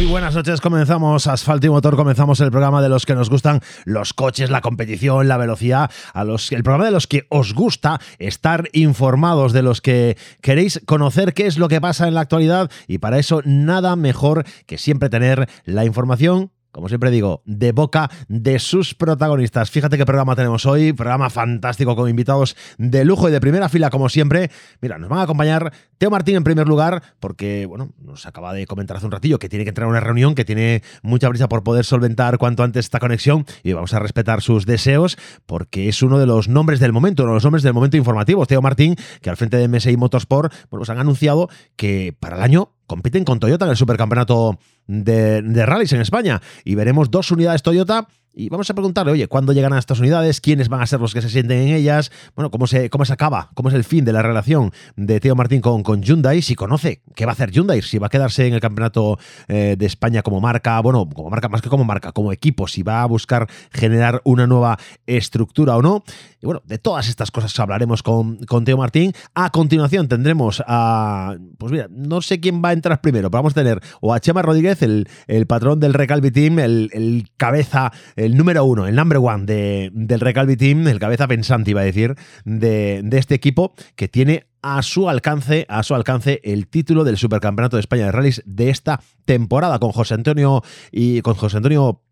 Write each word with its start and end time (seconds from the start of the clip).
Muy 0.00 0.08
buenas 0.08 0.34
noches, 0.34 0.62
comenzamos 0.62 1.26
Asfalto 1.26 1.66
y 1.66 1.68
Motor, 1.68 1.94
comenzamos 1.94 2.40
el 2.40 2.50
programa 2.50 2.80
de 2.80 2.88
los 2.88 3.04
que 3.04 3.14
nos 3.14 3.28
gustan 3.28 3.60
los 3.84 4.14
coches, 4.14 4.48
la 4.48 4.62
competición, 4.62 5.28
la 5.28 5.36
velocidad, 5.36 5.90
a 6.14 6.24
los, 6.24 6.50
el 6.52 6.62
programa 6.62 6.86
de 6.86 6.90
los 6.90 7.06
que 7.06 7.26
os 7.28 7.52
gusta 7.52 8.00
estar 8.18 8.70
informados, 8.72 9.52
de 9.52 9.60
los 9.60 9.82
que 9.82 10.16
queréis 10.40 10.80
conocer 10.86 11.34
qué 11.34 11.46
es 11.46 11.58
lo 11.58 11.68
que 11.68 11.82
pasa 11.82 12.08
en 12.08 12.14
la 12.14 12.22
actualidad 12.22 12.70
y 12.88 12.96
para 12.96 13.18
eso 13.18 13.42
nada 13.44 13.94
mejor 13.94 14.44
que 14.64 14.78
siempre 14.78 15.10
tener 15.10 15.50
la 15.66 15.84
información 15.84 16.50
como 16.72 16.88
siempre 16.88 17.10
digo, 17.10 17.42
de 17.44 17.72
boca 17.72 18.10
de 18.28 18.58
sus 18.58 18.94
protagonistas. 18.94 19.70
Fíjate 19.70 19.98
qué 19.98 20.06
programa 20.06 20.36
tenemos 20.36 20.66
hoy, 20.66 20.92
programa 20.92 21.30
fantástico 21.30 21.96
con 21.96 22.08
invitados 22.08 22.56
de 22.78 23.04
lujo 23.04 23.28
y 23.28 23.32
de 23.32 23.40
primera 23.40 23.68
fila 23.68 23.90
como 23.90 24.08
siempre. 24.08 24.50
Mira, 24.80 24.98
nos 24.98 25.08
van 25.08 25.20
a 25.20 25.22
acompañar 25.22 25.72
Teo 25.98 26.10
Martín 26.10 26.36
en 26.36 26.44
primer 26.44 26.66
lugar, 26.66 27.02
porque, 27.20 27.66
bueno, 27.66 27.90
nos 28.00 28.26
acaba 28.26 28.54
de 28.54 28.66
comentar 28.66 28.96
hace 28.96 29.06
un 29.06 29.12
ratillo 29.12 29.38
que 29.38 29.48
tiene 29.48 29.64
que 29.64 29.68
entrar 29.68 29.86
a 29.86 29.90
una 29.90 30.00
reunión, 30.00 30.34
que 30.34 30.44
tiene 30.44 30.82
mucha 31.02 31.28
prisa 31.28 31.48
por 31.48 31.62
poder 31.62 31.84
solventar 31.84 32.38
cuanto 32.38 32.62
antes 32.62 32.86
esta 32.86 33.00
conexión 33.00 33.44
y 33.62 33.72
vamos 33.72 33.92
a 33.92 33.98
respetar 33.98 34.40
sus 34.40 34.66
deseos 34.66 35.18
porque 35.46 35.88
es 35.88 36.02
uno 36.02 36.18
de 36.18 36.26
los 36.26 36.48
nombres 36.48 36.80
del 36.80 36.92
momento, 36.92 37.24
uno 37.24 37.32
de 37.32 37.36
los 37.36 37.44
nombres 37.44 37.62
del 37.62 37.74
momento 37.74 37.96
informativo. 37.96 38.46
Teo 38.46 38.62
Martín, 38.62 38.96
que 39.20 39.30
al 39.30 39.36
frente 39.36 39.56
de 39.56 39.68
MSI 39.68 39.96
Motorsport, 39.96 40.52
bueno, 40.70 40.80
pues 40.80 40.90
han 40.90 40.98
anunciado 40.98 41.48
que 41.76 42.16
para 42.18 42.36
el 42.36 42.42
año 42.42 42.72
compiten 42.90 43.24
con 43.24 43.38
Toyota 43.38 43.66
en 43.66 43.70
el 43.70 43.76
supercampeonato 43.76 44.58
de, 44.88 45.42
de 45.42 45.64
rallies 45.64 45.92
en 45.92 46.00
España. 46.00 46.42
Y 46.64 46.74
veremos 46.74 47.08
dos 47.08 47.30
unidades 47.30 47.62
Toyota 47.62 48.08
y 48.32 48.48
vamos 48.48 48.70
a 48.70 48.74
preguntarle, 48.74 49.12
oye, 49.12 49.26
¿cuándo 49.26 49.52
llegan 49.52 49.72
a 49.72 49.78
estas 49.78 49.98
unidades? 49.98 50.40
¿Quiénes 50.40 50.68
van 50.68 50.80
a 50.80 50.86
ser 50.86 51.00
los 51.00 51.12
que 51.12 51.20
se 51.20 51.28
sienten 51.28 51.58
en 51.58 51.74
ellas? 51.74 52.12
Bueno, 52.36 52.50
¿cómo 52.50 52.66
se, 52.68 52.88
cómo 52.88 53.04
se 53.04 53.12
acaba? 53.12 53.50
¿Cómo 53.54 53.70
es 53.70 53.74
el 53.74 53.82
fin 53.82 54.04
de 54.04 54.12
la 54.12 54.22
relación 54.22 54.72
de 54.96 55.18
Teo 55.18 55.34
Martín 55.34 55.60
con, 55.60 55.82
con 55.82 56.02
Hyundai? 56.02 56.40
Si 56.40 56.54
conoce 56.54 57.02
qué 57.16 57.26
va 57.26 57.32
a 57.32 57.34
hacer 57.34 57.50
Hyundai, 57.50 57.82
si 57.82 57.98
va 57.98 58.06
a 58.06 58.10
quedarse 58.10 58.46
en 58.46 58.54
el 58.54 58.60
campeonato 58.60 59.18
eh, 59.48 59.74
de 59.76 59.86
España 59.86 60.22
como 60.22 60.40
marca, 60.40 60.80
bueno, 60.80 61.08
como 61.08 61.28
marca 61.28 61.48
más 61.48 61.60
que 61.60 61.68
como 61.68 61.84
marca, 61.84 62.12
como 62.12 62.32
equipo, 62.32 62.68
si 62.68 62.82
va 62.82 63.02
a 63.02 63.06
buscar 63.06 63.48
generar 63.72 64.20
una 64.24 64.46
nueva 64.46 64.78
estructura 65.06 65.76
o 65.76 65.82
no. 65.82 66.04
Y 66.40 66.46
bueno, 66.46 66.62
de 66.64 66.78
todas 66.78 67.08
estas 67.08 67.30
cosas 67.30 67.58
hablaremos 67.58 68.02
con, 68.02 68.36
con 68.46 68.64
Teo 68.64 68.76
Martín. 68.76 69.12
A 69.34 69.50
continuación 69.50 70.06
tendremos 70.06 70.62
a, 70.66 71.34
pues 71.58 71.72
mira, 71.72 71.88
no 71.90 72.22
sé 72.22 72.38
quién 72.38 72.62
va 72.64 72.70
a 72.70 72.72
entrar 72.74 73.00
primero, 73.00 73.30
pero 73.30 73.40
vamos 73.40 73.52
a 73.52 73.60
tener 73.62 73.80
o 74.00 74.14
a 74.14 74.20
Chema 74.20 74.40
Rodríguez, 74.42 74.82
el, 74.82 75.08
el 75.26 75.46
patrón 75.46 75.80
del 75.80 75.94
Recalvi 75.94 76.30
Team, 76.30 76.60
el, 76.60 76.90
el 76.92 77.28
cabeza 77.36 77.92
el 78.24 78.36
número 78.36 78.64
uno, 78.64 78.86
el 78.86 78.94
number 78.94 79.18
one 79.18 79.46
de, 79.46 79.90
del 79.92 80.20
Recalvi 80.20 80.56
Team, 80.56 80.86
el 80.88 80.98
cabeza 80.98 81.26
pensante, 81.26 81.70
iba 81.70 81.80
a 81.80 81.84
decir, 81.84 82.16
de, 82.44 83.00
de 83.02 83.18
este 83.18 83.34
equipo 83.34 83.72
que 83.96 84.08
tiene 84.08 84.46
a 84.62 84.82
su 84.82 85.08
alcance, 85.08 85.64
a 85.68 85.82
su 85.82 85.94
alcance 85.94 86.40
el 86.44 86.68
título 86.68 87.04
del 87.04 87.16
Supercampeonato 87.16 87.76
de 87.76 87.80
España 87.80 88.04
de 88.04 88.12
Rallys 88.12 88.42
de 88.44 88.68
esta 88.68 89.00
temporada 89.24 89.78
con 89.78 89.92
José 89.92 90.14
Antonio 90.14 90.62
y 90.92 91.22
con 91.22 91.34
José 91.34 91.56
Antonio 91.56 92.02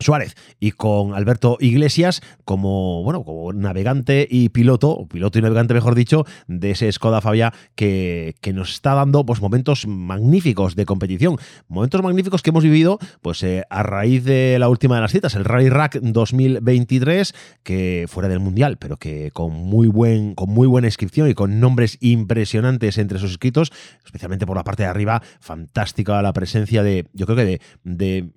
Suárez 0.00 0.34
y 0.58 0.72
con 0.72 1.14
Alberto 1.14 1.56
Iglesias 1.60 2.22
como, 2.44 3.02
bueno, 3.04 3.22
como 3.22 3.52
navegante 3.52 4.26
y 4.28 4.48
piloto, 4.48 4.90
o 4.90 5.06
piloto 5.06 5.38
y 5.38 5.42
navegante 5.42 5.74
mejor 5.74 5.94
dicho, 5.94 6.24
de 6.48 6.72
ese 6.72 6.90
Skoda 6.90 7.20
Fabia 7.20 7.52
que, 7.74 8.34
que 8.40 8.52
nos 8.52 8.72
está 8.72 8.94
dando 8.94 9.24
pues, 9.24 9.40
momentos 9.40 9.86
magníficos 9.86 10.74
de 10.74 10.86
competición. 10.86 11.36
Momentos 11.68 12.02
magníficos 12.02 12.42
que 12.42 12.50
hemos 12.50 12.64
vivido 12.64 12.98
pues, 13.22 13.42
eh, 13.42 13.64
a 13.70 13.82
raíz 13.82 14.24
de 14.24 14.58
la 14.58 14.68
última 14.68 14.96
de 14.96 15.02
las 15.02 15.12
citas, 15.12 15.34
el 15.34 15.44
Rally 15.44 15.68
Rack 15.68 16.00
2023, 16.00 17.34
que 17.62 18.06
fuera 18.08 18.28
del 18.28 18.40
Mundial, 18.40 18.78
pero 18.78 18.96
que 18.96 19.30
con 19.32 19.52
muy, 19.52 19.88
buen, 19.88 20.34
con 20.34 20.50
muy 20.50 20.66
buena 20.66 20.88
inscripción 20.88 21.28
y 21.28 21.34
con 21.34 21.60
nombres 21.60 21.98
impresionantes 22.00 22.98
entre 22.98 23.18
sus 23.18 23.30
inscritos, 23.30 23.72
especialmente 24.04 24.46
por 24.46 24.56
la 24.56 24.64
parte 24.64 24.82
de 24.82 24.88
arriba, 24.88 25.22
fantástica 25.40 26.20
la 26.22 26.32
presencia 26.32 26.82
de, 26.82 27.06
yo 27.12 27.26
creo 27.26 27.36
que 27.36 27.44
de, 27.44 27.60
de 27.84 28.30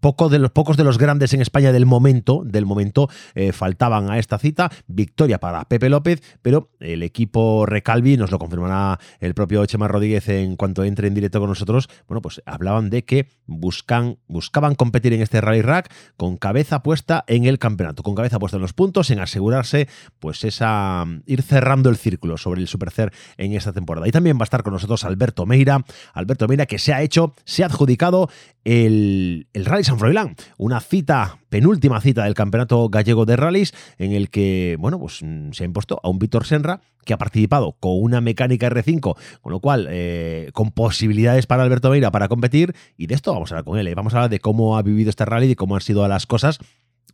poco 0.00 0.28
de 0.28 0.38
los 0.38 0.50
pocos 0.50 0.76
de 0.76 0.84
los 0.84 0.98
grandes 0.98 1.32
en 1.34 1.40
España 1.40 1.72
del 1.72 1.86
momento, 1.86 2.42
del 2.44 2.66
momento 2.66 3.08
eh, 3.34 3.52
faltaban 3.52 4.10
a 4.10 4.18
esta 4.18 4.38
cita. 4.38 4.70
Victoria 4.86 5.38
para 5.38 5.64
Pepe 5.64 5.88
López, 5.88 6.22
pero 6.42 6.70
el 6.80 7.02
equipo 7.02 7.66
Recalvi 7.66 8.16
nos 8.16 8.30
lo 8.30 8.38
confirmará 8.38 8.98
el 9.20 9.34
propio 9.34 9.64
Chema 9.66 9.88
Rodríguez 9.88 10.28
en 10.28 10.56
cuanto 10.56 10.84
entre 10.84 11.08
en 11.08 11.14
directo 11.14 11.40
con 11.40 11.48
nosotros. 11.48 11.88
Bueno, 12.06 12.22
pues 12.22 12.42
hablaban 12.46 12.90
de 12.90 13.04
que 13.04 13.28
buscan, 13.46 14.18
buscaban 14.28 14.74
competir 14.74 15.12
en 15.12 15.22
este 15.22 15.40
Rally 15.40 15.62
Rack 15.62 15.92
con 16.16 16.36
cabeza 16.36 16.82
puesta 16.82 17.24
en 17.26 17.44
el 17.44 17.58
campeonato, 17.58 18.02
con 18.02 18.14
cabeza 18.14 18.38
puesta 18.38 18.56
en 18.56 18.62
los 18.62 18.72
puntos, 18.72 19.10
en 19.10 19.20
asegurarse, 19.20 19.88
pues 20.18 20.44
esa 20.44 21.04
ir 21.26 21.42
cerrando 21.42 21.90
el 21.90 21.96
círculo 21.96 22.36
sobre 22.36 22.60
el 22.60 22.68
Supercer 22.68 23.12
en 23.36 23.52
esta 23.52 23.72
temporada. 23.72 24.06
Y 24.06 24.12
también 24.12 24.36
va 24.36 24.42
a 24.42 24.44
estar 24.44 24.62
con 24.62 24.72
nosotros 24.72 25.04
Alberto 25.04 25.46
Meira, 25.46 25.84
Alberto 26.14 26.46
Meira 26.46 26.66
que 26.66 26.78
se 26.78 26.92
ha 26.92 27.02
hecho, 27.02 27.34
se 27.44 27.62
ha 27.62 27.66
adjudicado 27.66 28.28
el, 28.64 29.48
el 29.52 29.64
Rally 29.64 29.84
San 29.88 29.98
Froilán, 29.98 30.36
una 30.58 30.80
cita, 30.80 31.38
penúltima 31.48 32.02
cita 32.02 32.24
del 32.24 32.34
Campeonato 32.34 32.90
Gallego 32.90 33.24
de 33.24 33.36
Rallys, 33.36 33.72
en 33.96 34.12
el 34.12 34.28
que, 34.28 34.76
bueno, 34.78 34.98
pues 34.98 35.22
mm, 35.22 35.52
se 35.52 35.64
ha 35.64 35.66
impuesto 35.66 35.98
a 36.02 36.10
un 36.10 36.18
Víctor 36.18 36.44
Senra, 36.44 36.82
que 37.06 37.14
ha 37.14 37.16
participado 37.16 37.74
con 37.80 37.92
una 37.94 38.20
mecánica 38.20 38.68
R5, 38.68 39.16
con 39.40 39.50
lo 39.50 39.60
cual, 39.60 39.86
eh, 39.88 40.50
con 40.52 40.72
posibilidades 40.72 41.46
para 41.46 41.62
Alberto 41.62 41.88
Meira 41.88 42.10
para 42.10 42.28
competir, 42.28 42.74
y 42.98 43.06
de 43.06 43.14
esto 43.14 43.32
vamos 43.32 43.50
a 43.50 43.54
hablar 43.54 43.64
con 43.64 43.78
él, 43.78 43.88
¿eh? 43.88 43.94
vamos 43.94 44.12
a 44.12 44.18
hablar 44.18 44.30
de 44.30 44.40
cómo 44.40 44.76
ha 44.76 44.82
vivido 44.82 45.08
este 45.08 45.24
rally, 45.24 45.52
y 45.52 45.54
cómo 45.54 45.74
han 45.74 45.80
sido 45.80 46.06
las 46.06 46.26
cosas, 46.26 46.58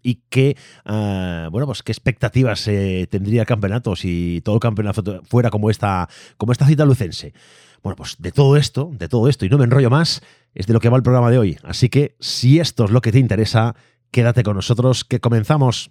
y 0.04 0.22
qué, 0.28 0.56
uh, 0.84 1.50
bueno, 1.50 1.66
pues 1.66 1.82
qué 1.82 1.90
expectativas 1.90 2.68
eh, 2.68 3.08
tendría 3.10 3.40
el 3.40 3.46
campeonato 3.46 3.96
si 3.96 4.40
todo 4.44 4.54
el 4.54 4.60
campeonato 4.60 5.22
fuera 5.24 5.50
como 5.50 5.70
esta, 5.70 6.08
como 6.36 6.52
esta 6.52 6.66
cita 6.66 6.84
lucense. 6.84 7.32
Bueno, 7.82 7.96
pues 7.96 8.16
de 8.18 8.30
todo 8.30 8.56
esto, 8.56 8.90
de 8.92 9.08
todo 9.08 9.28
esto, 9.28 9.44
y 9.44 9.48
no 9.48 9.58
me 9.58 9.64
enrollo 9.64 9.90
más, 9.90 10.22
es 10.54 10.66
de 10.66 10.72
lo 10.72 10.80
que 10.80 10.88
va 10.88 10.96
el 10.96 11.02
programa 11.02 11.30
de 11.30 11.38
hoy. 11.38 11.58
Así 11.64 11.88
que 11.88 12.14
si 12.20 12.60
esto 12.60 12.84
es 12.84 12.90
lo 12.90 13.00
que 13.00 13.12
te 13.12 13.18
interesa, 13.18 13.74
quédate 14.10 14.42
con 14.42 14.54
nosotros 14.56 15.04
que 15.04 15.20
comenzamos. 15.20 15.90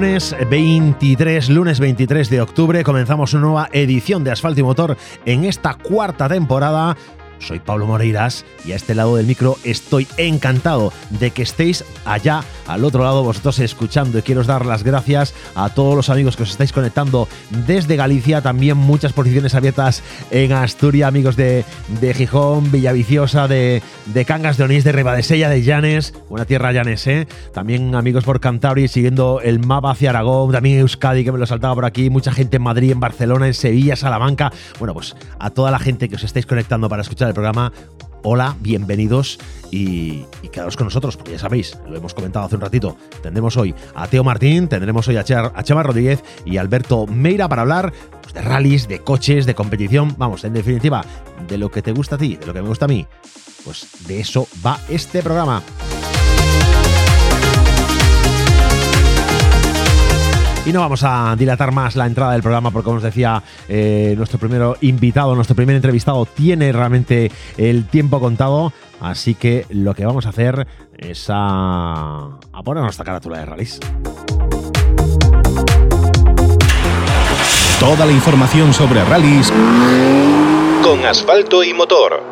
Lunes 0.00 0.34
23, 0.48 1.50
lunes 1.50 1.78
23 1.78 2.30
de 2.30 2.40
octubre, 2.40 2.82
comenzamos 2.82 3.34
una 3.34 3.42
nueva 3.42 3.68
edición 3.70 4.24
de 4.24 4.30
Asfalto 4.30 4.60
y 4.60 4.62
Motor 4.62 4.96
en 5.26 5.44
esta 5.44 5.74
cuarta 5.74 6.26
temporada. 6.26 6.96
Soy 7.40 7.58
Pablo 7.58 7.86
Moreiras 7.86 8.44
y 8.64 8.72
a 8.72 8.76
este 8.76 8.94
lado 8.94 9.16
del 9.16 9.26
micro 9.26 9.56
estoy 9.64 10.06
encantado 10.16 10.92
de 11.10 11.30
que 11.30 11.42
estéis 11.42 11.84
allá 12.04 12.44
al 12.66 12.84
otro 12.84 13.02
lado 13.02 13.24
vosotros 13.24 13.58
escuchando 13.58 14.18
y 14.18 14.22
quiero 14.22 14.44
dar 14.44 14.66
las 14.66 14.82
gracias 14.82 15.34
a 15.54 15.70
todos 15.70 15.94
los 15.94 16.10
amigos 16.10 16.36
que 16.36 16.44
os 16.44 16.50
estáis 16.50 16.72
conectando 16.72 17.28
desde 17.66 17.96
Galicia, 17.96 18.42
también 18.42 18.76
muchas 18.76 19.12
posiciones 19.12 19.54
abiertas 19.54 20.02
en 20.30 20.52
Asturias, 20.52 21.08
amigos 21.08 21.36
de, 21.36 21.64
de 22.00 22.14
Gijón, 22.14 22.70
Villaviciosa, 22.70 23.48
de, 23.48 23.82
de 24.06 24.24
Cangas 24.24 24.56
de 24.56 24.64
Onís, 24.64 24.84
de 24.84 24.92
Ribadesella, 24.92 25.48
de 25.48 25.62
Llanes, 25.62 26.14
buena 26.28 26.44
tierra 26.44 26.72
Llanes, 26.72 27.06
¿eh? 27.06 27.26
también 27.52 27.94
amigos 27.94 28.24
por 28.24 28.40
Cantabria 28.40 28.86
siguiendo 28.88 29.40
el 29.42 29.60
mapa 29.60 29.90
hacia 29.90 30.10
Aragón, 30.10 30.52
también 30.52 30.78
Euskadi 30.78 31.24
que 31.24 31.32
me 31.32 31.38
lo 31.38 31.46
saltaba 31.46 31.74
por 31.74 31.84
aquí, 31.84 32.10
mucha 32.10 32.32
gente 32.32 32.56
en 32.56 32.62
Madrid, 32.62 32.92
en 32.92 33.00
Barcelona, 33.00 33.46
en 33.46 33.54
Sevilla, 33.54 33.96
Salamanca, 33.96 34.52
bueno 34.78 34.94
pues 34.94 35.16
a 35.38 35.50
toda 35.50 35.70
la 35.70 35.78
gente 35.78 36.08
que 36.08 36.16
os 36.16 36.24
estáis 36.24 36.46
conectando 36.46 36.88
para 36.88 37.02
escuchar 37.02 37.29
programa, 37.34 37.72
hola, 38.22 38.56
bienvenidos 38.60 39.38
y, 39.70 40.24
y, 40.42 40.48
quedaos 40.50 40.76
con 40.76 40.86
nosotros, 40.86 41.16
porque 41.16 41.32
ya 41.32 41.38
sabéis, 41.38 41.78
lo 41.88 41.96
hemos 41.96 42.14
comentado 42.14 42.46
hace 42.46 42.56
un 42.56 42.60
ratito, 42.60 42.96
tendremos 43.22 43.56
hoy 43.56 43.74
a 43.94 44.06
Teo 44.08 44.24
Martín, 44.24 44.68
tendremos 44.68 45.06
hoy 45.08 45.16
a, 45.16 45.24
Char, 45.24 45.52
a 45.54 45.62
Chema 45.62 45.82
Rodríguez 45.82 46.22
y 46.44 46.56
Alberto 46.56 47.06
Meira 47.06 47.48
para 47.48 47.62
hablar 47.62 47.92
pues, 48.20 48.34
de 48.34 48.42
rallies, 48.42 48.88
de 48.88 49.00
coches, 49.00 49.46
de 49.46 49.54
competición, 49.54 50.14
vamos, 50.18 50.44
en 50.44 50.52
definitiva, 50.52 51.04
de 51.48 51.58
lo 51.58 51.70
que 51.70 51.82
te 51.82 51.92
gusta 51.92 52.16
a 52.16 52.18
ti, 52.18 52.36
de 52.36 52.46
lo 52.46 52.52
que 52.52 52.62
me 52.62 52.68
gusta 52.68 52.84
a 52.86 52.88
mí. 52.88 53.06
Pues 53.64 53.86
de 54.06 54.20
eso 54.20 54.48
va 54.64 54.80
este 54.88 55.22
programa. 55.22 55.62
Y 60.66 60.72
no 60.72 60.80
vamos 60.80 61.02
a 61.04 61.34
dilatar 61.38 61.72
más 61.72 61.96
la 61.96 62.06
entrada 62.06 62.32
del 62.32 62.42
programa 62.42 62.70
porque, 62.70 62.84
como 62.84 62.98
os 62.98 63.02
decía, 63.02 63.42
eh, 63.68 64.14
nuestro 64.16 64.38
primer 64.38 64.76
invitado, 64.82 65.34
nuestro 65.34 65.56
primer 65.56 65.74
entrevistado 65.74 66.26
tiene 66.26 66.70
realmente 66.70 67.32
el 67.56 67.86
tiempo 67.86 68.20
contado. 68.20 68.72
Así 69.00 69.34
que 69.34 69.64
lo 69.70 69.94
que 69.94 70.04
vamos 70.04 70.26
a 70.26 70.28
hacer 70.28 70.66
es 70.98 71.26
a, 71.30 72.38
a 72.52 72.62
poner 72.62 72.82
nuestra 72.82 73.04
carátula 73.06 73.38
de 73.38 73.46
rallies. 73.46 73.80
Toda 77.80 78.04
la 78.04 78.12
información 78.12 78.74
sobre 78.74 79.02
rallies 79.04 79.50
con 80.82 81.04
asfalto 81.06 81.64
y 81.64 81.72
motor. 81.72 82.29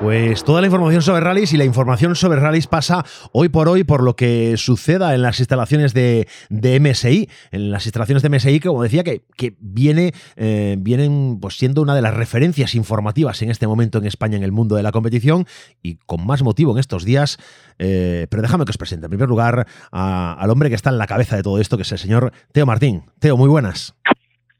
Pues 0.00 0.44
toda 0.44 0.60
la 0.60 0.68
información 0.68 1.02
sobre 1.02 1.20
rallies 1.22 1.52
y 1.52 1.56
la 1.56 1.64
información 1.64 2.14
sobre 2.14 2.38
rallies 2.38 2.68
pasa 2.68 3.04
hoy 3.32 3.48
por 3.48 3.68
hoy 3.68 3.82
por 3.82 4.04
lo 4.04 4.14
que 4.14 4.56
suceda 4.56 5.12
en 5.12 5.22
las 5.22 5.40
instalaciones 5.40 5.92
de, 5.92 6.28
MSI, 6.50 7.28
en 7.50 7.72
las 7.72 7.84
instalaciones 7.84 8.22
de 8.22 8.30
MSI 8.30 8.60
como 8.60 8.84
decía, 8.84 9.02
que, 9.02 9.22
que 9.36 9.56
viene, 9.58 10.12
eh, 10.36 10.76
vienen 10.78 11.40
pues, 11.40 11.58
siendo 11.58 11.82
una 11.82 11.96
de 11.96 12.02
las 12.02 12.14
referencias 12.14 12.76
informativas 12.76 13.42
en 13.42 13.50
este 13.50 13.66
momento 13.66 13.98
en 13.98 14.06
España 14.06 14.36
en 14.36 14.44
el 14.44 14.52
mundo 14.52 14.76
de 14.76 14.84
la 14.84 14.92
competición 14.92 15.46
y 15.82 15.96
con 16.06 16.24
más 16.24 16.44
motivo 16.44 16.70
en 16.70 16.78
estos 16.78 17.04
días. 17.04 17.36
Eh, 17.80 18.28
pero 18.30 18.40
déjame 18.40 18.66
que 18.66 18.70
os 18.70 18.78
presente 18.78 19.06
en 19.06 19.10
primer 19.10 19.28
lugar 19.28 19.66
al 19.90 20.50
hombre 20.50 20.68
que 20.68 20.76
está 20.76 20.90
en 20.90 20.98
la 20.98 21.08
cabeza 21.08 21.34
de 21.34 21.42
todo 21.42 21.58
esto, 21.58 21.76
que 21.76 21.82
es 21.82 21.90
el 21.90 21.98
señor 21.98 22.30
Teo 22.52 22.66
Martín. 22.66 23.02
Teo, 23.18 23.36
muy 23.36 23.48
buenas. 23.48 23.96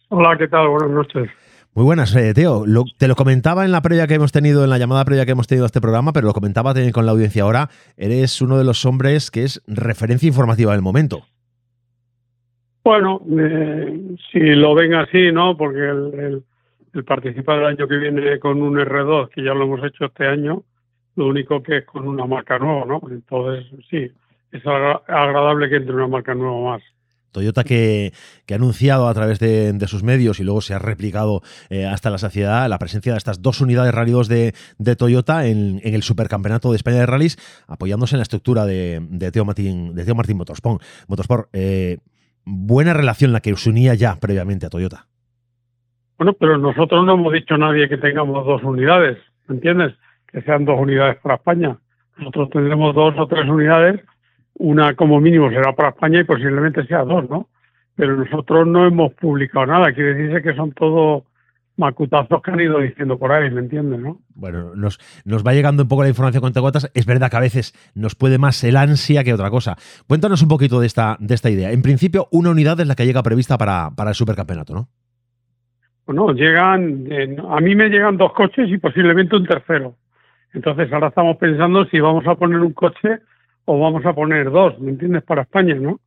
Hola, 0.08 0.37
¿qué 0.37 0.49
tal? 0.49 0.67
Buenas 0.69 0.91
noches. 0.91 1.31
Muy 1.78 1.84
buenas, 1.84 2.12
eh, 2.16 2.34
Teo. 2.34 2.64
te 2.98 3.06
lo 3.06 3.14
comentaba 3.14 3.64
en 3.64 3.70
la 3.70 3.82
previa 3.82 4.08
que 4.08 4.14
hemos 4.14 4.32
tenido, 4.32 4.64
en 4.64 4.70
la 4.70 4.78
llamada 4.78 5.04
previa 5.04 5.25
que 5.25 5.30
hemos 5.30 5.46
tenido 5.46 5.64
a 5.64 5.66
este 5.66 5.80
programa, 5.80 6.12
pero 6.12 6.26
lo 6.26 6.32
comentaba 6.32 6.75
también 6.75 6.90
con 6.90 7.06
la 7.06 7.12
audiencia 7.12 7.44
ahora. 7.44 7.69
Eres 7.96 8.42
uno 8.42 8.58
de 8.58 8.64
los 8.64 8.84
hombres 8.84 9.30
que 9.30 9.44
es 9.44 9.62
referencia 9.69 10.26
informativa 10.26 10.72
del 10.72 10.82
momento. 10.82 11.22
Bueno, 12.82 13.20
eh, 13.30 14.16
si 14.32 14.40
lo 14.40 14.75
ven 14.75 14.94
así, 14.94 15.30
¿no? 15.30 15.56
Porque 15.56 15.78
el, 15.78 16.42
participar 17.04 17.60
el 17.60 17.66
año 17.66 17.86
que 17.86 17.96
viene 17.96 18.40
con 18.40 18.60
un 18.60 18.74
R2, 18.74 19.28
que 19.28 19.44
ya 19.44 19.54
lo 19.54 19.62
hemos 19.62 19.84
hecho 19.84 20.06
este 20.06 20.26
año, 20.26 20.64
lo 21.14 21.28
único 21.28 21.62
que 21.62 21.76
es 21.76 21.84
con 21.84 22.08
una 22.08 22.26
marca 22.26 22.58
nueva, 22.58 22.86
¿no? 22.86 23.00
Entonces, 23.08 23.66
sí, 23.88 24.10
es 24.50 24.66
agradable 24.66 25.69
que 25.69 25.76
entre 25.76 25.94
una 25.94 26.08
marca 26.08 26.34
nueva 26.34 26.72
más. 26.72 26.82
Toyota 27.32 27.64
que, 27.64 28.12
ha 28.50 28.54
anunciado 28.54 29.08
a 29.08 29.14
través 29.14 29.38
de, 29.38 29.78
sus 29.86 30.02
medios 30.02 30.40
y 30.40 30.44
luego 30.44 30.60
se 30.60 30.75
ha 30.75 30.78
replicado 30.78 31.42
eh, 31.70 31.86
hasta 31.86 32.10
la 32.10 32.19
saciedad 32.19 32.69
la 32.69 32.78
presencia 32.78 33.12
de 33.12 33.19
estas 33.19 33.42
dos 33.42 33.60
unidades 33.60 33.94
Rally 33.94 34.12
2 34.12 34.28
de, 34.28 34.96
Toyota 34.96 35.46
en, 35.46 35.80
el 35.82 36.02
Supercampeonato 36.02 36.70
de 36.70 36.76
España 36.76 36.98
de 36.98 37.06
Rallys, 37.06 37.36
apoyándose 37.66 38.16
en 38.16 38.19
la 38.19 38.25
estructura 38.25 38.66
de, 38.66 39.30
Teo 39.32 39.44
Martín, 39.44 39.94
de 39.94 40.04
Teo 40.04 40.14
Martín 40.14 40.36
Motorsport. 40.36 40.82
Motorsport 41.08 41.48
eh, 41.52 41.98
buena 42.44 42.94
relación 42.94 43.32
la 43.32 43.40
que 43.40 43.52
os 43.52 43.66
unía 43.66 43.94
ya 43.94 44.16
previamente 44.20 44.66
a 44.66 44.70
Toyota. 44.70 45.06
Bueno, 46.16 46.32
pero 46.32 46.58
nosotros 46.58 47.04
no 47.04 47.14
hemos 47.14 47.32
dicho 47.32 47.54
a 47.54 47.58
nadie 47.58 47.88
que 47.88 47.96
tengamos 47.96 48.44
dos 48.44 48.62
unidades, 48.64 49.19
¿me 49.46 49.54
entiendes? 49.54 49.94
Que 50.26 50.42
sean 50.42 50.64
dos 50.64 50.78
unidades 50.81 51.19
para 51.19 51.36
España. 51.36 51.78
Nosotros 52.16 52.50
tendremos 52.50 52.94
dos 52.94 53.14
o 53.16 53.26
tres 53.28 53.48
unidades 53.48 54.00
una 54.58 54.94
como 54.94 55.20
mínimo 55.20 55.50
será 55.50 55.75
para 55.75 55.90
España 55.90 56.20
y 56.20 56.25
posiblemente 56.25 56.87
sea 56.87 57.05
dos, 57.05 57.28
¿no? 57.28 57.49
Pero 57.96 58.16
nosotros 58.16 58.66
no 58.66 58.87
hemos 58.87 59.12
publicado 59.14 59.66
nada, 59.66 59.93
quiere 59.93 60.14
decirse 60.14 60.43
que 60.43 60.55
son 60.55 60.72
todos 60.72 61.25
macutazos 61.76 62.43
que 62.43 62.50
han 62.50 62.60
ido 62.60 62.81
diciendo 62.81 63.19
por 63.19 63.32
ahí, 63.32 63.50
¿me 63.50 63.60
entiendes, 63.60 64.00
no? 64.00 64.19
Bueno, 64.34 64.75
nos, 64.75 64.99
nos 65.25 65.46
va 65.46 65.55
llegando 65.55 65.84
un 65.84 65.88
poco 65.88 66.02
la 66.02 66.08
información 66.08 66.43
con 66.43 66.52
gotas. 66.52 66.90
Es 66.94 67.06
verdad 67.06 67.31
que 67.31 67.37
a 67.37 67.40
veces 67.40 67.72
nos 67.94 68.14
puede 68.16 68.38
más 68.38 68.62
el 68.64 68.76
ansia 68.76 69.25
que 69.25 69.32
otra 69.32 69.49
cosa. 69.49 69.76
Cuéntanos 70.08 70.43
un 70.43 70.49
poquito 70.49 70.81
de 70.81 70.87
esta, 70.87 71.16
de 71.20 71.34
esta 71.34 71.50
idea. 71.50 71.70
En 71.70 71.82
principio, 71.82 72.26
una 72.32 72.50
unidad 72.50 72.81
es 72.81 72.88
la 72.88 72.96
que 72.96 73.06
llega 73.06 73.22
prevista 73.22 73.56
para, 73.56 73.90
para 73.96 74.10
el 74.10 74.16
supercampeonato, 74.16 74.75
¿no? 74.75 74.88
Bueno, 76.06 76.32
llegan, 76.32 77.06
a 77.50 77.60
mí 77.60 77.75
me 77.75 77.90
llegan 77.90 78.16
dos 78.16 78.32
coches 78.32 78.69
y 78.70 78.78
posiblemente 78.78 79.37
un 79.37 79.46
tercero. 79.46 79.94
Entonces 80.55 80.93
ahora 80.93 81.08
estamos 81.08 81.37
pensando 81.37 81.84
si 81.84 82.00
vamos 82.00 82.26
a 82.26 82.34
poner 82.34 82.60
un 82.60 82.72
coche 82.72 83.20
o 83.69 83.79
vamos 83.79 84.05
a 84.06 84.15
poner 84.15 84.50
dos, 84.50 84.79
¿me 84.81 84.91
entiendes? 84.91 85.23
Para 85.25 85.43
España, 85.43 85.75
¿no? 85.75 86.00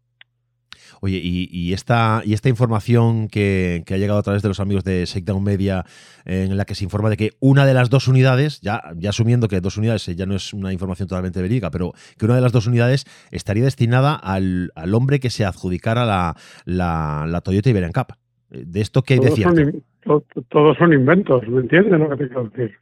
Oye, 1.00 1.19
y, 1.24 1.74
esta, 1.74 2.22
y 2.25 2.34
esta 2.34 2.50
información 2.50 3.28
que, 3.28 3.84
ha 3.88 3.98
llegado 3.98 4.19
a 4.19 4.24
través 4.24 4.42
de 4.42 4.48
los 4.48 4.60
amigos 4.60 4.84
de 4.84 5.06
Shakedown 5.06 5.44
Media, 5.44 5.84
en 6.25 6.58
la 6.58 6.66
que 6.66 6.75
se 6.75 6.84
informa 6.84 7.10
de 7.10 7.18
que 7.18 7.31
una 7.40 7.66
de 7.66 7.74
las 7.74 7.90
dos 7.90 8.08
unidades, 8.08 8.62
ya, 8.62 8.81
ya 8.98 9.10
asumiendo 9.10 9.48
que 9.48 9.62
dos 9.62 9.78
unidades 9.78 10.06
ya 10.16 10.25
no 10.25 10.36
es 10.36 10.54
una 10.54 10.74
información 10.74 11.08
totalmente 11.08 11.42
verídica, 11.42 11.72
pero 11.72 11.94
que 12.18 12.25
una 12.25 12.36
de 12.36 12.42
las 12.42 12.52
dos 12.52 12.68
unidades 12.68 13.06
estaría 13.31 13.63
destinada 13.63 14.16
al, 14.16 14.72
hombre 14.94 15.19
que 15.19 15.30
se 15.30 15.46
adjudicara 15.46 16.06
la, 16.06 16.36
la, 16.66 17.42
Toyota 17.42 17.69
Iberian 17.69 17.92
Cup. 17.92 18.16
¿De 18.50 18.81
esto 18.81 19.04
qué 19.04 19.16
hay 19.16 19.19
de 19.19 19.31
cierto? 19.31 20.24
todos 20.50 20.78
son 20.78 20.94
inventos, 20.94 21.48
¿me 21.48 21.62
entiendes 21.62 22.00
lo 22.00 22.10
que 22.10 22.18
te 22.18 22.28
quiero 22.28 22.44
decir? 22.46 22.75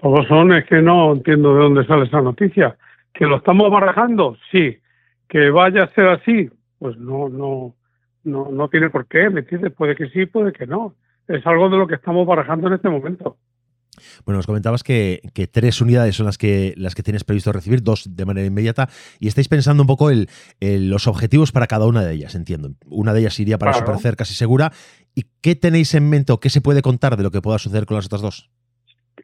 Todos 0.00 0.26
son, 0.26 0.52
es 0.52 0.64
que 0.66 0.80
no 0.80 1.12
entiendo 1.12 1.54
de 1.54 1.60
dónde 1.60 1.86
sale 1.86 2.04
esa 2.04 2.20
noticia 2.20 2.76
¿Que 3.16 3.26
lo 3.26 3.38
estamos 3.38 3.70
barajando? 3.70 4.36
Sí. 4.50 4.78
¿Que 5.28 5.50
vaya 5.50 5.84
a 5.84 5.94
ser 5.94 6.08
así? 6.08 6.50
Pues 6.78 6.96
no, 6.98 7.28
no, 7.28 7.74
no, 8.24 8.50
no 8.50 8.68
tiene 8.68 8.90
por 8.90 9.06
qué, 9.06 9.30
¿me 9.30 9.40
entiendes? 9.40 9.72
Puede 9.72 9.96
que 9.96 10.08
sí, 10.10 10.26
puede 10.26 10.52
que 10.52 10.66
no. 10.66 10.94
Es 11.26 11.44
algo 11.46 11.68
de 11.70 11.78
lo 11.78 11.86
que 11.86 11.94
estamos 11.94 12.26
barajando 12.26 12.68
en 12.68 12.74
este 12.74 12.88
momento. 12.88 13.38
Bueno, 14.24 14.36
nos 14.36 14.46
comentabas 14.46 14.82
que, 14.82 15.22
tres 15.50 15.80
unidades 15.80 16.14
son 16.14 16.26
las 16.26 16.36
que, 16.36 16.74
las 16.76 16.94
que 16.94 17.02
tienes 17.02 17.24
previsto 17.24 17.52
recibir, 17.52 17.82
dos 17.82 18.14
de 18.14 18.24
manera 18.26 18.46
inmediata, 18.46 18.88
y 19.18 19.28
estáis 19.28 19.48
pensando 19.48 19.82
un 19.82 19.86
poco 19.86 20.10
el, 20.10 20.28
los 20.60 21.06
objetivos 21.06 21.52
para 21.52 21.66
cada 21.66 21.86
una 21.86 22.04
de 22.04 22.12
ellas, 22.12 22.34
entiendo. 22.34 22.72
Una 22.86 23.14
de 23.14 23.20
ellas 23.20 23.40
iría 23.40 23.56
para 23.56 23.72
claro. 23.72 23.96
super 23.96 24.16
casi 24.16 24.34
segura. 24.34 24.72
¿Y 25.14 25.24
qué 25.40 25.56
tenéis 25.56 25.94
en 25.94 26.10
mente 26.10 26.32
o 26.32 26.40
qué 26.40 26.50
se 26.50 26.60
puede 26.60 26.82
contar 26.82 27.16
de 27.16 27.22
lo 27.22 27.30
que 27.30 27.40
pueda 27.40 27.58
suceder 27.58 27.86
con 27.86 27.96
las 27.96 28.06
otras 28.06 28.20
dos? 28.20 28.50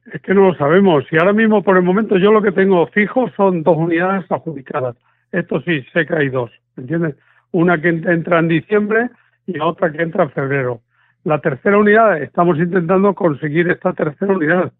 Es 0.06 0.20
que 0.20 0.34
no 0.34 0.48
lo 0.48 0.54
sabemos. 0.54 1.04
Y 1.10 1.18
ahora 1.18 1.32
mismo, 1.32 1.62
por 1.62 1.76
el 1.76 1.82
momento, 1.82 2.16
yo 2.16 2.32
lo 2.32 2.42
que 2.42 2.52
tengo 2.52 2.86
fijo 2.88 3.30
son 3.36 3.62
dos 3.62 3.76
unidades 3.76 4.24
adjudicadas. 4.30 4.96
Esto 5.30 5.60
sí, 5.62 5.84
sé 5.92 6.06
que 6.06 6.14
hay 6.14 6.28
dos, 6.28 6.50
¿entiendes? 6.76 7.16
Una 7.52 7.80
que 7.80 7.88
entra 7.88 8.40
en 8.40 8.48
diciembre 8.48 9.10
y 9.46 9.58
otra 9.60 9.92
que 9.92 10.02
entra 10.02 10.24
en 10.24 10.30
febrero. 10.30 10.80
La 11.24 11.38
tercera 11.38 11.78
unidad, 11.78 12.20
estamos 12.20 12.58
intentando 12.58 13.14
conseguir 13.14 13.70
esta 13.70 13.92
tercera 13.92 14.34
unidad. 14.34 14.72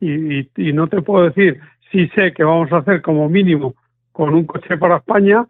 Y, 0.00 0.48
y, 0.56 0.72
no 0.72 0.86
te 0.86 1.02
puedo 1.02 1.24
decir, 1.24 1.60
sí 1.90 2.08
sé 2.14 2.32
que 2.32 2.44
vamos 2.44 2.72
a 2.72 2.78
hacer 2.78 3.02
como 3.02 3.28
mínimo 3.28 3.74
con 4.12 4.32
un 4.34 4.46
coche 4.46 4.78
para 4.78 4.96
España 4.96 5.44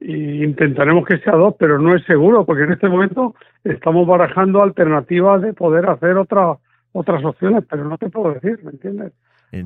e 0.00 0.44
intentaremos 0.44 1.06
que 1.06 1.18
sea 1.18 1.34
dos, 1.34 1.54
pero 1.58 1.78
no 1.78 1.94
es 1.94 2.04
seguro, 2.04 2.44
porque 2.44 2.64
en 2.64 2.72
este 2.72 2.88
momento 2.88 3.34
estamos 3.62 4.06
barajando 4.06 4.62
alternativas 4.62 5.40
de 5.40 5.54
poder 5.54 5.88
hacer 5.88 6.18
otra 6.18 6.56
otras 6.94 7.24
opciones, 7.24 7.64
pero 7.68 7.84
no 7.84 7.98
te 7.98 8.08
puedo 8.08 8.32
decir, 8.34 8.60
¿me 8.64 8.70
entiendes? 8.70 9.12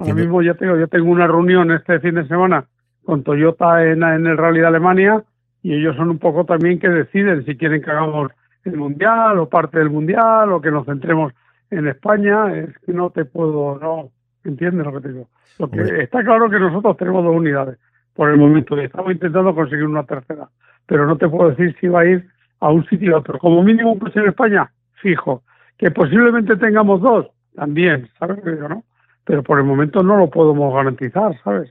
Ahora 0.00 0.14
mismo 0.14 0.42
ya 0.42 0.54
tengo, 0.54 0.76
yo 0.76 0.88
tengo 0.88 1.10
una 1.10 1.26
reunión 1.26 1.70
este 1.70 2.00
fin 2.00 2.14
de 2.14 2.26
semana 2.26 2.64
con 3.04 3.22
Toyota 3.22 3.84
en, 3.84 4.02
en 4.02 4.26
el 4.26 4.36
Rally 4.36 4.60
de 4.60 4.66
Alemania 4.66 5.22
y 5.62 5.74
ellos 5.74 5.96
son 5.96 6.10
un 6.10 6.18
poco 6.18 6.44
también 6.44 6.78
que 6.78 6.88
deciden 6.88 7.44
si 7.44 7.56
quieren 7.56 7.82
que 7.82 7.90
hagamos 7.90 8.32
el 8.64 8.76
Mundial 8.76 9.38
o 9.38 9.48
parte 9.48 9.78
del 9.78 9.90
Mundial 9.90 10.52
o 10.52 10.60
que 10.60 10.70
nos 10.70 10.86
centremos 10.86 11.32
en 11.70 11.86
España. 11.86 12.54
Es 12.54 12.78
que 12.84 12.92
no 12.92 13.10
te 13.10 13.24
puedo, 13.24 13.78
no, 13.78 14.10
¿entiendes 14.44 14.86
lo 14.86 14.92
que 14.94 15.00
te 15.00 15.08
digo? 15.12 15.28
Lo 15.58 15.70
que, 15.70 16.02
está 16.02 16.22
claro 16.22 16.48
que 16.48 16.58
nosotros 16.58 16.96
tenemos 16.96 17.24
dos 17.24 17.36
unidades 17.36 17.78
por 18.14 18.30
el 18.30 18.38
momento 18.38 18.80
y 18.80 18.84
estamos 18.84 19.12
intentando 19.12 19.54
conseguir 19.54 19.84
una 19.84 20.04
tercera, 20.04 20.48
pero 20.86 21.06
no 21.06 21.16
te 21.16 21.28
puedo 21.28 21.50
decir 21.50 21.76
si 21.80 21.88
va 21.88 22.00
a 22.00 22.06
ir 22.06 22.26
a 22.60 22.70
un 22.70 22.84
sitio 22.86 23.14
u 23.14 23.18
otro. 23.18 23.38
Como 23.38 23.62
mínimo 23.62 23.98
pues 23.98 24.16
en 24.16 24.28
España, 24.28 24.70
fijo 24.94 25.42
que 25.78 25.90
posiblemente 25.90 26.56
tengamos 26.56 27.00
dos, 27.00 27.26
también, 27.54 28.10
¿sabes? 28.18 28.38
¿no? 28.44 28.84
Pero 29.24 29.42
por 29.42 29.58
el 29.58 29.64
momento 29.64 30.02
no 30.02 30.16
lo 30.16 30.28
podemos 30.28 30.74
garantizar, 30.74 31.40
¿sabes? 31.42 31.70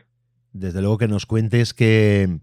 Desde 0.53 0.81
luego 0.81 0.97
que 0.97 1.07
nos 1.07 1.25
cuentes 1.25 1.73
que, 1.73 2.39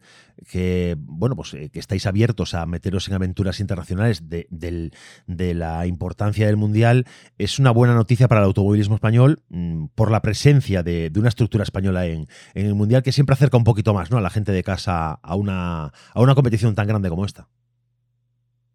que 0.49 0.95
bueno, 0.99 1.35
pues 1.35 1.55
eh, 1.55 1.71
que 1.71 1.81
estáis 1.81 2.07
abiertos 2.07 2.55
a 2.55 2.65
meteros 2.67 3.09
en 3.09 3.15
aventuras 3.15 3.59
internacionales 3.59 4.29
de, 4.29 4.47
de, 4.51 5.55
la 5.55 5.87
importancia 5.87 6.47
del 6.47 6.57
Mundial 6.57 7.07
es 7.39 7.59
una 7.59 7.73
buena 7.73 7.95
noticia 7.95 8.29
para 8.29 8.43
el 8.43 8.47
automovilismo 8.47 8.95
español 8.95 9.41
mm, 9.49 9.87
por 9.97 10.13
la 10.13 10.23
presencia 10.23 10.85
de, 10.85 11.11
una 11.17 11.29
estructura 11.29 11.65
española 11.65 12.07
en, 12.07 12.27
en, 12.55 12.67
el 12.67 12.75
Mundial 12.75 13.03
que 13.03 13.11
siempre 13.11 13.35
acerca 13.35 13.57
un 13.57 13.65
poquito 13.65 13.95
más 13.95 14.11
¿no? 14.13 14.19
a 14.19 14.21
la 14.21 14.31
gente 14.31 14.53
de 14.53 14.63
casa 14.63 15.13
a 15.13 15.35
una, 15.35 15.87
a 15.87 16.21
una 16.21 16.35
competición 16.37 16.75
tan 16.75 16.87
grande 16.87 17.09
como 17.09 17.25
esta. 17.25 17.49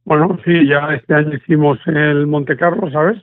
Bueno, 0.10 0.39
sí, 0.44 0.68
ya 0.68 0.96
este 0.96 1.13
año 1.13 1.36
hicimos 1.36 1.78
el 1.86 2.25
Monte 2.25 2.58
Carlo, 2.58 2.89
¿sabes? 2.89 3.22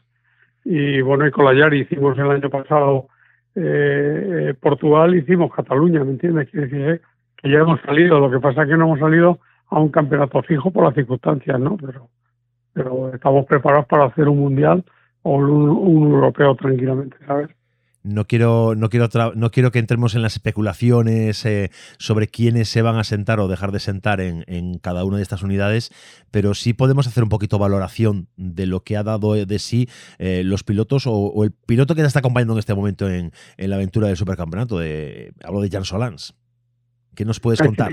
Y 0.65 1.01
bueno, 1.01 1.27
y 1.27 1.33
con 1.33 1.45
la 1.45 1.53
Yari 1.53 1.81
hicimos 1.81 2.17
el 2.17 2.31
año 2.31 2.49
pasado 2.49 3.09
eh, 3.57 4.55
Portugal, 4.61 5.17
hicimos 5.17 5.53
Cataluña, 5.53 6.05
¿me 6.05 6.13
entiendes? 6.13 6.49
Quiere 6.49 6.69
decir 6.69 6.89
eh, 6.89 7.01
que 7.39 7.51
ya 7.51 7.59
hemos 7.59 7.81
salido, 7.81 8.21
lo 8.21 8.31
que 8.31 8.39
pasa 8.39 8.63
es 8.63 8.69
que 8.69 8.77
no 8.77 8.85
hemos 8.85 9.01
salido 9.01 9.41
a 9.67 9.81
un 9.81 9.89
campeonato 9.89 10.41
fijo 10.45 10.71
por 10.71 10.85
las 10.85 10.95
circunstancias, 10.95 11.59
¿no? 11.59 11.77
Pero, 11.77 12.09
pero 12.73 13.13
estamos 13.13 13.47
preparados 13.47 13.87
para 13.87 14.05
hacer 14.05 14.29
un 14.29 14.39
mundial 14.39 14.85
o 15.23 15.39
un 15.39 16.13
europeo 16.13 16.55
tranquilamente, 16.55 17.17
¿sabes? 17.27 17.49
No 18.07 18.25
quiero, 18.27 18.75
no 18.77 18.89
quiero, 18.89 19.09
no 19.35 19.51
quiero 19.51 19.73
que 19.73 19.81
entremos 19.81 20.15
en 20.15 20.23
las 20.23 20.37
especulaciones 20.37 21.45
eh, 21.45 21.71
sobre 21.99 22.29
quiénes 22.29 22.69
se 22.69 22.81
van 22.81 22.97
a 22.97 23.05
sentar 23.05 23.41
o 23.41 23.49
dejar 23.49 23.73
de 23.73 23.81
sentar 23.81 24.21
en, 24.21 24.45
cada 24.81 25.05
una 25.05 25.17
de 25.17 25.25
estas 25.25 25.43
unidades, 25.43 25.91
pero 26.31 26.55
sí 26.55 26.73
podemos 26.73 27.09
hacer 27.09 27.25
un 27.25 27.29
poquito 27.29 27.59
valoración 27.59 28.29
de 28.37 28.67
lo 28.67 28.81
que 28.81 28.97
ha 28.97 29.03
dado 29.03 29.35
de 29.35 29.59
sí 29.59 29.89
eh, 30.19 30.43
los 30.45 30.63
pilotos 30.63 31.05
o, 31.07 31.43
el 31.43 31.51
piloto 31.67 31.97
que 31.97 32.03
te 32.03 32.07
está 32.07 32.21
acompañando 32.21 32.53
en 32.53 32.61
este 32.61 32.75
momento 32.75 33.09
en, 33.09 33.33
la 33.59 33.75
aventura 33.75 34.07
del 34.07 34.17
supercampeonato. 34.17 34.79
De, 34.79 35.33
hablo 35.45 35.61
de 35.61 35.71
Jan 35.71 35.85
Solans. 35.85 36.35
¿Qué 37.17 37.25
nos 37.25 37.41
puedes 37.41 37.61
contar? 37.61 37.93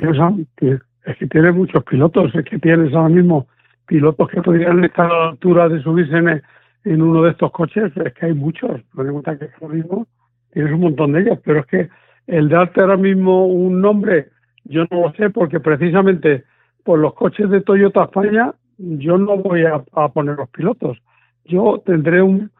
Es 1.05 1.17
que, 1.17 1.27
tienes, 1.27 1.55
muchos 1.55 1.83
pilotos, 1.83 2.33
es 2.35 2.45
que 2.45 2.59
tienes 2.59 2.93
ahora 2.93 3.09
mismo 3.09 3.47
pilotos 3.87 4.29
que 4.29 4.41
podrían 4.41 4.83
estar 4.83 5.07
a 5.07 5.17
la 5.17 5.29
altura 5.29 5.69
de 5.69 5.81
subirse 5.81 6.15
en, 6.17 6.41
en 6.85 7.01
uno 7.01 7.23
de 7.23 7.31
estos 7.31 7.51
coches, 7.51 7.91
es 7.95 8.13
que 8.13 8.25
hay 8.25 8.33
muchos. 8.33 8.81
Ten 8.95 9.07
en 9.07 9.13
cuenta 9.13 9.37
que 9.37 9.49
mismo 9.67 10.07
tienes 10.51 10.73
un 10.73 10.81
montón 10.81 11.13
de 11.13 11.21
ellas, 11.21 11.39
pero 11.43 11.59
es 11.61 11.65
que 11.67 11.89
el 12.27 12.49
darte 12.49 12.81
ahora 12.81 12.97
mismo 12.97 13.47
un 13.47 13.81
nombre, 13.81 14.29
yo 14.65 14.85
no 14.91 15.01
lo 15.01 15.13
sé, 15.13 15.29
porque 15.29 15.59
precisamente 15.59 16.43
por 16.83 16.99
los 16.99 17.13
coches 17.13 17.49
de 17.49 17.61
Toyota 17.61 18.03
España, 18.03 18.53
yo 18.77 19.17
no 19.17 19.37
voy 19.37 19.63
a, 19.65 19.79
poner 20.09 20.35
los 20.35 20.49
pilotos. 20.49 20.97
Yo 21.45 21.81
tendré 21.85 22.21
un 22.21 22.51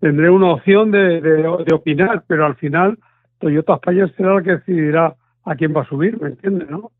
tendré 0.00 0.28
una 0.28 0.52
opción 0.52 0.90
de, 0.90 1.20
de, 1.20 1.74
opinar, 1.74 2.24
pero 2.26 2.44
al 2.44 2.56
final 2.56 2.98
Toyota 3.38 3.74
España 3.74 4.06
será 4.16 4.34
la 4.34 4.42
que 4.42 4.56
decidirá 4.56 5.16
a 5.44 5.54
quién 5.54 5.74
va 5.74 5.80
a 5.80 5.88
subir, 5.88 6.20
¿me 6.20 6.28
entiendes, 6.28 6.68
no? 6.68 6.90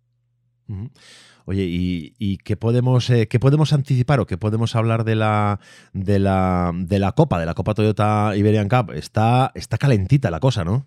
Oye, 1.47 1.65
¿y, 1.67 2.39
qué, 2.39 2.57
podemos, 2.57 3.11
eh, 3.11 3.29
qué 3.29 3.39
podemos 3.39 3.73
anticipar 3.75 4.19
o 4.19 4.27
qué 4.27 4.39
podemos 4.39 4.75
hablar 4.77 5.05
de 5.05 5.15
la, 5.15 5.61
de 5.93 6.19
la, 6.19 6.73
de 6.75 6.99
la 6.99 7.13
Copa, 7.13 7.39
de 7.39 7.47
la 7.47 7.55
Copa 7.55 7.75
Toyota 7.75 8.33
Iberian 8.35 8.69
Cup? 8.69 8.93
Está, 8.93 9.51
está 9.55 9.77
calentita 9.77 10.31
la 10.31 10.41
cosa, 10.41 10.65
¿no? 10.65 10.87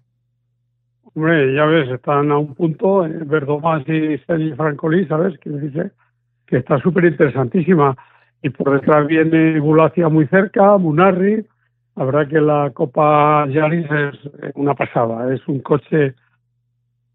Hombre, 1.14 1.54
ya 1.54 1.66
ves, 1.66 1.90
están 1.90 2.32
a 2.32 2.38
un 2.38 2.56
punto, 2.56 3.06
eh, 3.06 3.12
y 3.88 4.18
Sergi 4.26 4.54
Francolí, 4.54 5.06
¿sabes? 5.08 5.38
Que 5.40 5.50
dice 5.50 5.92
que 6.48 6.58
está 6.58 6.80
súper 6.80 7.06
interesantísima. 7.06 7.96
Y 8.42 8.50
por 8.50 8.72
detrás 8.72 9.06
viene 9.08 9.60
Gulacia 9.60 10.10
muy 10.10 10.28
cerca, 10.28 10.78
Munarri. 10.78 11.46
La 11.96 12.06
verdad 12.06 12.28
que 12.28 12.40
la 12.40 12.72
Copa 12.74 13.48
Yaris 13.48 13.88
es 13.90 14.54
una 14.56 14.76
pasada. 14.76 15.34
Es 15.34 15.48
un 15.48 15.60
coche 15.60 16.14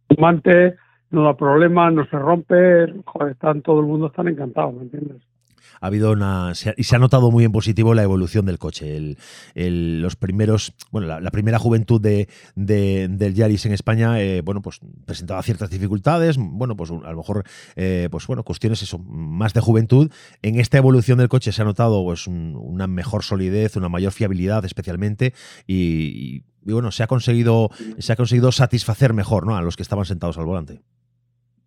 fumante, 0.09 0.77
no 1.13 1.25
da 1.25 1.37
problema, 1.37 1.91
no 1.91 2.05
se 2.07 2.19
rompe, 2.19 2.87
joder, 3.05 3.33
están, 3.33 3.63
todo 3.63 3.81
el 3.81 3.87
mundo 3.87 4.09
están 4.09 4.29
encantados, 4.29 4.75
¿me 4.75 4.83
entiendes? 4.83 5.23
ha 5.83 5.89
habido 5.89 6.13
una. 6.13 6.53
y 6.77 6.85
se 6.85 6.97
ha 6.97 6.99
notado 7.01 7.33
muy 7.33 7.45
en 7.45 7.51
positivo 7.51 7.93
la 7.93 8.05
evolución 8.05 8.47
del 8.47 8.59
coche. 8.59 9.17
El, 9.55 10.01
los 10.01 10.15
primeros. 10.15 10.75
Bueno, 10.93 11.09
la, 11.21 11.31
primera 11.33 11.59
juventud 11.59 12.01
de, 12.01 12.29
del 12.55 13.35
Yaris 13.35 13.67
en 13.67 13.73
España, 13.73 14.21
eh, 14.21 14.43
bueno, 14.43 14.63
pues 14.63 14.79
presentaba 15.05 15.43
ciertas 15.43 15.71
dificultades. 15.71 16.37
Bueno, 16.39 16.77
pues 16.77 16.91
a 16.93 17.11
lo 17.11 17.17
mejor, 17.17 17.43
eh, 17.75 18.09
pues 18.13 18.29
bueno, 18.29 18.45
cuestiones 18.45 18.81
eso, 18.83 18.99
más 19.01 19.55
de 19.55 19.61
juventud. 19.61 20.13
En 20.41 20.61
esta 20.61 20.79
evolución 20.79 21.19
del 21.19 21.29
coche 21.29 21.51
se 21.51 21.63
ha 21.63 21.65
notado 21.65 22.05
pues 22.05 22.29
una 22.29 22.87
mejor 22.87 23.25
solidez, 23.25 23.77
una 23.77 23.89
mayor 23.89 24.13
fiabilidad, 24.13 24.65
especialmente. 24.65 25.35
y, 25.67 26.45
bueno, 26.65 26.93
se 26.93 27.03
ha 27.03 27.09
conseguido, 27.09 27.71
se 27.99 28.13
ha 28.13 28.17
conseguido 28.17 28.53
satisfacer 28.53 29.15
mejor 29.15 29.49
¿no? 29.49 29.57
a 29.57 29.63
los 29.63 29.75
que 29.75 29.83
estaban 29.83 30.05
sentados 30.05 30.39
al 30.39 30.45
volante. 30.45 30.81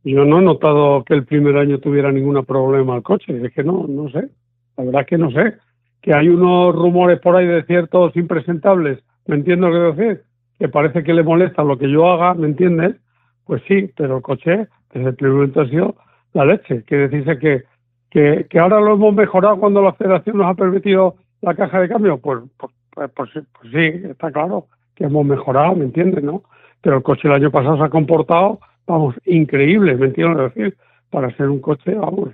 Yo 0.05 0.23
no 0.23 0.37
he 0.37 0.41
notado 0.43 1.03
que 1.03 1.15
el 1.15 1.25
primer 1.25 1.57
año 1.57 1.79
tuviera 1.79 2.11
ningún 2.11 2.45
problema 2.45 2.95
el 2.95 3.01
coche, 3.01 3.43
es 3.43 3.51
que 3.51 3.63
no, 3.63 3.87
no 3.89 4.07
sé, 4.11 4.29
la 4.77 4.83
verdad 4.83 5.01
es 5.01 5.07
que 5.07 5.17
no 5.17 5.31
sé. 5.31 5.55
Que 5.99 6.13
hay 6.13 6.29
unos 6.29 6.75
rumores 6.75 7.19
por 7.19 7.35
ahí 7.35 7.47
de 7.47 7.63
ciertos 7.63 8.15
impresentables, 8.15 8.99
¿me 9.25 9.35
entiendo 9.35 9.67
lo 9.67 9.95
que 9.95 10.01
decir? 10.03 10.23
Que 10.59 10.69
parece 10.69 11.03
que 11.03 11.11
le 11.11 11.23
molesta 11.23 11.63
lo 11.63 11.79
que 11.79 11.89
yo 11.89 12.07
haga, 12.07 12.35
¿me 12.35 12.45
entiendes? 12.45 12.97
Pues 13.45 13.63
sí, 13.67 13.89
pero 13.97 14.17
el 14.17 14.21
coche 14.21 14.67
desde 14.93 15.09
el 15.09 15.15
primer 15.15 15.33
momento 15.33 15.61
ha 15.61 15.69
sido 15.69 15.95
la 16.33 16.45
leche. 16.45 16.83
Quiere 16.83 17.07
decirse 17.07 17.39
que, 17.39 17.63
que, 18.11 18.45
que 18.47 18.59
ahora 18.59 18.79
lo 18.79 18.93
hemos 18.93 19.15
mejorado 19.15 19.59
cuando 19.59 19.81
la 19.81 19.93
federación 19.93 20.37
nos 20.37 20.45
ha 20.45 20.53
permitido 20.53 21.15
la 21.41 21.55
caja 21.55 21.79
de 21.79 21.89
cambio. 21.89 22.19
Pues, 22.19 22.43
pues, 22.57 22.71
pues, 22.91 23.09
pues, 23.15 23.29
pues 23.33 23.71
sí, 23.71 24.07
está 24.07 24.31
claro 24.31 24.67
que 24.93 25.05
hemos 25.05 25.25
mejorado, 25.25 25.75
¿me 25.75 25.85
entiendes? 25.85 26.23
¿no? 26.23 26.43
Pero 26.81 26.97
el 26.97 27.03
coche 27.03 27.27
el 27.27 27.33
año 27.33 27.49
pasado 27.49 27.77
se 27.77 27.83
ha 27.83 27.89
comportado 27.89 28.59
vamos, 28.87 29.15
increíble, 29.25 29.95
¿me 29.95 30.07
entiendes 30.07 30.53
decir? 30.53 30.77
Para 31.09 31.35
ser 31.35 31.49
un 31.49 31.59
coche, 31.59 31.93
vamos, 31.95 32.29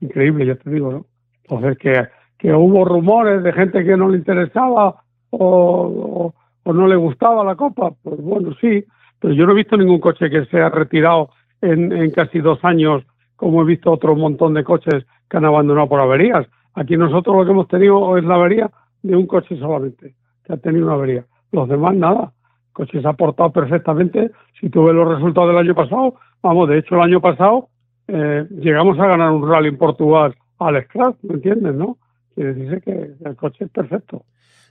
increíble, 0.00 0.46
ya 0.46 0.56
te 0.56 0.70
digo, 0.70 0.92
¿no? 0.92 1.06
Entonces, 1.44 1.78
que, 1.78 2.08
que 2.38 2.52
hubo 2.52 2.84
rumores 2.84 3.42
de 3.42 3.52
gente 3.52 3.84
que 3.84 3.96
no 3.96 4.08
le 4.08 4.18
interesaba 4.18 5.02
o, 5.30 6.32
o, 6.64 6.72
no 6.72 6.86
le 6.86 6.96
gustaba 6.96 7.44
la 7.44 7.56
Copa, 7.56 7.92
pues 8.02 8.20
bueno, 8.20 8.54
sí, 8.60 8.84
pero 9.18 9.34
yo 9.34 9.46
no 9.46 9.52
he 9.52 9.56
visto 9.56 9.76
ningún 9.76 10.00
coche 10.00 10.30
que 10.30 10.44
se 10.46 10.60
ha 10.60 10.68
retirado 10.70 11.30
en, 11.60 11.92
en 11.92 12.10
casi 12.10 12.40
dos 12.40 12.58
años, 12.64 13.04
como 13.36 13.62
he 13.62 13.64
visto 13.64 13.90
otro 13.90 14.14
montón 14.14 14.54
de 14.54 14.64
coches 14.64 15.04
que 15.28 15.36
han 15.36 15.44
abandonado 15.44 15.88
por 15.88 16.00
averías. 16.00 16.46
Aquí 16.74 16.96
nosotros 16.96 17.36
lo 17.36 17.44
que 17.44 17.50
hemos 17.50 17.68
tenido 17.68 18.16
es 18.16 18.24
la 18.24 18.36
avería 18.36 18.70
de 19.02 19.16
un 19.16 19.26
coche 19.26 19.56
solamente, 19.58 20.14
que 20.44 20.52
ha 20.52 20.56
tenido 20.56 20.86
una 20.86 20.94
avería. 20.94 21.24
Los 21.50 21.68
demás 21.68 21.94
nada 21.94 22.32
coche 22.72 23.00
se 23.00 23.08
ha 23.08 23.12
portado 23.12 23.52
perfectamente. 23.52 24.30
Si 24.60 24.70
tuve 24.70 24.92
los 24.92 25.08
resultados 25.08 25.48
del 25.50 25.58
año 25.58 25.74
pasado, 25.74 26.14
vamos, 26.42 26.68
de 26.68 26.78
hecho 26.78 26.96
el 26.96 27.02
año 27.02 27.20
pasado 27.20 27.68
eh, 28.08 28.46
llegamos 28.50 28.98
a 28.98 29.06
ganar 29.06 29.30
un 29.30 29.48
rally 29.48 29.68
en 29.68 29.78
Portugal 29.78 30.34
al 30.58 30.82
Scratch, 30.84 31.16
¿me 31.22 31.34
entiendes, 31.34 31.74
no? 31.74 31.98
Quiere 32.34 32.54
decir 32.54 32.82
que 32.82 33.10
el 33.24 33.36
coche 33.36 33.64
es 33.64 33.70
perfecto. 33.70 34.24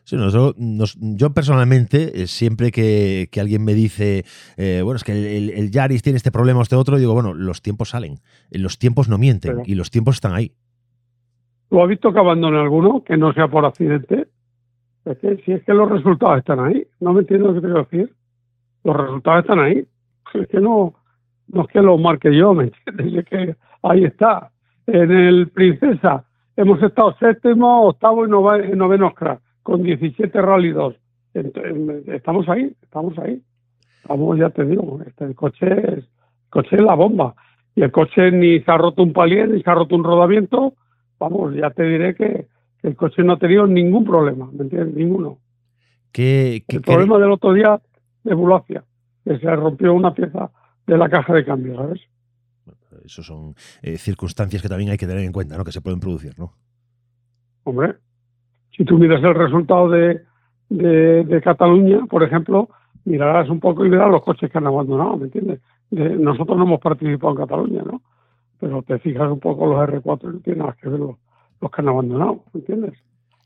Sí, 0.03 0.17
yo 0.17 1.29
personalmente, 1.29 2.23
eh, 2.23 2.27
siempre 2.27 2.71
que, 2.71 3.29
alguien 3.39 3.63
me 3.63 3.73
dice, 3.73 4.25
eh, 4.57 4.81
bueno, 4.83 4.97
es 4.97 5.03
que 5.03 5.37
el, 5.37 5.69
Yaris 5.69 6.01
tiene 6.01 6.17
este 6.17 6.31
problema 6.31 6.59
o 6.59 6.63
este 6.63 6.75
otro, 6.75 6.97
digo, 6.97 7.13
bueno, 7.13 7.33
los 7.33 7.61
tiempos 7.61 7.89
salen, 7.89 8.15
los 8.49 8.79
tiempos 8.79 9.09
no 9.09 9.17
mienten 9.17 9.61
y 9.65 9.75
los 9.75 9.91
tiempos 9.91 10.15
están 10.15 10.33
ahí. 10.33 10.53
¿Lo 11.69 11.83
ha 11.83 11.87
visto 11.87 12.11
que 12.11 12.19
abandone 12.19 12.59
alguno, 12.59 13.03
que 13.03 13.15
no 13.15 13.31
sea 13.33 13.47
por 13.47 13.65
accidente? 13.65 14.27
Es 15.05 15.17
que 15.17 15.37
si 15.37 15.53
es 15.53 15.63
que 15.63 15.73
los 15.73 15.89
resultados 15.89 16.39
están 16.39 16.59
ahí, 16.59 16.85
no 16.99 17.13
me 17.13 17.21
entiendo 17.21 17.47
lo 17.47 17.53
que 17.55 17.61
te 17.61 17.67
quiero 17.67 17.83
decir. 17.83 18.13
Los 18.83 18.97
resultados 18.97 19.41
están 19.41 19.59
ahí. 19.59 19.85
Es 20.33 20.47
que 20.47 20.61
no, 20.61 20.93
no 21.47 21.63
es 21.63 21.67
que 21.67 21.81
los 21.81 21.99
marque 21.99 22.33
yo, 22.33 22.53
¿me 22.53 22.65
entiendes? 22.65 23.13
Es 23.13 23.25
que 23.25 23.55
ahí 23.83 24.05
está. 24.05 24.49
En 24.87 25.11
el 25.11 25.49
Princesa 25.49 26.23
hemos 26.55 26.81
estado 26.81 27.13
séptimo, 27.19 27.87
octavo 27.87 28.25
y 28.25 28.29
noveno 28.29 29.13
crack, 29.13 29.41
con 29.61 29.83
17 29.83 30.41
Rally 30.41 30.71
2. 30.71 30.95
Estamos 32.07 32.47
ahí, 32.49 32.73
estamos 32.81 33.17
ahí. 33.19 33.41
Vamos, 34.07 34.37
ya 34.39 34.49
te 34.49 34.65
digo, 34.65 34.99
este, 35.05 35.25
el 35.25 35.35
coche 35.35 35.97
es, 35.97 36.05
coche 36.49 36.75
es 36.75 36.81
la 36.81 36.95
bomba. 36.95 37.35
Y 37.75 37.83
el 37.83 37.91
coche 37.91 38.31
ni 38.31 38.59
se 38.61 38.71
ha 38.71 38.77
roto 38.77 39.03
un 39.03 39.13
palier, 39.13 39.49
ni 39.49 39.61
se 39.61 39.69
ha 39.69 39.75
roto 39.75 39.95
un 39.95 40.03
rodamiento. 40.03 40.73
Vamos, 41.19 41.53
ya 41.55 41.69
te 41.69 41.83
diré 41.83 42.15
que, 42.15 42.47
el 42.83 42.95
coche 42.95 43.23
no 43.23 43.33
ha 43.33 43.39
tenido 43.39 43.67
ningún 43.67 44.03
problema, 44.03 44.49
¿me 44.51 44.63
entiendes? 44.63 44.95
Ninguno. 44.95 45.37
¿Qué, 46.11 46.63
el 46.67 46.81
problema 46.81 47.17
del 47.17 47.31
otro 47.31 47.53
día 47.53 47.79
de 48.23 48.33
Bulacia, 48.33 48.83
que 49.23 49.37
se 49.37 49.55
rompió 49.55 49.93
una 49.93 50.13
pieza 50.13 50.51
de 50.85 50.97
la 50.97 51.09
caja 51.09 51.33
de 51.33 51.45
cambio, 51.45 51.75
¿sabes? 51.75 52.01
Eso 53.05 53.23
son 53.23 53.55
eh, 53.81 53.97
circunstancias 53.97 54.61
que 54.61 54.67
también 54.67 54.91
hay 54.91 54.97
que 54.97 55.07
tener 55.07 55.23
en 55.23 55.31
cuenta, 55.31 55.57
¿no? 55.57 55.63
Que 55.63 55.71
se 55.71 55.81
pueden 55.81 55.99
producir, 55.99 56.37
¿no? 56.37 56.53
Hombre, 57.63 57.95
si 58.75 58.83
tú 58.83 58.97
miras 58.97 59.23
el 59.23 59.35
resultado 59.35 59.89
de, 59.89 60.21
de, 60.69 61.41
Cataluña, 61.41 62.05
por 62.09 62.23
ejemplo, 62.23 62.69
mirarás 63.05 63.49
un 63.49 63.59
poco 63.59 63.85
y 63.85 63.89
verás 63.89 64.09
los 64.09 64.23
coches 64.23 64.51
que 64.51 64.57
han 64.57 64.67
abandonado, 64.67 65.17
¿me 65.17 65.25
entiendes? 65.25 65.61
nosotros 65.91 66.57
no 66.57 66.63
hemos 66.63 66.79
participado 66.79 67.33
en 67.33 67.37
Cataluña, 67.37 67.83
¿no? 67.83 68.01
Pero 68.59 68.81
te 68.81 68.97
fijas 68.99 69.29
un 69.29 69.41
poco 69.41 69.65
los 69.65 69.89
R4 69.89 70.33
no 70.33 70.39
tiene 70.39 70.59
nada 70.59 70.77
que 70.79 70.87
verlo 70.87 71.19
los 71.61 71.71
que 71.71 71.81
han 71.81 71.89
abandonado, 71.89 72.43
¿entiendes? 72.53 72.93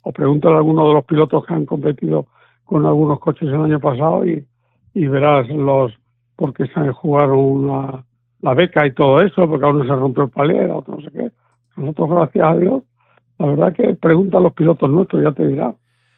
O 0.04 0.12
pregúntale 0.12 0.56
a 0.56 0.58
alguno 0.58 0.88
de 0.88 0.94
los 0.94 1.06
pilotos 1.06 1.46
que 1.46 1.54
han 1.54 1.66
competido 1.66 2.28
con 2.64 2.86
algunos 2.86 3.20
coches 3.20 3.50
el 3.50 3.62
año 3.62 3.80
pasado 3.80 4.26
y, 4.26 4.46
y 4.94 5.08
verás 5.08 5.48
los 5.50 5.94
porque 6.36 6.68
se 6.68 6.92
jugaron 6.92 7.68
la, 7.68 8.04
la 8.42 8.54
beca 8.54 8.86
y 8.86 8.94
todo 8.94 9.22
eso, 9.22 9.48
porque 9.48 9.66
a 9.66 9.70
uno 9.70 9.84
se 9.84 9.96
rompió 9.96 10.24
el 10.24 10.30
palier, 10.30 10.70
a 10.70 10.78
otro 10.78 10.96
no 10.96 11.02
sé 11.02 11.12
qué. 11.12 11.32
Nosotros, 11.78 12.10
gracias 12.10 12.48
a 12.48 12.58
Dios, 12.58 12.84
la 13.38 13.46
verdad 13.48 13.74
que 13.74 13.96
pregunta 13.96 14.38
a 14.38 14.42
los 14.42 14.54
pilotos 14.54 14.90
nuestros, 14.90 15.24
ya 15.24 15.32
te 15.32 15.48
dirá. 15.48 15.74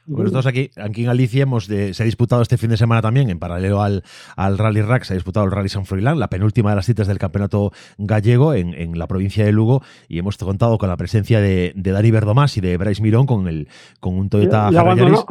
Pues 0.10 0.32
nosotros 0.32 0.46
aquí, 0.46 0.70
aquí 0.78 1.02
en 1.02 1.08
Galicia 1.08 1.44
hemos 1.44 1.66
se 1.66 2.02
ha 2.02 2.06
disputado 2.06 2.42
este 2.42 2.58
fin 2.58 2.70
de 2.70 2.78
semana 2.78 3.02
también, 3.02 3.30
en 3.30 3.40
paralelo 3.40 3.82
al, 3.82 4.04
al 4.38 4.58
Rally 4.58 4.82
Rack, 4.82 5.04
se 5.04 5.14
ha 5.14 5.16
disputado 5.16 5.46
el 5.46 5.52
Rally 5.52 5.68
San 5.68 5.86
Froilán, 5.86 6.18
la 6.18 6.30
penúltima 6.30 6.70
de 6.70 6.78
las 6.78 6.86
citas 6.86 7.08
del 7.08 7.20
campeonato 7.20 7.72
gallego 7.98 8.54
en, 8.54 8.74
en, 8.74 8.98
la 8.98 9.08
provincia 9.08 9.44
de 9.44 9.52
Lugo, 9.52 9.82
y 10.08 10.20
hemos 10.20 10.38
contado 10.38 10.78
con 10.78 10.88
la 10.88 10.96
presencia 10.96 11.42
de, 11.42 11.74
de 11.76 11.92
Dani 11.92 12.12
Verdomás 12.12 12.56
y 12.56 12.62
de 12.62 12.78
Bryce 12.78 13.02
Mirón 13.02 13.26
con 13.26 13.48
el 13.50 13.68
con 14.00 14.18
un 14.18 14.30
Toyota 14.30 14.68
abandonó, 14.68 15.26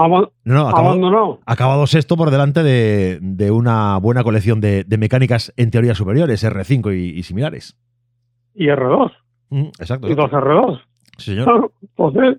no, 0.45 0.69
acabado, 0.69 1.41
acabado, 1.47 1.87
sexto 1.87 2.17
por 2.17 2.31
delante 2.31 2.63
de, 2.63 3.19
de 3.23 3.51
una 3.51 3.97
buena 3.99 4.23
colección 4.25 4.61
de, 4.61 4.85
de, 4.85 4.99
mecánicas 4.99 5.55
en 5.57 5.71
teoría 5.71 5.95
superiores, 5.95 6.45
R5 6.45 6.95
y, 6.95 7.23
similares. 7.23 7.79
Y 8.55 8.67
R2. 8.67 9.13
Mm, 9.51 9.67
exacto. 9.79 10.09
Y 10.09 10.15
dos 10.15 10.31
R2. 10.31 10.81
Sí, 11.17 11.31
señor. 11.33 11.73
Entonces, 11.83 12.39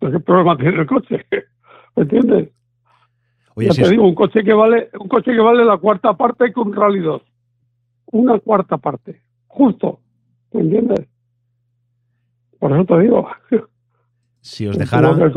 ¿qué 0.00 0.20
problema 0.20 0.56
tiene 0.56 0.80
el 0.80 0.86
coche? 0.86 1.24
¿Me 1.96 2.02
entiendes? 2.02 2.50
ya 3.56 3.70
te 3.70 3.90
digo, 3.90 4.06
un 4.06 4.14
coche 4.14 4.44
que 4.44 4.52
vale, 4.52 4.90
un 5.00 5.08
coche 5.08 5.32
que 5.32 5.40
vale 5.40 5.64
la 5.64 5.78
cuarta 5.78 6.12
parte 6.12 6.52
que 6.52 6.60
un 6.60 6.74
Rally 6.74 7.00
2. 7.00 7.22
Una 8.12 8.38
cuarta 8.38 8.76
parte. 8.76 9.22
Justo. 9.46 10.00
¿Me 10.52 10.60
entiendes? 10.60 11.08
Por 12.58 12.72
eso 12.72 12.84
te 12.84 13.00
digo. 13.00 13.28
Si 14.40 14.66
os 14.66 14.78
dejaran. 14.78 15.32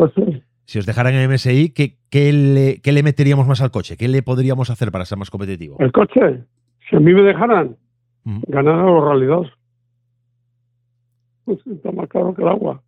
Si 0.65 0.77
os 0.77 0.85
dejaran 0.85 1.15
en 1.15 1.31
MSI, 1.31 1.71
¿qué, 1.71 1.97
qué, 2.11 2.31
le, 2.31 2.79
¿qué 2.81 2.91
le 2.91 3.01
meteríamos 3.01 3.47
más 3.47 3.61
al 3.61 3.71
coche? 3.71 3.97
¿Qué 3.97 4.07
le 4.07 4.21
podríamos 4.21 4.69
hacer 4.69 4.91
para 4.91 5.05
ser 5.05 5.17
más 5.17 5.31
competitivo? 5.31 5.77
El 5.79 5.91
coche, 5.91 6.43
si 6.87 6.95
a 6.95 6.99
mí 6.99 7.11
me 7.11 7.23
dejaran, 7.23 7.75
ganar 8.23 8.75
a 8.75 8.83
los 8.83 9.03
Rally 9.03 9.25
2. 9.25 9.47
Pues 11.45 11.65
está 11.65 11.91
más 11.91 12.07
caro 12.07 12.35
que 12.35 12.43
el 12.43 12.49
agua. 12.49 12.83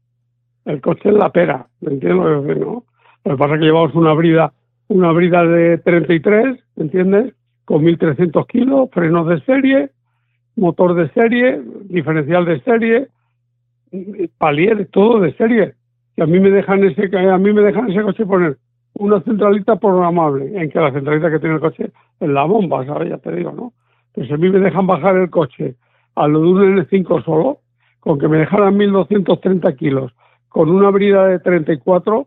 El 0.65 0.79
coche 0.79 1.09
es 1.09 1.15
la 1.15 1.31
pera, 1.31 1.67
¿me 1.79 1.93
entiendes? 1.93 2.57
¿no? 2.59 2.85
Lo 3.23 3.31
que 3.31 3.37
pasa 3.37 3.53
es 3.53 3.59
que 3.59 3.65
llevamos 3.65 3.93
una 3.95 4.13
brida, 4.13 4.53
una 4.87 5.11
brida 5.11 5.43
de 5.43 5.77
33, 5.79 6.59
¿entiendes? 6.77 7.33
Con 7.65 7.83
1.300 7.83 8.47
kilos, 8.47 8.89
frenos 8.91 9.27
de 9.27 9.41
serie, 9.41 9.91
motor 10.55 10.95
de 10.95 11.09
serie, 11.09 11.61
diferencial 11.83 12.45
de 12.45 12.61
serie, 12.61 13.07
palier, 14.37 14.87
todo 14.91 15.19
de 15.19 15.33
serie. 15.33 15.75
Y 16.17 16.21
a 16.21 16.25
mí 16.25 16.39
me 16.39 16.49
dejan 16.49 16.83
ese, 16.83 17.09
a 17.15 17.37
mí 17.37 17.53
me 17.53 17.61
dejan 17.61 17.89
ese 17.89 18.01
coche 18.01 18.25
poner 18.25 18.57
una 18.93 19.21
centralita 19.21 19.77
programable, 19.77 20.51
en 20.61 20.69
que 20.69 20.79
la 20.79 20.91
centralita 20.91 21.31
que 21.31 21.39
tiene 21.39 21.55
el 21.55 21.61
coche 21.61 21.91
es 22.19 22.29
la 22.29 22.43
bomba, 22.43 22.85
¿sabes? 22.85 23.09
Ya 23.09 23.17
te 23.17 23.31
digo, 23.35 23.51
¿no? 23.51 23.73
Pues 24.13 24.29
a 24.31 24.37
mí 24.37 24.49
me 24.49 24.59
dejan 24.59 24.85
bajar 24.87 25.15
el 25.15 25.29
coche 25.29 25.75
a 26.15 26.27
lo 26.27 26.41
de 26.41 26.47
un 26.47 26.77
N5 26.77 27.23
solo, 27.23 27.59
con 27.99 28.19
que 28.19 28.27
me 28.27 28.37
dejaran 28.39 28.77
1.230 28.77 29.75
kilos, 29.77 30.11
con 30.49 30.69
una 30.69 30.89
brida 30.89 31.27
de 31.27 31.39
34, 31.39 32.19
eh, 32.21 32.25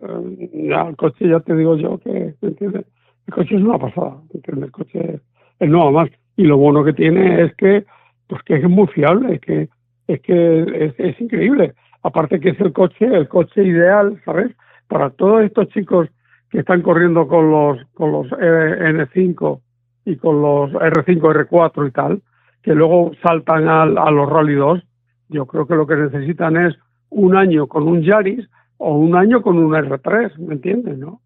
ya, 0.00 0.88
el 0.88 0.96
coche 0.96 1.28
ya 1.28 1.40
te 1.40 1.54
digo 1.54 1.76
yo 1.76 1.98
que, 1.98 2.34
¿entiendes? 2.40 2.86
El 3.26 3.34
coche 3.34 3.56
es 3.56 3.62
una 3.62 3.78
pasada. 3.78 4.16
El 4.32 4.70
coche 4.70 5.20
es 5.58 5.68
no 5.68 5.90
más. 5.92 6.10
Y 6.36 6.44
lo 6.44 6.56
bueno 6.56 6.84
que 6.84 6.92
tiene 6.92 7.42
es 7.42 7.54
que, 7.56 7.84
pues 8.26 8.42
que 8.42 8.56
es 8.56 8.68
muy 8.68 8.86
fiable, 8.88 9.34
es 9.34 9.40
que 9.40 9.68
es 10.08 10.20
que 10.20 10.94
es, 10.98 11.20
increíble. 11.20 11.74
Aparte 12.02 12.40
que 12.40 12.50
es 12.50 12.60
el 12.60 12.72
coche, 12.72 13.06
el 13.06 13.28
coche 13.28 13.62
ideal, 13.62 14.20
¿sabes? 14.24 14.50
Para 14.88 15.10
todos 15.10 15.42
estos 15.42 15.68
chicos 15.68 16.08
que 16.50 16.60
están 16.60 16.82
corriendo 16.82 17.28
con 17.28 17.50
los 17.50 17.78
con 17.94 18.12
los 18.12 18.26
N5 18.30 19.60
y 20.04 20.16
con 20.16 20.42
los 20.42 20.72
R5, 20.72 21.48
R4 21.48 21.88
y 21.88 21.90
tal, 21.92 22.22
que 22.62 22.74
luego 22.74 23.12
saltan 23.22 23.68
a, 23.68 23.82
a 23.82 24.10
los 24.10 24.28
Rally 24.28 24.54
2, 24.54 24.82
yo 25.28 25.46
creo 25.46 25.66
que 25.66 25.76
lo 25.76 25.86
que 25.86 25.96
necesitan 25.96 26.56
es 26.56 26.74
un 27.10 27.36
año 27.36 27.68
con 27.68 27.86
un 27.86 28.02
Yaris 28.02 28.48
o 28.82 28.96
un 28.96 29.14
año 29.14 29.42
con 29.42 29.58
un 29.58 29.72
R3, 29.72 30.38
¿me 30.38 30.54
entiendes? 30.54 30.98
¿no? 30.98 31.20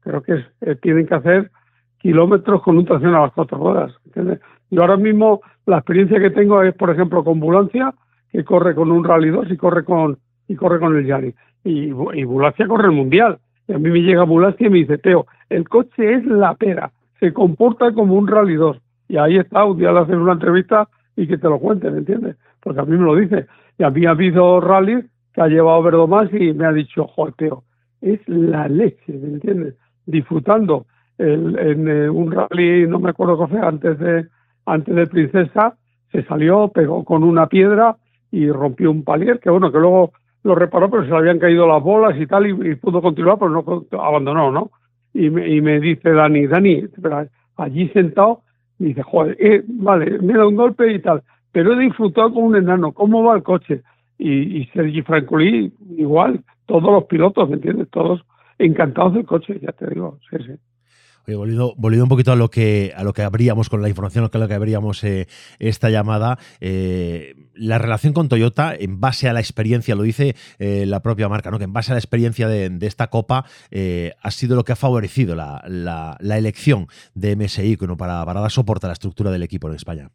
Creo 0.00 0.22
que 0.22 0.44
eh, 0.60 0.74
tienen 0.76 1.06
que 1.06 1.14
hacer 1.14 1.50
kilómetros 1.96 2.62
con 2.62 2.76
un 2.76 2.84
tracción 2.84 3.14
a 3.14 3.22
las 3.22 3.32
cuatro 3.32 3.56
ruedas. 3.56 3.94
¿entiendes? 4.04 4.40
Yo 4.70 4.82
ahora 4.82 4.98
mismo 4.98 5.40
la 5.64 5.78
experiencia 5.78 6.20
que 6.20 6.30
tengo 6.30 6.62
es, 6.62 6.74
por 6.74 6.90
ejemplo, 6.90 7.24
con 7.24 7.40
Bulancia, 7.40 7.94
que 8.30 8.44
corre 8.44 8.74
con 8.74 8.92
un 8.92 9.04
Rally 9.04 9.30
2 9.30 9.50
y 9.50 9.56
corre 9.56 9.84
con 9.84 10.18
y 10.48 10.54
corre 10.54 10.78
con 10.78 10.96
el 10.96 11.06
Yaris. 11.06 11.34
Y, 11.64 11.90
y 12.14 12.24
Bulancia 12.24 12.66
corre 12.66 12.88
el 12.88 12.94
Mundial. 12.94 13.38
Y 13.66 13.72
a 13.72 13.78
mí 13.78 13.90
me 13.90 14.00
llega 14.00 14.24
Bulancia 14.24 14.66
y 14.66 14.70
me 14.70 14.78
dice, 14.78 14.98
Teo, 14.98 15.26
el 15.48 15.66
coche 15.66 16.12
es 16.12 16.26
la 16.26 16.54
pera, 16.54 16.90
se 17.20 17.32
comporta 17.32 17.92
como 17.92 18.14
un 18.14 18.28
Rally 18.28 18.56
2. 18.56 18.78
Y 19.08 19.16
ahí 19.16 19.38
está, 19.38 19.64
un 19.64 19.78
día 19.78 19.92
le 19.92 20.00
hacen 20.00 20.20
una 20.20 20.32
entrevista 20.32 20.88
y 21.16 21.26
que 21.26 21.38
te 21.38 21.48
lo 21.48 21.58
cuenten, 21.58 21.96
¿entiendes? 21.96 22.36
Porque 22.60 22.80
a 22.80 22.84
mí 22.84 22.96
me 22.98 23.04
lo 23.04 23.16
dice. 23.16 23.46
Y 23.78 23.82
a 23.82 23.90
mí 23.90 24.04
ha 24.04 24.10
habido 24.10 24.60
rallies 24.60 25.06
que 25.38 25.44
ha 25.44 25.46
llevado 25.46 25.84
Verdomás 25.84 26.28
y 26.32 26.52
me 26.52 26.66
ha 26.66 26.72
dicho, 26.72 27.06
joder, 27.06 27.32
Teo, 27.34 27.62
es 28.00 28.18
la 28.26 28.66
leche, 28.66 29.12
¿me 29.12 29.34
entiendes? 29.34 29.74
Disfrutando 30.04 30.86
en 31.16 31.88
eh, 31.88 32.10
un 32.10 32.32
rally, 32.32 32.88
no 32.88 32.98
me 32.98 33.10
acuerdo 33.10 33.38
qué 33.38 33.52
fue, 33.52 33.60
antes 33.60 33.98
de, 34.00 34.26
antes 34.66 34.94
de 34.96 35.06
Princesa, 35.06 35.76
se 36.10 36.24
salió, 36.24 36.68
pegó 36.68 37.04
con 37.04 37.22
una 37.22 37.46
piedra 37.46 37.96
y 38.32 38.50
rompió 38.50 38.90
un 38.90 39.04
palier, 39.04 39.38
que 39.38 39.48
bueno, 39.48 39.70
que 39.70 39.78
luego 39.78 40.12
lo 40.42 40.56
reparó, 40.56 40.90
pero 40.90 41.04
se 41.04 41.10
le 41.10 41.16
habían 41.16 41.38
caído 41.38 41.68
las 41.68 41.84
bolas 41.84 42.20
y 42.20 42.26
tal, 42.26 42.48
y, 42.48 42.74
pudo 42.74 43.00
continuar, 43.00 43.38
pero 43.38 43.50
no 43.50 43.84
abandonó, 44.00 44.50
¿no? 44.50 44.72
Y 45.14 45.30
me, 45.30 45.48
y 45.48 45.60
me 45.60 45.78
dice 45.78 46.10
Dani, 46.10 46.48
Dani, 46.48 46.82
allí 47.56 47.88
sentado, 47.90 48.42
dice, 48.76 49.02
joder, 49.04 49.36
eh, 49.38 49.62
vale, 49.68 50.18
me 50.18 50.34
da 50.34 50.48
un 50.48 50.56
golpe 50.56 50.92
y 50.92 50.98
tal, 50.98 51.22
pero 51.52 51.74
he 51.74 51.78
disfrutado 51.78 52.34
con 52.34 52.42
un 52.42 52.56
enano, 52.56 52.90
¿cómo 52.90 53.22
va 53.22 53.36
el 53.36 53.44
coche? 53.44 53.82
Y, 54.18 54.58
y 54.58 54.66
Sergi 54.74 55.02
Francolí, 55.02 55.72
igual, 55.96 56.42
todos 56.66 56.92
los 56.92 57.04
pilotos, 57.04 57.48
¿me 57.48 57.56
entiendes? 57.56 57.88
Todos 57.90 58.24
encantados 58.58 59.14
del 59.14 59.24
coche, 59.24 59.58
ya 59.62 59.72
te 59.72 59.86
digo, 59.88 60.18
sí. 60.30 60.36
Oye, 61.36 61.36
volviendo, 61.76 62.04
un 62.04 62.08
poquito 62.08 62.32
a 62.32 62.36
lo 62.36 62.48
que 62.48 62.94
a 62.96 63.04
lo 63.04 63.12
que 63.12 63.22
abríamos 63.22 63.68
con 63.68 63.82
la 63.82 63.90
información, 63.90 64.24
a 64.32 64.38
lo 64.38 64.48
que 64.48 64.54
abríamos 64.54 65.04
eh, 65.04 65.28
esta 65.58 65.90
llamada, 65.90 66.38
eh, 66.60 67.34
la 67.54 67.76
relación 67.76 68.14
con 68.14 68.30
Toyota, 68.30 68.74
en 68.74 68.98
base 68.98 69.28
a 69.28 69.34
la 69.34 69.40
experiencia, 69.40 69.94
lo 69.94 70.04
dice 70.04 70.36
eh, 70.58 70.86
la 70.86 71.00
propia 71.00 71.28
marca, 71.28 71.50
¿no? 71.50 71.58
que 71.58 71.64
en 71.64 71.72
base 71.74 71.92
a 71.92 71.94
la 71.94 71.98
experiencia 71.98 72.48
de, 72.48 72.78
esta 72.80 73.08
copa 73.08 73.44
ha 74.22 74.30
sido 74.30 74.56
lo 74.56 74.64
que 74.64 74.72
ha 74.72 74.76
favorecido 74.76 75.34
la, 75.34 75.62
la, 75.68 76.38
elección 76.38 76.86
de 77.14 77.36
MSI 77.36 77.76
para, 77.76 78.24
para 78.24 78.40
dar 78.40 78.50
soporte 78.50 78.86
a 78.86 78.88
la 78.88 78.94
estructura 78.94 79.30
del 79.30 79.42
equipo 79.42 79.68
en 79.68 79.74
España. 79.74 80.10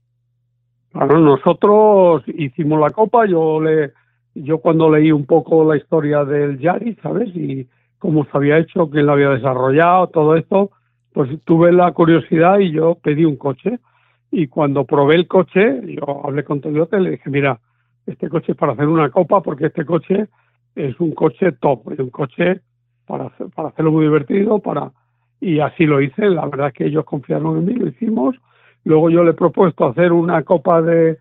Claro, 0.94 1.20
nosotros 1.20 2.24
hicimos 2.28 2.80
la 2.80 2.92
copa, 2.92 3.26
yo 3.26 3.60
le 3.60 3.94
yo 4.36 4.60
cuando 4.60 4.90
leí 4.92 5.12
un 5.12 5.26
poco 5.26 5.64
la 5.66 5.76
historia 5.78 6.24
del 6.24 6.60
Yaris, 6.60 6.98
¿sabes? 7.02 7.36
Y 7.36 7.68
cómo 7.98 8.26
se 8.26 8.32
había 8.34 8.60
hecho, 8.60 8.90
quién 8.90 9.08
lo 9.08 9.14
había 9.14 9.30
desarrollado, 9.30 10.08
todo 10.08 10.36
esto, 10.36 10.72
pues 11.12 11.30
tuve 11.46 11.72
la 11.72 11.92
curiosidad 11.92 12.60
y 12.60 12.72
yo 12.72 12.96
pedí 12.96 13.26
un 13.26 13.38
coche. 13.38 13.80
Y 14.32 14.48
cuando 14.48 14.86
probé 14.86 15.16
el 15.16 15.28
coche, 15.28 15.82
yo 15.86 16.26
hablé 16.26 16.44
con 16.44 16.62
Toyota 16.62 17.00
y 17.00 17.04
le 17.04 17.12
dije, 17.12 17.30
mira, 17.30 17.60
este 18.06 18.30
coche 18.30 18.52
es 18.52 18.58
para 18.58 18.74
hacer 18.74 18.88
una 18.88 19.10
copa 19.10 19.42
porque 19.42 19.68
este 19.68 19.86
coche 19.86 20.28
es 20.76 21.00
un 21.00 21.14
coche 21.14 21.54
top, 21.54 21.92
es 21.92 22.00
un 22.00 22.10
coche 22.10 22.62
para, 23.06 23.30
para 23.56 23.70
hacerlo 23.70 23.92
muy 23.92 24.06
divertido, 24.06 24.60
para 24.60 24.92
y 25.40 25.60
así 25.60 25.86
lo 25.86 26.02
hice. 26.02 26.30
La 26.30 26.46
verdad 26.46 26.68
es 26.68 26.74
que 26.74 26.86
ellos 26.86 27.06
confiaron 27.06 27.58
en 27.58 27.66
mí, 27.66 27.74
lo 27.74 27.88
hicimos. 27.88 28.36
Luego 28.86 29.10
yo 29.10 29.24
le 29.24 29.32
he 29.32 29.36
propuesto 29.36 29.86
hacer 29.86 30.12
una 30.12 30.44
copa 30.44 30.82
de, 30.82 31.18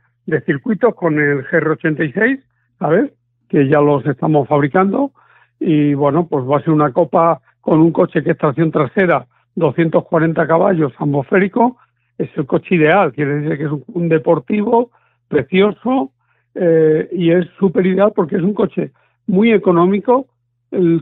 circuitos 0.46 0.94
con 0.94 1.18
el 1.18 1.44
GR86, 1.46 2.42
¿sabes? 2.78 3.12
Que 3.48 3.68
ya 3.68 3.80
los 3.80 4.04
estamos 4.06 4.48
fabricando. 4.48 5.12
Y 5.60 5.94
bueno, 5.94 6.26
pues 6.28 6.44
va 6.44 6.58
a 6.58 6.62
ser 6.62 6.70
una 6.70 6.92
copa 6.92 7.40
con 7.60 7.80
un 7.80 7.92
coche 7.92 8.22
que 8.22 8.32
es 8.32 8.38
tracción 8.38 8.70
trasera 8.70 9.26
240 9.54 10.46
caballos 10.46 10.92
atmosférico, 10.98 11.76
es 12.18 12.30
el 12.36 12.46
coche 12.46 12.74
ideal, 12.76 13.12
quiere 13.12 13.36
decir 13.36 13.58
que 13.58 13.64
es 13.64 13.70
un, 13.86 14.08
deportivo 14.08 14.90
precioso 15.28 16.12
eh, 16.54 17.08
y 17.12 17.30
es 17.30 17.46
súper 17.58 17.86
ideal 17.86 18.12
porque 18.14 18.36
es 18.36 18.42
un 18.42 18.54
coche 18.54 18.92
muy 19.26 19.52
económico, 19.52 20.26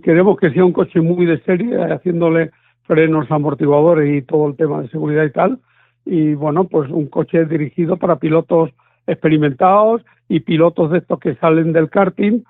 queremos 0.02 0.36
que 0.38 0.50
sea 0.50 0.64
un 0.64 0.72
coche 0.72 1.00
muy 1.00 1.26
de 1.26 1.40
serie, 1.40 1.76
haciéndole 1.76 2.50
frenos, 2.82 3.30
amortiguadores 3.30 4.16
y 4.16 4.22
todo 4.22 4.48
el 4.48 4.56
tema 4.56 4.82
de 4.82 4.88
seguridad 4.88 5.24
y 5.24 5.30
tal, 5.30 5.58
y 6.10 6.34
bueno, 6.34 6.64
pues 6.64 6.90
un 6.90 7.06
coche 7.06 7.44
dirigido 7.44 7.96
para 7.96 8.16
pilotos 8.16 8.70
experimentados 9.06 10.02
y 10.28 10.40
pilotos 10.40 10.90
de 10.90 10.98
estos 10.98 11.20
que 11.20 11.36
salen 11.36 11.72
del 11.72 11.88
karting, 11.88 12.42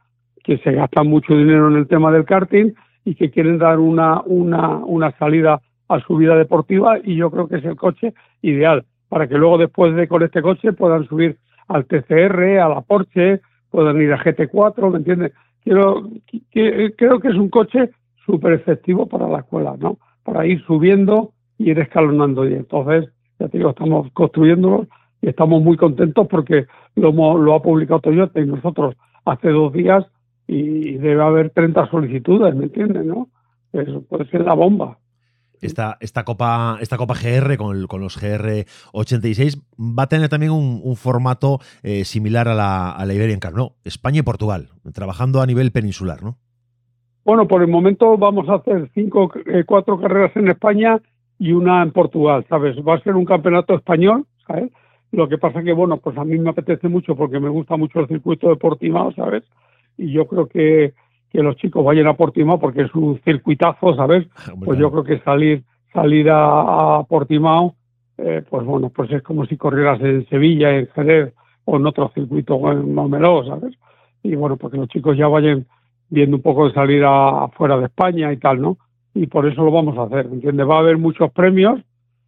que 0.43 0.57
se 0.59 0.73
gastan 0.73 1.09
mucho 1.09 1.37
dinero 1.37 1.69
en 1.69 1.77
el 1.77 1.87
tema 1.87 2.11
del 2.11 2.25
karting 2.25 2.73
y 3.05 3.15
que 3.15 3.31
quieren 3.31 3.59
dar 3.59 3.79
una, 3.79 4.23
una, 4.23 4.77
una 4.79 5.13
salida 5.19 5.61
a 5.89 6.01
su 6.01 6.17
vida 6.17 6.37
deportiva 6.37 6.99
y 7.05 7.17
yo 7.17 7.31
creo 7.31 7.49
que 7.49 7.57
es 7.57 7.65
el 7.67 7.77
coche 7.77 8.15
ideal 8.41 8.87
para 9.11 9.29
que 9.29 9.37
luego 9.37 9.59
después 9.59 9.95
de 9.95 10.09
con 10.09 10.23
este 10.23 10.41
coche 10.41 10.73
puedan 10.73 11.07
subir 11.07 11.37
al 11.69 11.85
TCR, 11.85 12.61
a 12.61 12.69
la 12.69 12.81
Porsche, 12.81 13.43
puedan 13.71 14.01
ir 14.01 14.13
a 14.15 14.25
GT4, 14.25 14.91
¿me 14.91 14.99
entiendes? 14.99 15.33
Quiero, 15.63 16.09
creo 16.51 17.21
que 17.21 17.29
es 17.29 17.35
un 17.35 17.51
coche 17.51 17.91
súper 18.25 18.55
efectivo 18.55 19.07
para 19.07 19.29
la 19.29 19.41
escuela, 19.41 19.77
¿no? 19.79 19.99
Para 20.25 20.47
ir 20.47 20.65
subiendo 20.65 21.33
y 21.59 21.73
ir 21.73 21.79
escalonando. 21.79 22.49
Y 22.49 22.55
entonces, 22.55 23.11
ya 23.41 23.49
te 23.49 23.59
digo, 23.59 23.71
estamos 23.71 24.13
construyéndolo 24.13 24.87
y 25.23 25.29
estamos 25.29 25.63
muy 25.63 25.77
contentos 25.77 26.29
porque 26.29 26.67
lo, 26.95 27.39
lo 27.39 27.55
ha 27.55 27.63
publicado 27.63 28.01
Toyota 28.01 28.41
y 28.41 28.47
nosotros 28.47 28.95
hace 29.25 29.49
dos 29.49 29.73
días 29.73 30.05
y 30.47 30.99
debe 30.99 31.23
haber 31.23 31.51
30 31.51 31.91
solicitudes, 31.91 32.55
¿me 32.55 32.65
entiendes? 32.65 33.05
¿no? 33.05 33.29
Eso 33.73 34.03
puede 34.03 34.27
ser 34.27 34.43
la 34.43 34.55
bomba. 34.55 34.99
Esta, 35.61 35.99
esta, 36.01 36.25
copa, 36.25 36.79
esta 36.81 36.97
copa 36.97 37.15
GR 37.15 37.59
con, 37.59 37.87
con 37.87 38.01
los 38.01 38.21
GR86 38.21 39.63
va 39.79 40.05
a 40.05 40.09
tener 40.09 40.31
también 40.31 40.53
un, 40.53 40.97
formato 40.97 41.59
eh, 41.83 42.05
similar 42.05 42.49
a 42.49 42.55
la, 42.55 42.91
a 42.91 43.05
la 43.05 43.13
Iberian 43.13 43.41
Cup, 43.41 43.55
¿no? 43.55 43.73
España 43.85 44.21
y 44.21 44.23
Portugal, 44.23 44.69
trabajando 44.95 45.43
a 45.43 45.47
nivel 45.47 45.71
peninsular, 45.71 46.23
¿no? 46.23 46.39
Bueno, 47.25 47.47
por 47.47 47.61
el 47.61 47.69
momento 47.69 48.17
vamos 48.17 48.49
a 48.49 48.55
hacer 48.55 48.91
cinco, 48.95 49.31
eh, 49.47 49.65
cuatro 49.67 50.01
carreras 50.01 50.35
en 50.35 50.49
España 50.49 50.99
y 51.41 51.53
una 51.53 51.83
en 51.83 51.91
Portugal, 51.91 52.45
¿sabes? 52.49 52.77
Va 52.87 52.95
a 52.95 53.01
ser 53.01 53.17
un 53.17 53.25
campeonato 53.25 53.75
español, 53.75 54.27
¿sabes? 54.47 54.71
Lo 55.11 55.27
que 55.27 55.39
pasa 55.39 55.63
que, 55.63 55.73
bueno, 55.73 55.97
pues 55.97 56.17
a 56.19 56.25
mí 56.25 56.39
me 56.39 56.51
apetece 56.51 56.87
mucho 56.89 57.17
porque 57.17 57.41
me 57.41 57.49
gusta 57.49 57.79
mucho 57.79 57.99
el 58.01 58.09
circuito 58.09 58.51
de 58.51 58.57
Portimao, 58.57 59.13
¿sabes? 59.13 59.43
Y 59.97 60.13
yo 60.13 60.27
creo 60.27 60.47
que 60.47 60.93
que 61.31 61.43
los 61.43 61.57
chicos 61.57 61.85
vayan 61.85 62.09
a 62.09 62.15
Portimao 62.15 62.59
porque 62.59 62.83
es 62.83 62.95
un 62.95 63.19
circuitazo, 63.25 63.95
¿sabes? 63.97 64.27
Pues 64.65 64.79
yo 64.79 64.91
creo 64.91 65.05
que 65.05 65.21
salir 65.21 65.65
salir 65.95 66.29
a, 66.31 67.03
Portimao, 67.09 67.75
eh, 68.19 68.45
pues 68.49 68.65
bueno, 68.65 68.91
pues 68.91 69.11
es 69.11 69.23
como 69.23 69.47
si 69.47 69.57
corrieras 69.57 70.01
en 70.03 70.29
Sevilla, 70.29 70.77
en 70.77 70.87
Jerez 70.89 71.35
o 71.65 71.77
en 71.77 71.87
otro 71.87 72.13
circuito 72.15 72.71
en 72.71 72.95
Mameló, 72.95 73.45
¿sabes? 73.45 73.75
Y 74.23 74.37
bueno, 74.37 74.57
porque 74.57 74.77
los 74.77 74.89
chicos 74.89 75.17
ya 75.17 75.27
vayan 75.27 75.67
viendo 76.11 76.37
un 76.37 76.43
poco 76.43 76.69
de 76.69 76.75
salir 76.75 77.03
afuera 77.05 77.79
de 77.79 77.87
España 77.87 78.33
y 78.33 78.37
tal, 78.37 78.61
¿no? 78.61 78.77
Y 79.15 79.27
por 79.27 79.47
eso 79.47 79.65
lo 79.65 79.71
vamos 79.71 79.99
a 79.99 80.05
hacer, 80.05 80.27
¿entiendes? 80.27 80.69
Va 80.69 80.77
a 80.77 80.81
haber 80.81 80.99
muchos 80.99 81.31
premios 81.33 81.81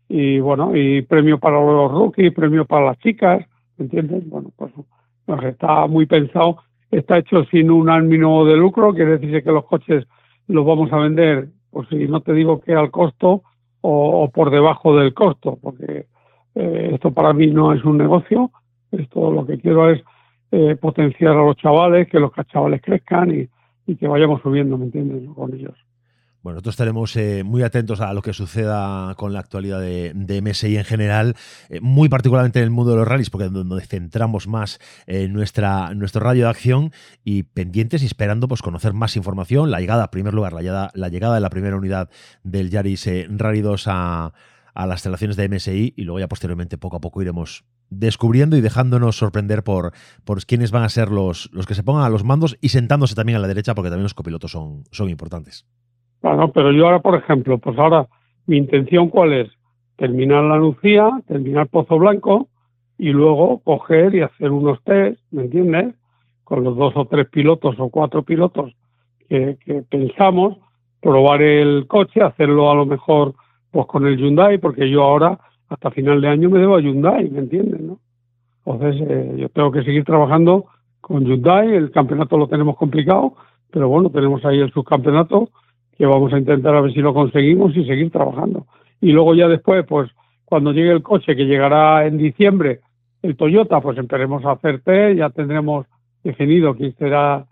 y 0.08 0.40
bueno, 0.40 0.76
y 0.76 1.02
premios 1.02 1.40
para 1.40 1.60
los 1.60 1.90
rookies, 1.90 2.34
premios 2.34 2.66
para 2.66 2.86
las 2.86 2.98
chicas, 2.98 3.46
¿entiendes? 3.78 4.28
Bueno, 4.28 4.50
pues, 4.56 4.72
pues 5.24 5.44
está 5.44 5.86
muy 5.86 6.06
pensado 6.06 6.58
está 6.92 7.18
hecho 7.18 7.44
sin 7.46 7.70
un 7.70 7.90
ánimo 7.90 8.44
de 8.44 8.56
lucro, 8.56 8.94
quiere 8.94 9.18
decir 9.18 9.42
que 9.42 9.50
los 9.50 9.64
coches 9.64 10.06
los 10.46 10.64
vamos 10.64 10.92
a 10.92 10.98
vender 10.98 11.48
pues 11.70 11.88
si 11.88 12.06
no 12.06 12.20
te 12.20 12.34
digo 12.34 12.60
que 12.60 12.74
al 12.74 12.90
costo 12.90 13.42
o, 13.80 14.30
por 14.30 14.50
debajo 14.50 14.94
del 14.96 15.14
costo, 15.14 15.58
porque 15.60 16.06
eh, 16.54 16.90
esto 16.92 17.12
para 17.12 17.32
mí 17.32 17.46
no 17.46 17.72
es 17.72 17.82
un 17.82 17.96
negocio, 17.96 18.50
esto 18.92 19.32
lo 19.32 19.46
que 19.46 19.58
quiero 19.58 19.90
es 19.90 20.02
eh, 20.52 20.76
potenciar 20.76 21.32
a 21.32 21.42
los 21.42 21.56
chavales, 21.56 22.08
que 22.08 22.20
los 22.20 22.30
chavales 22.52 22.82
crezcan 22.82 23.34
y, 23.34 23.48
y 23.86 23.96
que 23.96 24.06
vayamos 24.06 24.42
subiendo, 24.42 24.76
¿me 24.76 24.84
entiendes?, 24.84 25.28
con 25.34 25.54
ellos. 25.54 25.74
Bueno, 26.42 26.56
nosotros 26.56 26.72
estaremos 26.72 27.14
eh, 27.14 27.44
muy 27.44 27.62
atentos 27.62 28.00
a 28.00 28.12
lo 28.12 28.20
que 28.20 28.32
suceda 28.32 29.14
con 29.14 29.32
la 29.32 29.38
actualidad 29.38 29.80
de, 29.80 30.42
MSI 30.42 30.76
en 30.76 30.84
general, 30.84 31.36
eh, 31.68 31.78
muy 31.80 32.08
particularmente 32.08 32.58
en 32.58 32.64
el 32.64 32.70
mundo 32.70 32.90
de 32.90 32.96
los 32.96 33.06
rallies, 33.06 33.30
porque 33.30 33.46
es 33.46 33.52
donde 33.52 33.80
centramos 33.86 34.48
más 34.48 34.80
eh, 35.06 35.28
nuestra, 35.28 35.94
nuestro 35.94 36.20
radio 36.20 36.44
de 36.44 36.50
acción 36.50 36.92
y 37.22 37.44
pendientes 37.44 38.02
y 38.02 38.06
esperando 38.06 38.48
pues, 38.48 38.60
conocer 38.60 38.92
más 38.92 39.16
información. 39.16 39.70
La 39.70 39.78
llegada, 39.78 40.02
en 40.02 40.10
primer 40.10 40.34
lugar, 40.34 40.52
la 40.52 40.62
llegada, 40.62 40.90
la 40.94 41.08
llegada 41.08 41.36
de 41.36 41.40
la 41.40 41.50
primera 41.50 41.76
unidad 41.76 42.10
del 42.42 42.70
Yaris 42.70 43.08
Rally 43.28 43.60
2 43.60 43.84
a, 43.86 44.32
a 44.74 44.86
las 44.86 44.96
instalaciones 44.96 45.36
de 45.36 45.48
MSI 45.48 45.94
y 45.96 46.02
luego 46.02 46.18
ya 46.18 46.28
posteriormente 46.28 46.76
poco 46.76 46.96
a 46.96 47.00
poco 47.00 47.22
iremos 47.22 47.64
descubriendo 47.88 48.56
y 48.56 48.60
dejándonos 48.60 49.16
sorprender 49.16 49.62
por, 49.62 49.92
por 50.24 50.44
quiénes 50.44 50.72
van 50.72 50.82
a 50.82 50.88
ser 50.88 51.10
los, 51.10 51.50
los 51.52 51.66
que 51.66 51.76
se 51.76 51.84
pongan 51.84 52.04
a 52.04 52.08
los 52.08 52.24
mandos 52.24 52.56
y 52.60 52.70
sentándose 52.70 53.14
también 53.14 53.36
a 53.36 53.40
la 53.40 53.48
derecha 53.48 53.76
porque 53.76 53.90
también 53.90 54.04
los 54.04 54.14
copilotos 54.14 54.50
son, 54.50 54.82
son 54.90 55.08
importantes. 55.08 55.66
Bueno, 56.22 56.52
pero 56.52 56.70
yo 56.70 56.86
ahora, 56.86 57.00
por 57.00 57.16
ejemplo, 57.16 57.58
pues 57.58 57.76
ahora 57.78 58.06
mi 58.46 58.56
intención 58.56 59.08
cuál 59.08 59.32
es? 59.32 59.50
Terminar 59.96 60.44
la 60.44 60.56
Lucía, 60.56 61.10
terminar 61.26 61.68
Pozo 61.68 61.98
Blanco 61.98 62.48
y 62.96 63.10
luego 63.10 63.58
coger 63.58 64.14
y 64.14 64.22
hacer 64.22 64.52
unos 64.52 64.82
test, 64.84 65.20
¿me 65.32 65.42
entiendes? 65.42 65.94
Con 66.44 66.62
los 66.62 66.76
dos 66.76 66.92
o 66.96 67.06
tres 67.06 67.28
pilotos 67.28 67.74
o 67.78 67.88
cuatro 67.88 68.22
pilotos 68.22 68.72
que, 69.28 69.56
pensamos, 69.88 70.58
probar 71.00 71.42
el 71.42 71.86
coche, 71.88 72.22
hacerlo 72.22 72.70
a 72.70 72.74
lo 72.74 72.86
mejor 72.86 73.34
pues 73.70 73.86
con 73.86 74.06
el 74.06 74.18
Hyundai, 74.18 74.58
porque 74.58 74.88
yo 74.90 75.02
ahora 75.02 75.38
hasta 75.68 75.90
final 75.90 76.20
de 76.20 76.28
año 76.28 76.50
me 76.50 76.60
debo 76.60 76.76
a 76.76 76.80
Hyundai, 76.80 77.30
¿me 77.30 77.40
entiendes? 77.40 77.80
¿no? 77.80 77.98
Entonces 78.66 79.02
eh, 79.08 79.34
yo 79.38 79.48
tengo 79.48 79.72
que 79.72 79.82
seguir 79.82 80.04
trabajando 80.04 80.66
con 81.00 81.24
Hyundai, 81.24 81.74
el 81.74 81.90
campeonato 81.90 82.36
lo 82.36 82.46
tenemos 82.46 82.76
complicado, 82.76 83.34
pero 83.70 83.88
bueno, 83.88 84.10
tenemos 84.10 84.44
ahí 84.44 84.60
el 84.60 84.70
subcampeonato 84.70 85.48
que 85.96 86.06
vamos 86.06 86.32
a 86.32 86.38
intentar 86.38 86.74
a 86.74 86.80
ver 86.80 86.92
si 86.92 87.00
lo 87.00 87.14
conseguimos 87.14 87.76
y 87.76 87.84
seguir 87.84 88.10
trabajando. 88.10 88.66
Y 89.00 89.12
luego 89.12 89.34
ya 89.34 89.48
después, 89.48 89.84
pues 89.86 90.10
cuando 90.44 90.72
llegue 90.72 90.90
el 90.90 91.02
coche, 91.02 91.36
que 91.36 91.46
llegará 91.46 92.06
en 92.06 92.18
diciembre, 92.18 92.80
el 93.22 93.36
Toyota, 93.36 93.80
pues 93.80 93.96
empezaremos 93.98 94.44
a 94.44 94.52
hacer 94.52 94.80
test, 94.82 95.18
ya 95.18 95.30
tendremos 95.30 95.86
definido 96.24 96.74
quién 96.74 96.94
será 96.96 97.46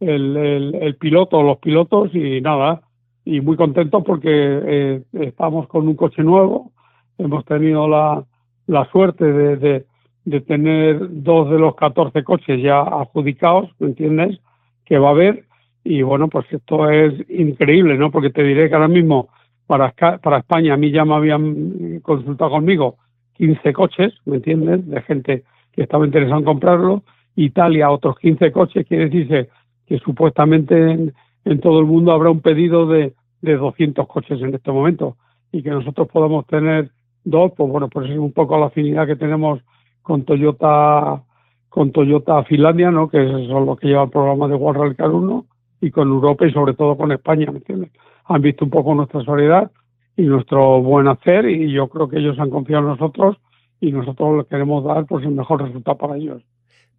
el, 0.00 0.36
el, 0.80 0.96
piloto 0.96 1.38
o 1.38 1.42
los 1.42 1.58
pilotos 1.58 2.14
y 2.14 2.40
nada, 2.40 2.82
y 3.24 3.40
muy 3.40 3.56
contentos 3.56 4.02
porque 4.04 4.30
eh, 4.30 5.02
estamos 5.12 5.66
con 5.68 5.88
un 5.88 5.96
coche 5.96 6.22
nuevo, 6.22 6.72
hemos 7.18 7.44
tenido 7.44 7.88
la, 7.88 8.24
la 8.66 8.88
suerte 8.90 9.24
de, 9.24 9.56
de, 9.56 9.86
de, 10.24 10.40
tener 10.40 10.98
dos 11.22 11.50
de 11.50 11.58
los 11.58 11.74
14 11.74 12.22
coches 12.24 12.62
ya 12.62 12.80
adjudicados, 12.80 13.70
¿me 13.78 13.88
entiendes? 13.88 14.38
Que 14.84 14.98
va 14.98 15.08
a 15.08 15.12
haber 15.12 15.44
y 15.86 16.02
bueno, 16.02 16.28
pues 16.28 16.46
esto 16.50 16.90
es 16.90 17.14
increíble, 17.30 17.96
¿no? 17.96 18.10
Porque 18.10 18.30
te 18.30 18.42
diré 18.42 18.68
que 18.68 18.74
ahora 18.74 18.88
mismo 18.88 19.28
para, 19.68 19.92
para 19.92 20.38
España 20.38 20.74
a 20.74 20.76
mí 20.76 20.90
ya 20.90 21.04
me 21.04 21.14
habían 21.14 22.00
consultado 22.00 22.50
conmigo 22.50 22.96
15 23.34 23.72
coches, 23.72 24.14
¿me 24.24 24.36
entiendes? 24.36 24.84
De 24.84 25.00
gente 25.02 25.44
que 25.72 25.82
estaba 25.82 26.04
interesada 26.04 26.38
en 26.38 26.44
comprarlo. 26.44 27.04
Italia 27.36 27.90
otros 27.90 28.18
15 28.18 28.50
coches, 28.50 28.84
quiere 28.88 29.04
decirse 29.04 29.48
que 29.86 29.98
supuestamente 29.98 31.12
en, 31.44 31.60
todo 31.60 31.78
el 31.78 31.86
mundo 31.86 32.10
habrá 32.10 32.30
un 32.30 32.40
pedido 32.40 32.88
de, 32.88 33.14
de 33.40 33.56
200 33.56 34.08
coches 34.08 34.40
en 34.42 34.54
este 34.54 34.72
momento 34.72 35.16
y 35.52 35.62
que 35.62 35.70
nosotros 35.70 36.08
podamos 36.08 36.46
tener 36.48 36.90
dos, 37.22 37.52
pues 37.56 37.70
bueno, 37.70 37.88
pues 37.88 38.10
es 38.10 38.18
un 38.18 38.32
poco 38.32 38.58
la 38.58 38.66
afinidad 38.66 39.06
que 39.06 39.14
tenemos 39.14 39.60
con 40.02 40.24
Toyota 40.24 41.22
con 41.68 41.92
Toyota 41.92 42.42
Finlandia, 42.42 42.90
¿no? 42.90 43.08
Que 43.08 43.24
son 43.24 43.66
los 43.66 43.78
que 43.78 43.86
llevan 43.86 44.06
el 44.06 44.10
programa 44.10 44.48
de 44.48 44.54
World 44.54 44.96
Car 44.96 45.10
1 45.10 45.44
y 45.80 45.90
con 45.90 46.08
Europa 46.08 46.46
y 46.46 46.52
sobre 46.52 46.74
todo 46.74 46.96
con 46.96 47.12
España, 47.12 47.50
¿me 47.50 47.58
entiendes? 47.58 47.90
Han 48.24 48.42
visto 48.42 48.64
un 48.64 48.70
poco 48.70 48.94
nuestra 48.94 49.22
soledad 49.22 49.70
y 50.16 50.22
nuestro 50.22 50.82
buen 50.82 51.08
hacer 51.08 51.48
y 51.48 51.72
yo 51.72 51.88
creo 51.88 52.08
que 52.08 52.18
ellos 52.18 52.38
han 52.38 52.50
confiado 52.50 52.82
en 52.82 52.88
nosotros 52.88 53.36
y 53.80 53.92
nosotros 53.92 54.38
les 54.38 54.46
queremos 54.46 54.84
dar 54.84 55.04
pues 55.06 55.24
el 55.24 55.32
mejor 55.32 55.62
resultado 55.62 55.98
para 55.98 56.16
ellos. 56.16 56.42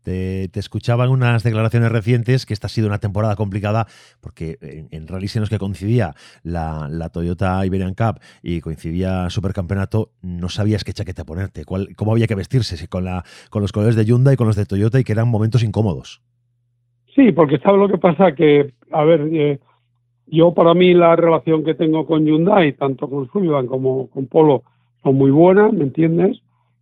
Te, 0.03 0.49
escuchaba 0.57 1.03
en 1.03 1.11
unas 1.11 1.43
declaraciones 1.43 1.91
recientes 1.91 2.45
que 2.45 2.53
esta 2.53 2.67
ha 2.67 2.69
sido 2.69 2.87
una 2.87 2.99
temporada 2.99 3.35
complicada 3.35 3.87
porque 4.21 4.57
en, 4.61 4.87
en 4.91 5.05
rallies 5.05 5.35
en 5.35 5.41
los 5.41 5.49
que 5.49 5.57
coincidía 5.57 6.13
la, 6.43 7.09
Toyota 7.11 7.65
Iberian 7.65 7.93
Cup 7.93 8.21
y 8.41 8.61
coincidía 8.61 9.29
Supercampeonato, 9.29 10.11
no 10.21 10.47
sabías 10.47 10.85
qué 10.85 10.93
chaqueta 10.93 11.25
ponerte, 11.25 11.65
cuál, 11.65 11.93
cómo 11.97 12.13
había 12.13 12.27
que 12.27 12.35
vestirse, 12.35 12.77
si 12.77 12.87
con, 12.87 13.03
la, 13.03 13.25
con 13.49 13.61
los 13.61 13.73
colores 13.73 13.97
de 13.97 14.05
Hyundai 14.05 14.35
y 14.35 14.37
con 14.37 14.47
los 14.47 14.55
de 14.55 14.65
Toyota 14.65 14.97
y 14.97 15.03
que 15.03 15.11
eran 15.11 15.27
momentos 15.27 15.61
incómodos. 15.61 16.21
Sí, 17.17 17.31
porque 17.31 17.57
sabe 17.57 17.79
lo 17.79 17.87
que 17.89 17.97
pasa 17.97 18.35
que, 18.35 18.73
a 18.91 19.03
ver, 19.03 19.27
eh, 19.31 19.59
yo 20.27 20.53
para 20.53 20.75
mí 20.75 20.93
la 20.93 21.15
relación 21.15 21.63
que 21.65 21.73
tengo 21.73 22.05
con 22.05 22.23
Hyundai, 22.27 22.73
tanto 22.73 23.09
con 23.09 23.27
Sullivan 23.31 23.65
como 23.65 24.07
con 24.11 24.27
Polo, 24.27 24.61
son 25.01 25.15
muy 25.15 25.31
buenas, 25.31 25.73
¿me 25.73 25.85
entiendes? 25.85 26.39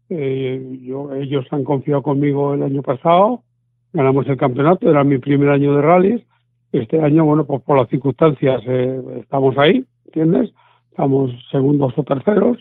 Eh, 0.09 0.81
yo, 0.83 1.15
ellos 1.15 1.45
han 1.51 1.63
confiado 1.63 2.03
conmigo 2.03 2.53
el 2.53 2.63
año 2.63 2.81
pasado, 2.81 3.43
ganamos 3.93 4.27
el 4.27 4.35
campeonato, 4.35 4.89
era 4.89 5.05
mi 5.05 5.19
primer 5.19 5.49
año 5.51 5.73
de 5.73 5.81
rallies. 5.81 6.21
Este 6.73 6.99
año, 6.99 7.23
bueno, 7.23 7.45
pues 7.45 7.61
por 7.61 7.77
las 7.77 7.87
circunstancias 7.87 8.61
eh, 8.67 9.01
estamos 9.21 9.57
ahí, 9.57 9.85
¿entiendes? 10.07 10.51
Estamos 10.91 11.31
segundos 11.49 11.93
o 11.95 12.03
terceros. 12.03 12.57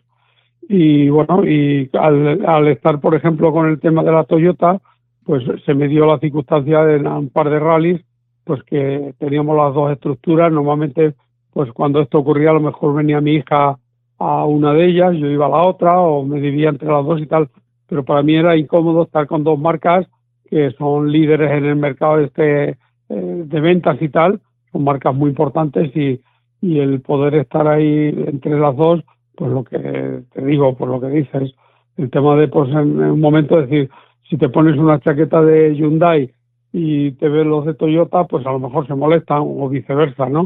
Y 0.68 1.08
bueno, 1.08 1.44
y 1.44 1.90
al, 1.94 2.46
al 2.46 2.68
estar, 2.68 3.00
por 3.00 3.16
ejemplo, 3.16 3.52
con 3.52 3.68
el 3.68 3.80
tema 3.80 4.04
de 4.04 4.12
la 4.12 4.22
Toyota, 4.22 4.80
pues 5.24 5.44
se 5.64 5.74
me 5.74 5.88
dio 5.88 6.06
la 6.06 6.18
circunstancia 6.18 6.84
de 6.84 6.96
un 7.08 7.30
par 7.30 7.50
de 7.50 7.58
rallies, 7.58 8.00
pues 8.44 8.62
que 8.64 9.14
teníamos 9.18 9.56
las 9.56 9.74
dos 9.74 9.92
estructuras. 9.92 10.52
Normalmente, 10.52 11.14
pues 11.52 11.72
cuando 11.72 12.00
esto 12.00 12.18
ocurría, 12.18 12.50
a 12.50 12.54
lo 12.54 12.60
mejor 12.60 12.94
venía 12.94 13.20
mi 13.20 13.34
hija 13.34 13.78
a 14.18 14.44
una 14.44 14.72
de 14.72 14.86
ellas, 14.86 15.14
yo 15.14 15.26
iba 15.26 15.46
a 15.46 15.50
la 15.50 15.62
otra, 15.62 15.98
o 16.00 16.24
me 16.24 16.40
dividía 16.40 16.68
entre 16.68 16.88
las 16.88 17.04
dos 17.04 17.20
y 17.20 17.26
tal. 17.26 17.48
Pero 17.86 18.04
para 18.04 18.22
mí 18.22 18.34
era 18.34 18.56
incómodo 18.56 19.04
estar 19.04 19.26
con 19.26 19.44
dos 19.44 19.58
marcas 19.58 20.06
que 20.48 20.70
son 20.72 21.10
líderes 21.10 21.50
en 21.50 21.64
el 21.64 21.76
mercado 21.76 22.20
este 22.20 22.76
eh, 23.08 23.42
de 23.46 23.60
ventas 23.60 24.00
y 24.00 24.08
tal, 24.08 24.40
son 24.72 24.84
marcas 24.84 25.14
muy 25.14 25.30
importantes 25.30 25.94
y, 25.96 26.20
y 26.60 26.78
el 26.78 27.00
poder 27.00 27.34
estar 27.34 27.66
ahí 27.66 28.14
entre 28.26 28.58
las 28.58 28.76
dos, 28.76 29.02
pues 29.36 29.50
lo 29.50 29.64
que 29.64 30.22
te 30.32 30.44
digo, 30.44 30.76
por 30.76 30.88
lo 30.88 31.00
que 31.00 31.08
dices, 31.08 31.54
el 31.96 32.10
tema 32.10 32.36
de 32.36 32.48
pues 32.48 32.70
en 32.70 33.00
un 33.00 33.20
momento 33.20 33.60
decir, 33.60 33.90
si 34.28 34.36
te 34.36 34.48
pones 34.48 34.78
una 34.78 35.00
chaqueta 35.00 35.42
de 35.42 35.74
Hyundai 35.74 36.32
y 36.72 37.12
te 37.12 37.28
ves 37.28 37.46
los 37.46 37.64
de 37.66 37.74
Toyota, 37.74 38.24
pues 38.24 38.46
a 38.46 38.52
lo 38.52 38.58
mejor 38.58 38.86
se 38.86 38.94
molestan 38.94 39.42
o 39.42 39.68
viceversa, 39.68 40.28
¿no? 40.28 40.42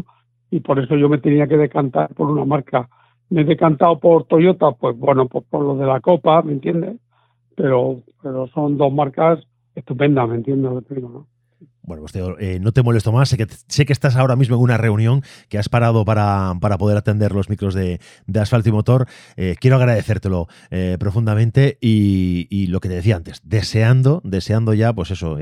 Y 0.50 0.60
por 0.60 0.78
eso 0.78 0.96
yo 0.96 1.08
me 1.08 1.18
tenía 1.18 1.46
que 1.46 1.56
decantar 1.56 2.14
por 2.14 2.30
una 2.30 2.44
marca. 2.44 2.88
Me 3.30 3.42
he 3.42 3.44
decantado 3.44 3.98
por 3.98 4.24
Toyota, 4.24 4.72
pues 4.72 4.96
bueno, 4.98 5.26
pues 5.26 5.44
por 5.48 5.62
lo 5.62 5.76
de 5.76 5.86
la 5.86 6.00
Copa, 6.00 6.42
¿me 6.42 6.52
entiendes? 6.52 6.96
Pero, 7.54 8.02
pero 8.22 8.46
son 8.48 8.76
dos 8.76 8.92
marcas 8.92 9.40
estupendas, 9.74 10.28
¿me 10.28 10.36
entiendes 10.36 10.72
no? 11.02 11.26
Bueno, 11.88 12.02
pues 12.02 12.14
eh, 12.38 12.58
no 12.60 12.72
te 12.72 12.82
molesto 12.82 13.12
más. 13.12 13.30
Sé 13.30 13.38
que, 13.38 13.46
sé 13.48 13.86
que 13.86 13.94
estás 13.94 14.14
ahora 14.16 14.36
mismo 14.36 14.56
en 14.56 14.62
una 14.62 14.76
reunión 14.76 15.22
que 15.48 15.56
has 15.56 15.70
parado 15.70 16.04
para, 16.04 16.52
poder 16.78 16.98
atender 16.98 17.32
los 17.32 17.48
micros 17.48 17.72
de, 17.72 17.98
asfalto 18.38 18.68
y 18.68 18.72
motor. 18.72 19.06
Eh, 19.38 19.54
quiero 19.58 19.76
agradecértelo 19.76 20.48
eh, 20.70 20.98
profundamente 21.00 21.78
y, 21.80 22.66
lo 22.68 22.80
que 22.80 22.90
te 22.90 22.96
decía 22.96 23.16
antes, 23.16 23.40
deseando, 23.48 24.20
deseando 24.22 24.74
ya, 24.74 24.92
pues 24.92 25.10
eso, 25.10 25.38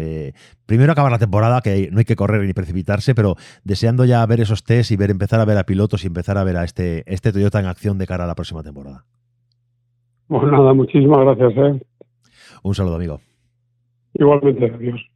primero 0.66 0.92
acabar 0.92 1.10
la 1.10 1.18
temporada, 1.18 1.60
que 1.60 1.88
no 1.90 1.98
hay 1.98 2.04
que 2.04 2.14
correr 2.14 2.46
ni 2.46 2.52
precipitarse, 2.52 3.16
pero 3.16 3.34
deseando 3.64 4.04
ya 4.04 4.24
ver 4.26 4.40
esos 4.40 4.62
test 4.62 4.92
y 4.92 4.96
ver, 4.96 5.10
empezar 5.10 5.40
a 5.40 5.44
ver 5.44 5.58
a 5.58 5.64
pilotos 5.64 6.04
y 6.04 6.06
empezar 6.06 6.38
a 6.38 6.44
ver 6.44 6.56
a 6.56 6.62
este, 6.62 7.02
este 7.12 7.32
Toyota 7.32 7.58
en 7.58 7.66
acción 7.66 7.98
de 7.98 8.06
cara 8.06 8.22
a 8.22 8.26
la 8.28 8.36
próxima 8.36 8.62
temporada. 8.62 9.04
Pues 10.28 10.44
nada, 10.44 10.72
muchísimas 10.72 11.18
gracias. 11.18 11.80
Un 12.62 12.74
saludo, 12.74 12.94
amigo. 12.94 13.20
Igualmente, 14.14 14.72
adiós. 14.72 15.15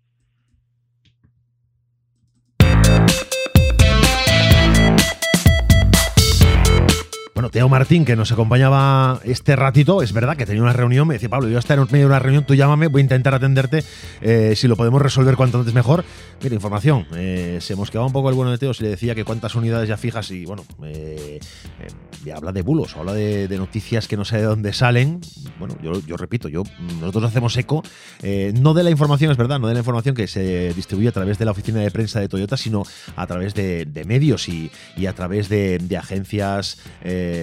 Bueno, 7.41 7.51
Teo 7.51 7.71
Martín, 7.71 8.05
que 8.05 8.17
nos 8.17 8.33
acompañaba 8.33 9.19
este 9.25 9.57
ratito, 9.57 10.03
es 10.03 10.13
verdad 10.13 10.37
que 10.37 10.45
tenía 10.45 10.61
una 10.61 10.75
reunión, 10.75 11.09
me 11.09 11.15
decía, 11.15 11.31
Pablo, 11.31 11.49
yo 11.49 11.59
estar 11.59 11.79
en 11.79 11.87
medio 11.91 12.01
de 12.01 12.07
una 12.09 12.19
reunión, 12.19 12.45
tú 12.45 12.55
llámame, 12.55 12.89
voy 12.89 13.01
a 13.01 13.05
intentar 13.05 13.35
atenderte, 13.35 13.83
eh, 14.21 14.53
si 14.55 14.69
lo 14.69 14.77
podemos 14.77 15.01
resolver 15.01 15.37
cuanto 15.37 15.59
antes 15.59 15.73
mejor. 15.73 16.05
Mira, 16.43 16.55
información, 16.55 17.07
eh, 17.15 17.57
se 17.63 17.77
mosqueaba 17.77 18.07
un 18.07 18.13
poco 18.13 18.29
el 18.29 18.35
bueno 18.35 18.51
de 18.51 18.59
Teo 18.59 18.75
si 18.75 18.83
le 18.83 18.91
decía 18.91 19.15
que 19.15 19.25
cuántas 19.25 19.55
unidades 19.55 19.89
ya 19.89 19.97
fijas 19.97 20.31
y, 20.33 20.45
bueno, 20.45 20.67
eh, 20.85 21.41
eh 21.81 22.33
habla 22.33 22.53
de 22.53 22.61
bulos, 22.61 22.95
habla 22.95 23.15
de, 23.15 23.49
noticias 23.57 24.07
que 24.07 24.19
no 24.19 24.27
sé 24.27 24.37
de 24.37 24.43
dónde 24.43 24.75
salen. 24.75 25.21
Bueno, 25.59 25.79
yo, 25.83 26.17
repito, 26.19 26.51
yo 26.51 26.65
nosotros 27.01 27.25
hacemos 27.25 27.57
eco, 27.57 27.83
no 28.61 28.75
de 28.75 28.83
la 28.83 28.91
información, 28.91 29.33
es 29.33 29.39
verdad, 29.39 29.59
no 29.59 29.69
de 29.69 29.73
la 29.73 29.81
información 29.81 30.15
que 30.15 30.27
se 30.27 30.75
distribuye 30.75 31.09
a 31.09 31.13
través 31.13 31.39
de 31.39 31.47
la 31.47 31.53
oficina 31.53 31.81
de 31.81 31.91
prensa 31.91 32.21
de 32.21 32.29
Toyota, 32.29 32.59
sino 32.59 32.83
a 33.17 33.27
través 33.27 33.55
de, 33.55 34.05
medios 34.07 34.51
y, 34.51 34.71
a 35.09 35.15
través 35.15 35.49
de, 35.49 35.81
agencias 35.99 36.77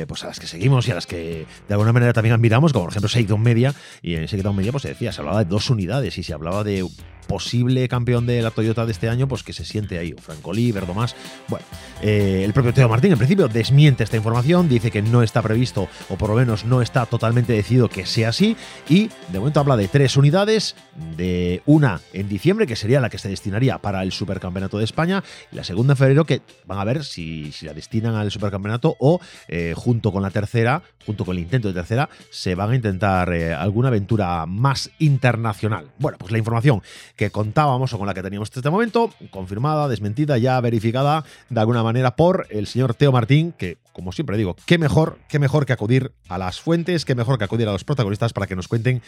pues 0.07 0.23
a 0.23 0.27
las 0.27 0.39
que 0.39 0.47
seguimos 0.47 0.87
y 0.87 0.91
a 0.91 0.95
las 0.95 1.07
que 1.07 1.45
de 1.67 1.73
alguna 1.73 1.93
manera 1.93 2.13
también 2.13 2.33
admiramos, 2.33 2.73
como 2.73 2.85
por 2.85 2.93
ejemplo 2.93 3.09
Shakedown 3.09 3.41
Media, 3.41 3.73
y 4.01 4.15
en 4.15 4.25
Shakedown 4.25 4.55
Media 4.55 4.71
pues 4.71 4.83
se 4.83 4.89
decía, 4.89 5.11
se 5.11 5.21
hablaba 5.21 5.43
de 5.43 5.49
dos 5.49 5.69
unidades 5.69 6.17
y 6.17 6.23
se 6.23 6.33
hablaba 6.33 6.63
de 6.63 6.85
posible 7.27 7.87
campeón 7.87 8.25
de 8.25 8.41
la 8.41 8.51
Toyota 8.51 8.85
de 8.85 8.91
este 8.91 9.09
año, 9.09 9.27
pues 9.27 9.43
que 9.43 9.53
se 9.53 9.65
siente 9.65 9.99
ahí, 9.99 10.13
o 10.17 10.21
Franco 10.21 10.53
Lee, 10.53 10.71
Verdomás. 10.71 11.15
Bueno, 11.47 11.65
eh, 12.01 12.41
el 12.43 12.53
propio 12.53 12.73
Teo 12.73 12.89
Martín 12.89 13.11
en 13.11 13.17
principio 13.17 13.47
desmiente 13.47 14.03
esta 14.03 14.17
información, 14.17 14.69
dice 14.69 14.91
que 14.91 15.01
no 15.01 15.23
está 15.23 15.41
previsto, 15.41 15.87
o 16.09 16.17
por 16.17 16.29
lo 16.29 16.35
menos 16.35 16.65
no 16.65 16.81
está 16.81 17.05
totalmente 17.05 17.53
decidido 17.53 17.89
que 17.89 18.05
sea 18.05 18.29
así, 18.29 18.55
y 18.89 19.09
de 19.31 19.39
momento 19.39 19.59
habla 19.59 19.77
de 19.77 19.87
tres 19.87 20.17
unidades, 20.17 20.75
de 21.15 21.61
una 21.65 22.01
en 22.13 22.29
diciembre, 22.29 22.65
que 22.65 22.75
sería 22.75 22.99
la 22.99 23.09
que 23.09 23.17
se 23.17 23.29
destinaría 23.29 23.77
para 23.77 24.03
el 24.03 24.11
Supercampeonato 24.11 24.77
de 24.77 24.83
España, 24.83 25.23
y 25.51 25.55
la 25.55 25.63
segunda 25.63 25.93
en 25.93 25.97
febrero, 25.97 26.25
que 26.25 26.41
van 26.65 26.79
a 26.79 26.83
ver 26.83 27.03
si, 27.03 27.53
la 27.61 27.73
destinan 27.73 28.15
al 28.15 28.31
Supercampeonato 28.31 28.95
o 28.99 29.19
eh, 29.47 29.73
junto 29.75 30.11
con 30.11 30.21
la 30.21 30.31
tercera, 30.31 30.81
junto 31.05 31.25
con 31.25 31.35
el 31.35 31.43
intento 31.43 31.67
de 31.67 31.73
tercera, 31.73 32.09
se 32.29 32.55
van 32.55 32.71
a 32.71 32.75
intentar 32.75 33.33
eh, 33.33 33.53
alguna 33.53 33.89
aventura 33.89 34.45
más 34.45 34.89
internacional. 34.99 35.91
Bueno, 35.99 36.17
pues 36.17 36.31
la 36.31 36.37
información 36.37 36.81
que 37.17 37.31
contábamos 37.31 37.91
o 37.91 37.97
con 37.97 38.07
la 38.07 38.13
que 38.13 38.21
teníamos 38.21 38.47
hasta 38.47 38.59
este 38.59 38.69
momento, 38.69 39.11
confirmada, 39.31 39.89
desmentida, 39.89 40.37
ya 40.37 40.61
verificada 40.61 41.25
de 41.49 41.59
alguna 41.59 41.83
manera 41.83 42.15
por 42.15 42.47
el 42.51 42.67
señor 42.67 42.93
Teo 42.93 43.11
Martín, 43.11 43.53
que 43.57 43.77
como 43.91 44.11
siempre 44.11 44.37
digo, 44.37 44.55
qué 44.67 44.77
mejor, 44.77 45.17
qué 45.27 45.39
mejor 45.39 45.65
que 45.65 45.73
acudir 45.73 46.13
a 46.29 46.37
las 46.37 46.61
fuentes, 46.61 47.03
qué 47.03 47.15
mejor 47.15 47.39
que 47.39 47.45
acudir 47.45 47.67
a 47.67 47.71
los 47.71 47.83
protagonistas 47.83 48.31
para 48.31 48.45
que 48.45 48.55
nos 48.55 48.67
cuenten 48.67 49.01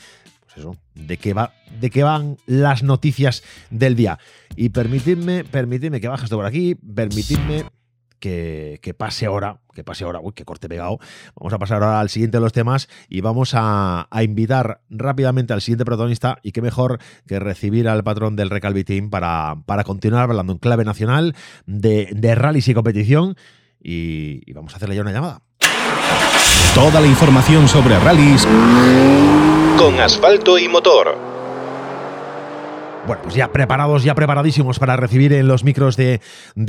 pues 0.45 0.57
eso, 0.57 0.75
de 0.95 1.17
qué 1.17 1.35
va, 1.35 1.53
de 1.79 1.91
qué 1.91 2.01
van 2.01 2.37
las 2.47 2.81
noticias 2.81 3.43
del 3.69 3.95
día. 3.95 4.17
Y 4.55 4.69
permitidme, 4.69 5.43
permitidme 5.43 6.01
que 6.01 6.07
bajes 6.07 6.31
por 6.31 6.45
aquí, 6.45 6.73
permitidme 6.73 7.65
que, 8.19 8.95
pase 8.97 9.25
ahora, 9.25 9.59
que 9.73 9.83
pase 9.83 10.03
ahora, 10.03 10.19
uy, 10.21 10.33
que 10.33 10.45
corte 10.45 10.69
pegado. 10.69 10.99
Vamos 11.35 11.53
a 11.53 11.59
pasar 11.59 11.83
ahora 11.83 11.99
al 11.99 12.09
siguiente 12.09 12.37
de 12.37 12.41
los 12.41 12.53
temas 12.53 12.89
y 13.07 13.21
vamos 13.21 13.51
a, 13.53 14.07
invitar 14.21 14.81
rápidamente 14.89 15.53
al 15.53 15.61
siguiente 15.61 15.85
protagonista 15.85 16.39
y 16.43 16.51
qué 16.51 16.61
mejor 16.61 16.99
que 17.27 17.39
recibir 17.39 17.87
al 17.87 18.03
patrón 18.03 18.35
del 18.35 18.49
Recalvi 18.49 18.83
Team 18.83 19.09
para, 19.09 19.55
para 19.65 19.83
continuar 19.83 20.23
hablando 20.23 20.53
en 20.53 20.59
clave 20.59 20.85
nacional 20.85 21.35
de, 21.65 22.09
de 22.11 22.35
rallies 22.35 22.67
y 22.67 22.73
competición 22.73 23.35
y, 23.81 24.41
y 24.45 24.53
vamos 24.53 24.73
a 24.73 24.77
hacerle 24.77 24.95
ya 24.95 25.01
una 25.01 25.11
llamada. 25.11 25.41
Toda 26.75 27.01
la 27.01 27.07
información 27.07 27.67
sobre 27.67 27.99
rallies 27.99 28.45
con 29.77 29.97
asfalto 29.99 30.57
y 30.57 30.67
motor. 30.67 31.28
Bueno, 33.09 33.23
pues 33.23 33.33
ya 33.33 33.51
preparados, 33.51 34.03
ya 34.03 34.13
preparadísimos 34.13 34.77
para 34.77 34.95
recibir 34.95 35.33
en 35.33 35.47
los 35.47 35.63
micros 35.63 35.97
de, 35.97 36.21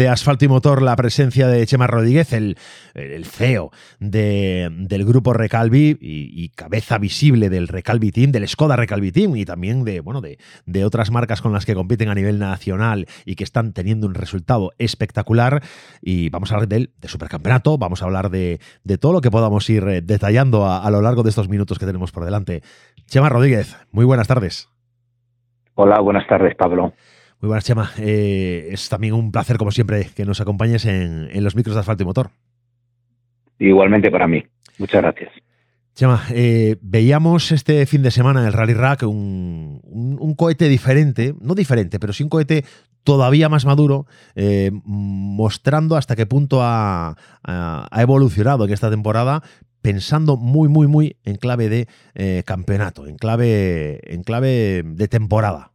Asfalto 0.08 0.46
y 0.46 0.48
Motor 0.48 0.80
la 0.80 0.96
presencia 0.96 1.46
de 1.48 1.66
Chema 1.66 1.86
Rodríguez, 1.86 2.32
el, 2.32 2.56
el 2.94 3.26
CEO 3.26 3.72
del 3.98 5.04
grupo 5.04 5.34
Recalvi 5.34 5.98
y, 6.00 6.48
cabeza 6.56 6.96
visible 6.96 7.50
del 7.50 7.68
Recalvi 7.68 8.10
Team, 8.10 8.32
del 8.32 8.48
Skoda 8.48 8.76
Recalvi 8.76 9.12
Team 9.12 9.36
y 9.36 9.44
también 9.44 9.84
de, 9.84 10.00
bueno, 10.00 10.22
de, 10.22 10.38
de, 10.64 10.86
otras 10.86 11.10
marcas 11.10 11.42
con 11.42 11.52
las 11.52 11.66
que 11.66 11.74
compiten 11.74 12.08
a 12.08 12.14
nivel 12.14 12.38
nacional 12.38 13.06
y 13.26 13.34
que 13.34 13.44
están 13.44 13.74
teniendo 13.74 14.06
un 14.06 14.14
resultado 14.14 14.72
espectacular. 14.78 15.62
Y 16.00 16.30
vamos 16.30 16.52
a 16.52 16.54
hablar 16.54 16.70
de 16.70 16.88
de 16.98 17.08
supercampeonato, 17.08 17.76
vamos 17.76 18.00
a 18.00 18.06
hablar 18.06 18.30
de, 18.30 18.60
todo 18.98 19.12
lo 19.12 19.20
que 19.20 19.30
podamos 19.30 19.68
ir 19.68 19.86
eh, 19.86 20.00
detallando 20.00 20.66
a 20.66 20.90
lo 20.90 21.02
largo 21.02 21.22
de 21.22 21.28
estos 21.28 21.50
minutos 21.50 21.78
que 21.78 21.84
tenemos 21.84 22.12
por 22.12 22.24
delante. 22.24 22.62
Chema 23.08 23.28
Rodríguez, 23.28 23.76
muy 23.92 24.06
buenas 24.06 24.26
tardes. 24.26 24.70
Hola, 25.74 26.00
buenas 26.00 26.26
tardes, 26.26 26.54
Pablo. 26.56 26.92
Muy 27.40 27.48
buenas, 27.48 27.64
Chema. 27.64 27.90
Eh, 27.98 28.68
es 28.70 28.88
también 28.88 29.14
un 29.14 29.32
placer, 29.32 29.56
como 29.56 29.70
siempre, 29.70 30.06
que 30.14 30.26
nos 30.26 30.40
acompañes 30.40 30.84
en, 30.84 31.28
los 31.42 31.56
micros 31.56 31.74
de 31.74 31.80
asfalto 31.80 32.02
y 32.02 32.06
motor. 32.06 32.30
Igualmente 33.58 34.10
para 34.10 34.26
mí. 34.26 34.44
Muchas 34.78 35.02
gracias. 35.02 35.32
Chema, 36.00 36.22
eh, 36.34 36.76
veíamos 36.80 37.52
este 37.52 37.84
fin 37.84 38.02
de 38.02 38.10
semana 38.10 38.40
en 38.40 38.46
el 38.46 38.54
Rally 38.54 38.72
Rack 38.72 39.02
un, 39.02 39.82
cohete 40.34 40.66
diferente, 40.70 41.34
no 41.42 41.54
diferente, 41.54 42.00
pero 42.00 42.14
sí 42.14 42.22
un 42.22 42.30
cohete 42.30 42.62
todavía 43.04 43.50
más 43.50 43.66
maduro, 43.66 44.06
eh, 44.34 44.70
mostrando 44.86 45.96
hasta 45.96 46.16
qué 46.16 46.24
punto 46.24 46.60
ha, 46.62 47.16
evolucionado 47.98 48.64
en 48.64 48.72
esta 48.72 48.88
temporada, 48.88 49.42
pensando 49.82 50.38
muy, 50.38 50.70
muy, 50.70 50.86
muy 50.86 51.16
en 51.26 51.36
clave 51.36 51.68
de 51.68 51.86
campeonato, 52.46 53.06
en 53.06 53.16
clave, 53.16 54.00
en 54.10 54.22
clave 54.22 54.82
de 54.82 55.06
temporada. 55.06 55.68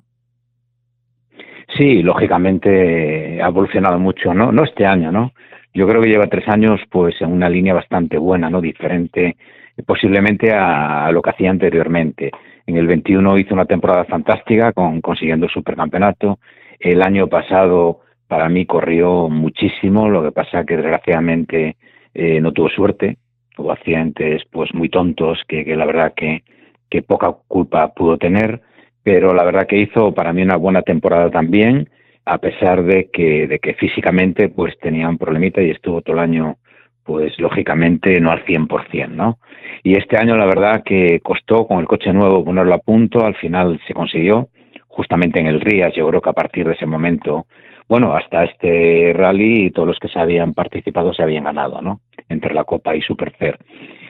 Sí, 1.78 2.02
lógicamente 2.02 3.44
ha 3.44 3.48
evolucionado 3.50 4.00
mucho, 4.00 4.34
¿no? 4.34 4.52
No 4.52 4.64
este 4.64 4.88
año, 4.88 5.12
¿no? 5.12 5.34
Yo 5.76 5.88
creo 5.88 6.02
que 6.02 6.10
lleva 6.10 6.26
tres 6.26 6.48
años 6.48 6.82
pues 6.90 7.14
en 7.22 7.32
una 7.32 7.48
línea 7.48 7.76
bastante 7.76 8.18
buena, 8.18 8.50
¿no? 8.50 8.60
Diferente 8.60 9.36
posiblemente 9.84 10.52
a, 10.54 11.10
lo 11.12 11.22
que 11.22 11.30
hacía 11.32 11.50
anteriormente. 11.50 12.32
En 12.66 12.78
el 12.78 12.88
21 12.88 13.38
hizo 13.38 13.54
una 13.54 13.66
temporada 13.66 14.06
fantástica 14.06 14.74
con 14.74 15.02
consiguiendo 15.02 15.46
el 15.46 15.52
supercampeonato. 15.52 16.40
El 16.80 17.02
año 17.02 17.28
pasado 17.28 18.02
para 18.28 18.50
mí 18.50 18.66
corrió 18.66 19.30
muchísimo, 19.30 20.10
lo 20.10 20.24
que 20.24 20.32
pasa 20.32 20.66
que 20.66 20.78
desgraciadamente 20.78 21.78
eh, 22.14 22.40
no 22.42 22.52
tuvo 22.52 22.70
suerte. 22.70 23.18
Tuvo 23.56 23.72
accidentes 23.72 24.44
pues 24.52 24.74
muy 24.74 24.90
tontos 24.90 25.40
que, 25.48 25.64
la 25.76 25.86
verdad 25.86 26.14
que, 26.16 26.44
que 26.90 27.02
poca 27.02 27.34
culpa 27.48 27.94
pudo 27.94 28.18
tener 28.18 28.62
pero 29.06 29.36
la 29.36 29.44
verdad 29.44 29.68
que 29.68 29.78
hizo 29.78 30.16
para 30.16 30.34
mí 30.34 30.42
una 30.42 30.56
buena 30.56 30.82
temporada 30.82 31.30
también, 31.30 31.88
a 32.26 32.40
pesar 32.40 32.84
de 32.84 33.12
que, 33.14 33.46
de 33.46 33.60
que 33.60 33.76
físicamente 33.76 34.50
pues 34.50 34.76
tenía 34.80 35.08
un 35.08 35.20
problemita 35.20 35.62
y 35.62 35.70
estuvo 35.70 36.02
todo 36.02 36.16
el 36.16 36.24
año 36.24 36.58
pues 37.06 37.40
lógicamente 37.40 38.20
no 38.20 38.32
al 38.32 38.44
100%, 38.46 39.10
¿no? 39.10 39.38
Y 39.84 39.96
este 39.96 40.18
año 40.18 40.36
la 40.36 40.48
verdad 40.48 40.84
que 40.84 41.20
costó 41.22 41.68
con 41.68 41.80
el 41.80 41.86
coche 41.86 42.12
nuevo 42.12 42.44
ponerlo 42.44 42.74
a 42.74 42.80
punto, 42.80 43.24
al 43.24 43.36
final 43.36 43.80
se 43.88 43.94
consiguió, 43.94 44.50
justamente 44.88 45.40
en 45.40 45.46
el 45.48 45.62
Rías, 45.62 45.94
yo 45.94 46.08
creo 46.08 46.22
que 46.22 46.32
a 46.32 46.34
partir 46.34 46.66
de 46.66 46.74
ese 46.74 46.88
momento, 46.88 47.46
bueno, 47.88 48.16
hasta 48.16 48.44
este 48.46 49.14
rally 49.14 49.70
todos 49.70 49.88
los 49.88 50.00
que 50.00 50.08
se 50.08 50.20
habían 50.20 50.54
participado 50.54 51.14
se 51.14 51.22
habían 51.22 51.44
ganado, 51.44 51.82
¿no? 51.82 52.02
Entre 52.28 52.54
la 52.54 52.64
Copa 52.64 52.96
y 52.96 53.02
Supercer. 53.02 53.60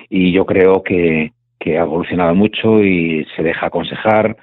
Y 0.10 0.32
yo 0.32 0.46
creo 0.46 0.82
que, 0.82 1.34
que 1.60 1.78
ha 1.78 1.82
evolucionado 1.82 2.34
mucho 2.34 2.82
y 2.82 3.26
se 3.36 3.44
deja 3.44 3.66
aconsejar, 3.66 4.38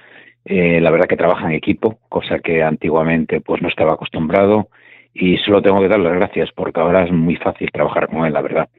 eh, 0.45 0.79
la 0.79 0.91
verdad 0.91 1.07
que 1.07 1.17
trabaja 1.17 1.47
en 1.47 1.53
equipo, 1.53 1.97
cosa 2.07 2.37
que 2.37 2.61
antiguamente 2.61 3.41
pues 3.41 3.61
no 3.63 3.69
estaba 3.69 3.93
acostumbrado 3.93 4.67
y 5.13 5.37
solo 5.37 5.61
tengo 5.61 5.79
que 5.81 5.87
dar 5.87 5.99
las 5.99 6.13
gracias 6.13 6.49
porque 6.55 6.79
ahora 6.79 7.03
es 7.03 7.11
muy 7.11 7.35
fácil 7.35 7.69
trabajar 7.71 8.07
con 8.07 8.25
él, 8.25 8.33
la 8.33 8.41
verdad. 8.41 8.69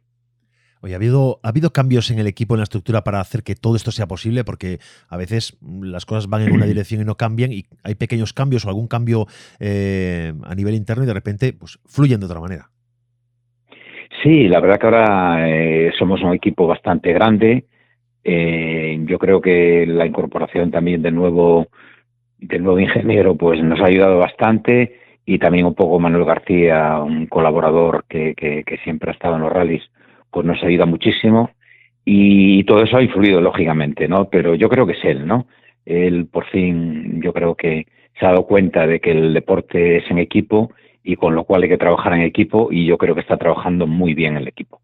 Oye, 0.80 0.92
¿ha 0.92 0.96
habido, 0.96 1.40
¿ha 1.42 1.48
habido 1.48 1.72
cambios 1.72 2.10
en 2.10 2.18
el 2.18 2.26
equipo, 2.26 2.54
en 2.54 2.58
la 2.58 2.64
estructura 2.64 3.02
para 3.04 3.18
hacer 3.18 3.42
que 3.42 3.54
todo 3.54 3.74
esto 3.74 3.90
sea 3.90 4.06
posible? 4.06 4.44
Porque 4.44 4.78
a 5.08 5.16
veces 5.16 5.58
las 5.80 6.04
cosas 6.04 6.28
van 6.28 6.42
en 6.42 6.52
una 6.52 6.66
dirección 6.66 7.00
y 7.00 7.04
no 7.04 7.14
cambian 7.14 7.52
y 7.52 7.64
hay 7.82 7.94
pequeños 7.94 8.34
cambios 8.34 8.66
o 8.66 8.68
algún 8.68 8.86
cambio 8.86 9.26
eh, 9.60 10.34
a 10.44 10.54
nivel 10.54 10.74
interno 10.74 11.04
y 11.04 11.06
de 11.06 11.14
repente 11.14 11.54
pues, 11.54 11.78
fluyen 11.86 12.20
de 12.20 12.26
otra 12.26 12.40
manera. 12.40 12.68
Sí, 14.22 14.46
la 14.48 14.60
verdad 14.60 14.78
que 14.78 14.86
ahora 14.86 15.48
eh, 15.48 15.92
somos 15.98 16.22
un 16.22 16.34
equipo 16.34 16.66
bastante 16.66 17.12
grande, 17.12 17.64
eh, 18.22 18.98
yo 19.06 19.18
creo 19.18 19.40
que 19.40 19.86
la 19.86 20.06
incorporación 20.06 20.70
también 20.70 21.02
del 21.02 21.14
nuevo, 21.14 21.68
del 22.38 22.62
nuevo 22.62 22.80
ingeniero 22.80 23.36
pues 23.36 23.62
nos 23.62 23.80
ha 23.80 23.86
ayudado 23.86 24.18
bastante 24.18 25.03
y 25.26 25.38
también 25.38 25.66
un 25.66 25.74
poco 25.74 25.98
Manuel 25.98 26.24
García, 26.24 26.98
un 27.00 27.26
colaborador 27.26 28.04
que, 28.08 28.34
que, 28.34 28.78
siempre 28.84 29.10
ha 29.10 29.14
estado 29.14 29.36
en 29.36 29.42
los 29.42 29.52
rallies, 29.52 29.82
pues 30.30 30.46
nos 30.46 30.62
ayuda 30.62 30.86
muchísimo 30.86 31.50
y 32.04 32.64
todo 32.64 32.82
eso 32.82 32.98
ha 32.98 33.02
influido 33.02 33.40
lógicamente, 33.40 34.08
¿no? 34.08 34.28
Pero 34.28 34.54
yo 34.54 34.68
creo 34.68 34.86
que 34.86 34.92
es 34.92 35.04
él, 35.04 35.26
¿no? 35.26 35.46
Él 35.86 36.26
por 36.26 36.46
fin 36.46 37.22
yo 37.22 37.32
creo 37.32 37.54
que 37.54 37.86
se 38.18 38.26
ha 38.26 38.30
dado 38.30 38.46
cuenta 38.46 38.86
de 38.86 39.00
que 39.00 39.12
el 39.12 39.34
deporte 39.34 39.98
es 39.98 40.10
en 40.10 40.18
equipo 40.18 40.72
y 41.02 41.16
con 41.16 41.34
lo 41.34 41.44
cual 41.44 41.62
hay 41.62 41.68
que 41.68 41.78
trabajar 41.78 42.14
en 42.14 42.22
equipo 42.22 42.68
y 42.70 42.86
yo 42.86 42.98
creo 42.98 43.14
que 43.14 43.20
está 43.22 43.36
trabajando 43.36 43.86
muy 43.86 44.14
bien 44.14 44.36
el 44.36 44.48
equipo 44.48 44.80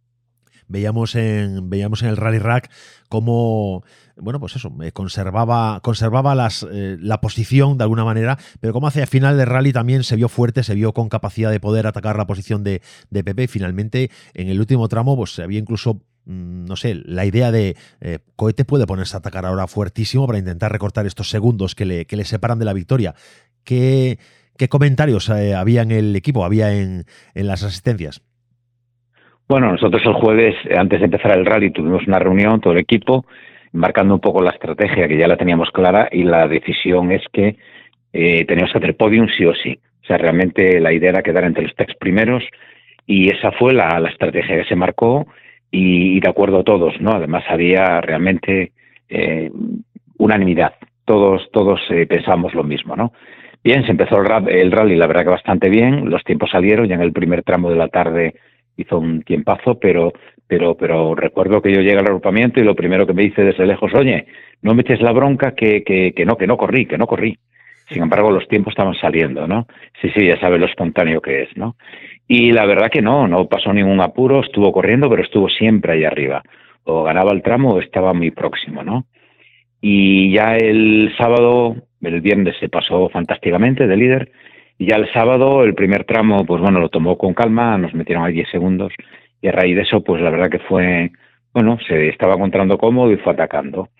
veíamos 0.71 1.15
en, 1.17 1.69
veíamos 1.69 2.03
en 2.03 2.09
el 2.09 2.17
Rally 2.17 2.39
Rack 2.39 2.71
cómo, 3.09 3.85
bueno, 4.17 4.39
pues 4.39 4.57
eso, 4.57 4.73
eh, 4.83 4.93
conservaba, 4.93 5.81
conservaba 5.83 6.49
eh, 6.71 6.97
la 7.01 7.21
posición 7.21 7.77
de 7.77 7.85
alguna 7.85 8.05
manera, 8.05 8.39
pero 8.61 8.73
como 8.73 8.87
hacia 8.87 9.07
final 9.07 9.37
del 9.37 9.49
rally 9.49 9.73
también 9.73 10.05
se 10.05 10.17
vio 10.17 10.29
fuerte, 10.29 10.63
se 10.63 10.75
vio 10.75 10.95
con 10.95 11.09
capacidad 11.09 11.51
de 11.51 11.61
poder 11.61 11.87
atacar 11.87 12.17
la 12.17 12.27
posición 12.27 12.63
de, 12.63 12.81
Pepe 13.11 13.49
finalmente 13.49 14.11
en 14.33 14.49
el 14.49 14.61
último 14.61 14.89
tramo 14.89 15.17
pues 15.17 15.35
se 15.35 15.43
había 15.43 15.59
incluso 15.59 16.03
mm, 16.25 16.65
no 16.65 16.77
sé, 16.77 16.95
la 16.95 17.27
idea 17.27 17.51
de 17.51 17.77
eh, 18.01 18.21
Cohete 18.37 18.65
puede 18.65 18.87
ponerse 18.87 19.17
a 19.17 19.19
atacar 19.19 19.45
ahora 19.45 19.67
fuertísimo 19.67 20.27
para 20.27 20.39
intentar 20.39 20.71
recortar 20.71 21.05
estos 21.07 21.29
segundos 21.29 21.75
que 21.75 21.85
le, 21.85 22.07
que 22.07 22.17
le 22.17 22.25
separan 22.25 22.61
de 22.61 22.65
la 22.65 22.73
victoria. 22.73 23.15
¿Qué, 23.65 24.19
qué 24.57 24.69
comentarios 24.69 25.29
eh, 25.29 25.55
había 25.55 25.83
en 25.83 25.91
el 25.91 26.15
equipo, 26.15 26.45
había 26.45 26.73
en, 26.73 27.07
en 27.35 27.47
las 27.49 27.65
asistencias? 27.65 28.23
Bueno, 29.51 29.73
nosotros 29.73 30.01
el 30.07 30.13
jueves, 30.13 30.55
antes 30.79 31.01
de 31.01 31.07
empezar 31.07 31.37
el 31.37 31.45
rally, 31.45 31.73
tuvimos 31.73 32.07
una 32.07 32.21
reunión, 32.21 32.61
todo 32.61 32.73
el 32.73 32.79
equipo, 32.79 33.25
marcando 33.73 34.15
un 34.15 34.21
poco 34.21 34.41
la 34.41 34.53
estrategia 34.53 35.09
que 35.09 35.19
ya 35.19 35.27
la 35.27 35.37
teníamos 35.37 35.73
clara 35.73 36.09
y 36.13 36.23
la 36.23 36.47
decisión 36.47 37.11
es 37.11 37.23
que 37.33 37.57
eh, 38.13 38.45
teníamos 38.45 38.71
que 38.71 38.79
hacer 38.79 38.97
podium 38.97 39.27
sí 39.37 39.45
o 39.45 39.53
sí. 39.53 39.77
O 40.05 40.07
sea, 40.07 40.19
realmente 40.19 40.79
la 40.79 40.93
idea 40.93 41.11
era 41.11 41.25
quedar 41.25 41.43
entre 41.43 41.65
los 41.65 41.75
tres 41.75 41.97
primeros 41.99 42.45
y 43.07 43.29
esa 43.29 43.51
fue 43.51 43.73
la, 43.75 43.89
estrategia 44.09 44.63
que 44.63 44.69
se 44.69 44.77
marcó 44.77 45.27
y, 45.69 46.21
de 46.21 46.29
acuerdo 46.29 46.63
todos, 46.63 47.01
¿no? 47.01 47.11
Además 47.11 47.43
había 47.49 48.01
realmente 48.01 48.71
eh, 49.09 49.51
unanimidad, 50.17 50.75
todos, 51.05 51.51
todos 51.51 51.81
eh, 51.91 52.07
pensamos 52.07 52.55
lo 52.55 52.63
mismo, 52.63 52.95
¿no? 52.95 53.13
Bien, 53.65 53.85
se 53.85 53.91
empezó 53.91 54.23
el, 54.23 54.49
el 54.49 54.71
rally, 54.71 54.95
la 54.95 55.09
verdad 55.09 55.25
que 55.25 55.31
bastante 55.31 55.69
bien, 55.69 56.09
los 56.09 56.23
tiempos 56.23 56.51
salieron, 56.51 56.87
ya 56.87 56.95
en 56.95 57.03
el 57.03 57.13
primer 57.13 57.43
tramo 57.43 57.69
de 57.69 57.77
la 57.77 57.89
tarde 57.89 58.35
hizo 58.83 58.99
un 58.99 59.23
tiempazo, 59.23 59.79
pero, 59.79 60.13
pero, 60.47 60.77
pero 60.77 61.15
recuerdo 61.15 61.63
que 61.63 61.73
yo 61.73 61.81
llegué 61.81 61.99
al 61.99 62.07
agrupamiento 62.07 62.61
y 62.61 62.65
lo 62.65 62.75
primero 62.75 63.07
que 63.07 63.15
me 63.15 63.23
dice 63.23 63.43
desde 63.43 63.67
lejos, 63.67 63.93
oye, 63.95 64.27
no 64.63 64.75
me 64.75 64.83
eches 64.83 65.01
la 65.01 65.13
bronca 65.13 65.55
que, 65.55 65.83
que, 65.83 66.13
que 66.13 66.25
no, 66.25 66.37
que 66.37 66.47
no 66.47 66.57
corrí, 66.57 66.87
que 66.87 66.99
no 66.99 67.07
corrí. 67.07 67.39
Sin 67.89 68.03
embargo, 68.03 68.31
los 68.31 68.47
tiempos 68.47 68.73
estaban 68.73 68.95
saliendo, 68.95 69.49
¿no? 69.49 69.67
Sí, 70.01 70.11
sí, 70.15 70.27
ya 70.27 70.39
sabe 70.39 70.59
lo 70.59 70.67
espontáneo 70.67 71.21
que 71.21 71.43
es, 71.43 71.57
¿no? 71.57 71.77
Y 72.29 72.53
la 72.53 72.65
verdad 72.65 72.91
que 72.91 73.03
no, 73.03 73.27
no 73.27 73.49
pasó 73.49 73.73
ningún 73.73 74.01
apuro, 74.01 74.41
estuvo 74.41 74.71
corriendo, 74.71 75.11
pero 75.11 75.25
estuvo 75.25 75.49
siempre 75.49 75.95
ahí 75.95 76.05
arriba. 76.05 76.43
O 76.85 77.03
ganaba 77.03 77.33
el 77.33 77.43
tramo 77.43 77.75
o 77.75 77.81
estaba 77.81 78.15
muy 78.15 78.31
próximo, 78.31 78.85
¿no? 78.85 79.07
Y 79.81 80.33
ya 80.33 80.57
el 80.57 81.13
sábado, 81.19 81.75
el 82.01 82.21
viernes 82.21 82.55
se 82.61 82.69
pasó 82.69 83.09
fantásticamente 83.09 83.89
de 83.89 83.97
líder 83.97 84.31
y 84.81 84.87
ya 84.87 84.97
el 84.97 85.13
sábado, 85.13 85.63
el 85.63 85.75
primer 85.75 86.05
tramo, 86.05 86.47
pues 86.47 86.63
bueno, 86.63 86.81
lo 86.81 86.89
tomó 86.89 87.19
con 87.19 87.35
calma, 87.35 87.77
nos 87.77 87.93
metieron 87.93 88.25
ahí 88.25 88.33
10 88.33 88.49
segundos 88.49 88.91
y 89.43 89.49
a 89.49 89.53
raíz 89.53 89.77
de 89.77 89.83
eso, 89.83 90.03
pues 90.03 90.23
la 90.23 90.31
verdad 90.31 90.49
que 90.49 90.59
fue, 90.59 91.11
bueno, 91.53 91.77
se 91.87 92.09
estaba 92.09 92.33
encontrando 92.33 92.79
cómodo 92.79 93.13
y 93.13 93.19
fue 93.19 93.35
atacando. 93.35 93.91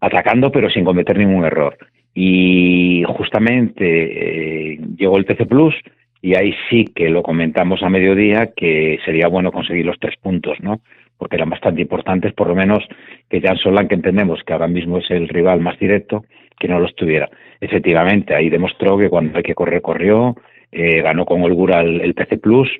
Atacando, 0.00 0.50
pero 0.50 0.70
sin 0.70 0.82
cometer 0.82 1.18
ningún 1.18 1.44
error. 1.44 1.76
Y 2.14 3.04
justamente 3.06 4.72
eh, 4.72 4.80
llegó 4.96 5.18
el 5.18 5.26
TC 5.26 5.46
Plus 5.46 5.74
y 6.22 6.34
ahí 6.36 6.54
sí 6.70 6.86
que 6.86 7.10
lo 7.10 7.22
comentamos 7.22 7.82
a 7.82 7.90
mediodía 7.90 8.50
que 8.56 8.98
sería 9.04 9.28
bueno 9.28 9.52
conseguir 9.52 9.84
los 9.84 9.98
tres 10.00 10.16
puntos, 10.16 10.58
¿no? 10.62 10.80
Porque 11.18 11.36
eran 11.36 11.50
bastante 11.50 11.80
importantes, 11.80 12.32
por 12.32 12.48
lo 12.48 12.54
menos 12.54 12.84
que 13.30 13.40
Jan 13.40 13.56
Solán, 13.56 13.88
que 13.88 13.94
entendemos 13.94 14.42
que 14.44 14.52
ahora 14.52 14.68
mismo 14.68 14.98
es 14.98 15.10
el 15.10 15.28
rival 15.28 15.60
más 15.60 15.78
directo, 15.78 16.24
que 16.58 16.68
no 16.68 16.80
los 16.80 16.94
tuviera 16.94 17.28
efectivamente, 17.64 18.34
ahí 18.34 18.50
demostró 18.50 18.98
que 18.98 19.08
cuando 19.08 19.38
hay 19.38 19.42
que 19.42 19.54
correr, 19.54 19.80
corrió, 19.80 20.36
eh, 20.70 21.02
ganó 21.02 21.24
con 21.24 21.42
holgura 21.42 21.80
el, 21.80 22.14
PC 22.14 22.38
Plus 22.38 22.70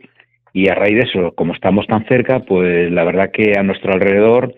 y 0.53 0.69
a 0.69 0.75
raíz 0.75 0.95
de 0.95 1.09
eso, 1.09 1.33
como 1.35 1.55
estamos 1.55 1.87
tan 1.87 2.05
cerca, 2.07 2.41
pues 2.41 2.91
la 2.93 3.05
verdad 3.05 3.31
que 3.33 3.59
a 3.59 3.63
nuestro 3.63 3.95
alrededor, 3.95 4.55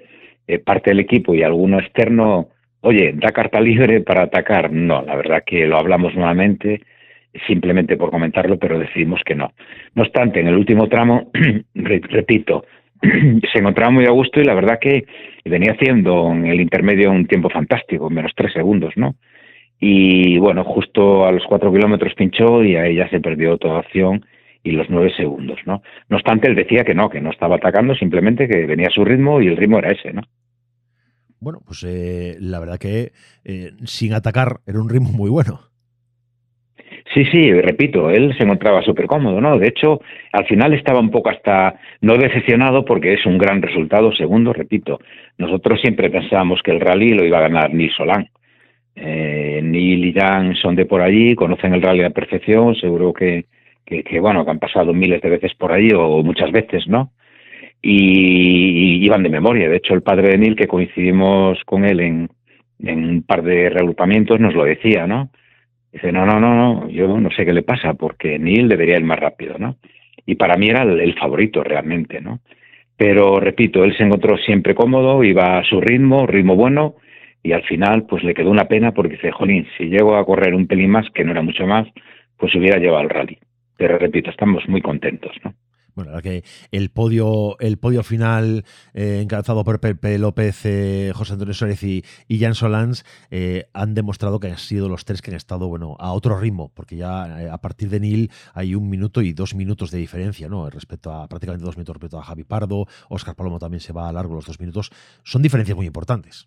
eh, 0.47 0.59
parte 0.59 0.91
del 0.91 1.01
equipo 1.01 1.35
y 1.35 1.43
alguno 1.43 1.79
externo, 1.79 2.49
oye, 2.81 3.13
da 3.15 3.31
carta 3.31 3.61
libre 3.61 4.01
para 4.01 4.25
atacar. 4.25 4.71
No, 4.73 5.03
la 5.03 5.17
verdad 5.17 5.43
que 5.47 5.67
lo 5.67 5.79
hablamos 5.79 6.15
nuevamente, 6.15 6.83
simplemente 7.47 7.97
por 7.97 8.11
comentarlo, 8.11 8.59
pero 8.59 8.79
decidimos 8.79 9.23
que 9.25 9.35
no. 9.35 9.53
No 9.95 10.03
obstante, 10.03 10.41
en 10.41 10.49
el 10.49 10.57
último 10.57 10.89
tramo, 10.89 11.31
repito, 11.75 12.65
se 13.53 13.59
encontraba 13.59 13.91
muy 13.91 14.07
a 14.07 14.11
gusto 14.11 14.41
y 14.41 14.45
la 14.45 14.55
verdad 14.55 14.79
que 14.81 15.05
venía 15.45 15.73
haciendo 15.73 16.33
en 16.33 16.47
el 16.47 16.61
intermedio 16.61 17.11
un 17.11 17.27
tiempo 17.27 17.51
fantástico, 17.51 18.11
menos 18.11 18.33
tres 18.35 18.53
segundos, 18.53 18.95
¿no? 18.97 19.15
y 19.79 20.39
bueno, 20.39 20.65
justo 20.65 21.27
a 21.27 21.33
los 21.33 21.43
cuatro 21.47 21.73
kilómetros 21.73 22.15
pinchó 22.15 22.65
y 22.65 22.77
a 22.77 22.87
ella 22.87 23.09
se 23.11 23.21
perdió 23.21 23.59
toda 23.59 23.81
acción 23.81 24.25
y 24.63 24.73
los 24.73 24.89
nueve 24.89 25.13
segundos, 25.17 25.59
¿no? 25.67 25.83
No 26.09 26.17
obstante, 26.17 26.49
él 26.49 26.57
decía 26.57 26.83
que 26.85 26.95
no, 26.95 27.09
que 27.09 27.21
no 27.21 27.31
estaba 27.31 27.57
atacando, 27.57 27.95
simplemente 27.95 28.49
que 28.49 28.67
venía 28.67 28.89
a 28.89 28.95
su 28.95 29.05
ritmo 29.05 29.41
y 29.41 29.49
el 29.49 29.57
ritmo 29.57 29.79
era 29.79 29.93
ese, 29.93 30.13
¿no? 30.13 30.23
Bueno, 31.39 31.61
pues 31.65 31.85
eh, 31.85 32.37
la 32.41 32.59
verdad 32.59 32.79
que 32.79 33.13
eh, 33.45 33.73
sin 33.85 34.15
atacar 34.15 34.61
era 34.67 34.81
un 34.81 34.89
ritmo 34.89 35.13
muy 35.13 35.31
bueno. 35.31 35.61
Sí, 37.17 37.25
sí, 37.33 37.51
repito, 37.51 38.11
él 38.11 38.37
se 38.37 38.45
encontraba 38.45 38.83
súper 38.83 39.07
cómodo, 39.07 39.41
¿no? 39.41 39.59
De 39.59 39.69
hecho, 39.69 40.03
al 40.33 40.45
final 40.45 40.75
estaba 40.75 41.01
un 41.01 41.11
poco 41.11 41.31
hasta 41.31 41.81
no 42.03 42.19
decepcionado 42.19 42.85
porque 42.85 43.15
es 43.15 43.25
un 43.25 43.39
gran 43.39 43.63
resultado. 43.63 44.13
Segundo, 44.13 44.53
repito, 44.53 45.01
nosotros 45.39 45.81
siempre 45.81 46.11
pensábamos 46.11 46.61
que 46.63 46.73
el 46.73 46.81
rally 46.81 47.15
lo 47.15 47.25
iba 47.25 47.39
a 47.39 47.49
ganar 47.49 47.73
Nils 47.73 47.95
Solán. 47.97 48.29
Eh, 48.95 49.61
Neil 49.63 50.05
y 50.05 50.13
Jan 50.13 50.57
son 50.57 50.77
de 50.77 50.85
por 50.85 51.01
allí, 51.01 51.35
conocen 51.35 51.73
el 51.73 51.81
rally 51.81 52.03
a 52.03 52.11
perfección, 52.11 52.75
seguro 52.75 53.15
que, 53.15 53.47
que, 53.87 54.21
bueno, 54.21 54.45
que 54.45 54.51
han 54.51 54.59
pasado 54.59 54.93
miles 54.93 55.23
de 55.23 55.31
veces 55.31 55.55
por 55.55 55.73
allí 55.73 55.93
o 55.95 56.23
muchas 56.23 56.53
veces, 56.53 56.87
¿no? 56.87 57.13
Y, 57.81 59.03
iban 59.03 59.23
de 59.23 59.31
memoria. 59.31 59.71
De 59.71 59.77
hecho, 59.77 59.95
el 59.95 60.03
padre 60.03 60.33
de 60.33 60.39
Neil, 60.39 60.55
que 60.55 60.69
coincidimos 60.69 61.65
con 61.65 61.87
él 61.87 62.01
en, 62.01 62.29
en 62.81 63.09
un 63.09 63.23
par 63.23 63.43
de 63.43 63.71
reagrupamientos, 63.71 64.39
nos 64.39 64.55
lo 64.55 64.65
decía, 64.65 65.07
¿no? 65.07 65.31
Dice, 65.97 66.13
no, 66.13 66.27
no, 66.27 66.39
no, 66.39 66.55
no, 66.55 66.91
yo 66.91 67.09
no 67.19 67.31
sé 67.31 67.47
qué 67.47 67.55
le 67.55 67.63
pasa, 67.63 67.95
porque 67.95 68.39
Neil 68.39 68.69
debería 68.69 68.99
ir 68.99 69.05
más 69.05 69.19
rápido, 69.19 69.57
¿no? 69.59 69.77
Y 70.27 70.35
para 70.35 70.59
mí 70.59 70.69
era 70.69 70.83
el, 70.83 71.01
el 71.01 71.15
favorito 71.15 71.65
realmente, 71.65 72.21
¿no? 72.21 72.41
Pero 72.99 73.41
repito, 73.41 73.83
él 73.83 73.97
se 73.97 74.03
encontró 74.03 74.37
siempre 74.37 74.75
cómodo, 74.75 75.25
iba 75.25 75.57
a 75.57 75.65
su 75.65 75.81
ritmo, 75.81 76.27
ritmo 76.27 76.55
bueno, 76.55 76.97
y 77.43 77.53
al 77.53 77.63
final 77.63 78.05
pues 78.05 78.23
le 78.25 78.35
quedó 78.35 78.51
una 78.51 78.67
pena 78.67 78.93
porque 78.93 79.15
dice, 79.15 79.33
jolín, 79.33 79.67
si 79.79 79.85
llego 79.85 80.17
a 80.17 80.27
correr 80.27 80.55
un 80.55 80.67
pelín 80.67 80.91
más, 80.91 81.09
que 81.15 81.25
no 81.25 81.31
era 81.31 81.41
mucho 81.41 81.67
más, 81.67 81.89
pues 82.37 82.55
hubiera 82.55 82.77
llevado 82.77 83.05
el 83.05 83.09
rally. 83.09 83.39
Pero 83.79 83.97
repito, 83.97 84.29
estamos 84.29 84.69
muy 84.69 84.83
contentos, 84.83 85.35
¿no? 85.43 85.55
Bueno, 85.97 86.13
que 86.21 86.43
el 86.73 86.91
podio, 86.91 87.59
el 87.59 87.79
podio 87.79 88.03
final 88.03 88.65
eh, 88.95 89.21
encabezado 89.23 89.65
por 89.65 89.81
Pepe 89.81 90.19
López, 90.19 90.67
eh, 90.67 91.11
José 91.15 91.33
Antonio 91.33 91.55
Suárez 91.55 91.83
y, 91.83 92.03
Jan 92.39 92.55
Solans 92.55 93.03
eh, 93.31 93.65
han 93.73 93.95
demostrado 93.95 94.39
que 94.39 94.49
han 94.49 94.59
sido 94.59 94.91
los 94.91 95.07
tres 95.07 95.23
que 95.23 95.31
han 95.31 95.39
estado 95.39 95.69
bueno 95.69 95.97
a 95.99 96.13
otro 96.13 96.39
ritmo, 96.39 96.71
porque 96.75 96.97
ya 96.97 97.51
a 97.51 97.59
partir 97.63 97.89
de 97.89 98.01
Nil 98.01 98.31
hay 98.55 98.75
un 98.75 98.91
minuto 98.91 99.23
y 99.23 99.33
dos 99.33 99.55
minutos 99.55 99.91
de 99.91 99.99
diferencia, 99.99 100.49
¿no? 100.49 100.69
Respecto 100.69 101.11
a 101.11 101.27
prácticamente 101.29 101.65
dos 101.65 101.79
minutos 101.79 101.97
respecto 101.97 102.19
a 102.19 102.23
Javi 102.23 102.45
Pardo, 102.45 102.85
Oscar 103.09 103.35
Palomo 103.35 103.59
también 103.59 103.81
se 103.81 103.95
va 103.95 104.11
a 104.11 104.13
largo 104.13 104.35
los 104.35 104.45
dos 104.45 104.61
minutos. 104.61 104.91
Son 105.25 105.41
diferencias 105.41 105.77
muy 105.77 105.87
importantes. 105.87 106.47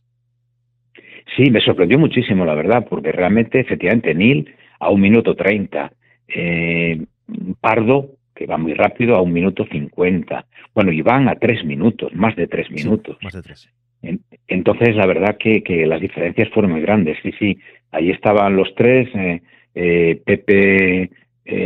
Sí, 1.35 1.49
me 1.49 1.59
sorprendió 1.59 1.97
muchísimo, 1.97 2.45
la 2.45 2.53
verdad, 2.53 2.85
porque 2.87 3.11
realmente, 3.11 3.59
efectivamente, 3.59 4.13
Nil 4.13 4.53
a 4.79 4.91
un 4.91 5.01
minuto 5.01 5.35
treinta, 5.35 5.91
eh, 6.27 7.03
Pardo, 7.59 8.18
que 8.39 8.45
va 8.45 8.57
muy 8.57 8.73
rápido, 8.73 9.17
a 9.17 9.21
un 9.21 9.33
minuto 9.33 9.65
cincuenta. 9.69 10.45
Bueno, 10.73 10.93
Iván 10.93 11.27
a 11.27 11.35
tres 11.35 11.65
minutos, 11.65 12.15
más 12.15 12.37
de 12.37 12.47
tres 12.47 12.71
minutos. 12.71 13.17
más 13.21 13.33
de 13.33 13.41
tres. 13.41 13.69
Entonces, 14.47 14.95
la 14.95 15.05
verdad 15.05 15.35
que, 15.37 15.61
que, 15.61 15.85
las 15.85 15.99
diferencias 15.99 16.47
fueron 16.53 16.71
muy 16.71 16.79
grandes. 16.79 17.17
Sí, 17.21 17.33
sí, 17.37 17.59
ahí 17.91 18.11
estaban 18.11 18.55
los 18.55 18.73
tres, 18.75 19.09
eh, 19.13 19.41
eh, 19.75 20.21
Pepe, 20.25 21.09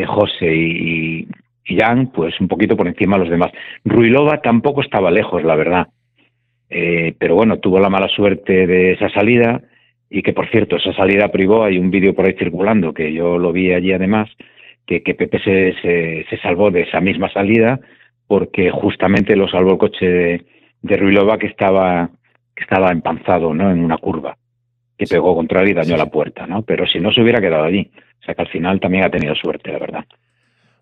José 0.07 0.51
y, 0.51 1.27
y 1.65 1.77
Jan, 1.77 2.07
pues 2.07 2.39
un 2.41 2.47
poquito 2.47 2.75
por 2.75 2.87
encima 2.87 3.17
de 3.17 3.23
los 3.25 3.29
demás. 3.29 3.51
Ruilova 3.85 4.41
tampoco 4.41 4.81
estaba 4.81 5.11
lejos, 5.11 5.43
la 5.43 5.55
verdad. 5.55 5.87
Eh, 6.71 7.13
pero 7.19 7.35
bueno, 7.35 7.59
tuvo 7.59 7.79
la 7.79 7.89
mala 7.89 8.07
suerte 8.07 8.65
de 8.65 8.93
esa 8.93 9.09
salida 9.09 9.61
y 10.09 10.23
que 10.23 10.33
por 10.33 10.49
cierto, 10.49 10.77
esa 10.77 10.93
salida 10.93 11.27
privó, 11.27 11.65
hay 11.65 11.77
un 11.77 11.91
vídeo 11.91 12.15
por 12.15 12.25
ahí 12.25 12.33
circulando 12.33 12.95
que 12.95 13.13
yo 13.13 13.37
lo 13.37 13.51
vi 13.51 13.73
allí 13.73 13.91
además, 13.91 14.27
que, 14.85 15.01
que 15.03 15.15
Pepe 15.15 15.39
se, 15.39 16.25
se, 16.29 16.37
salvó 16.41 16.71
de 16.71 16.81
esa 16.81 16.99
misma 16.99 17.31
salida 17.31 17.79
porque 18.27 18.71
justamente 18.71 19.35
lo 19.35 19.47
salvó 19.47 19.73
el 19.73 19.77
coche 19.77 20.05
de, 20.05 20.45
de 20.81 20.97
Ruilova 20.97 21.37
que 21.37 21.47
estaba, 21.47 22.09
que 22.55 22.63
estaba 22.63 22.91
empanzado 22.91 23.53
¿no? 23.53 23.71
en 23.71 23.83
una 23.83 23.97
curva, 23.97 24.37
que 24.97 25.05
pegó 25.05 25.35
contra 25.35 25.61
él 25.61 25.69
y 25.69 25.73
dañó 25.73 25.97
la 25.97 26.07
puerta, 26.07 26.47
¿no? 26.47 26.63
pero 26.63 26.85
si 26.87 26.99
no 26.99 27.11
se 27.11 27.21
hubiera 27.21 27.41
quedado 27.41 27.63
allí. 27.63 27.91
O 28.21 28.25
sea 28.25 28.35
que 28.35 28.41
al 28.41 28.49
final 28.49 28.79
también 28.79 29.03
ha 29.03 29.09
tenido 29.09 29.35
suerte, 29.35 29.71
la 29.71 29.79
verdad. 29.79 30.05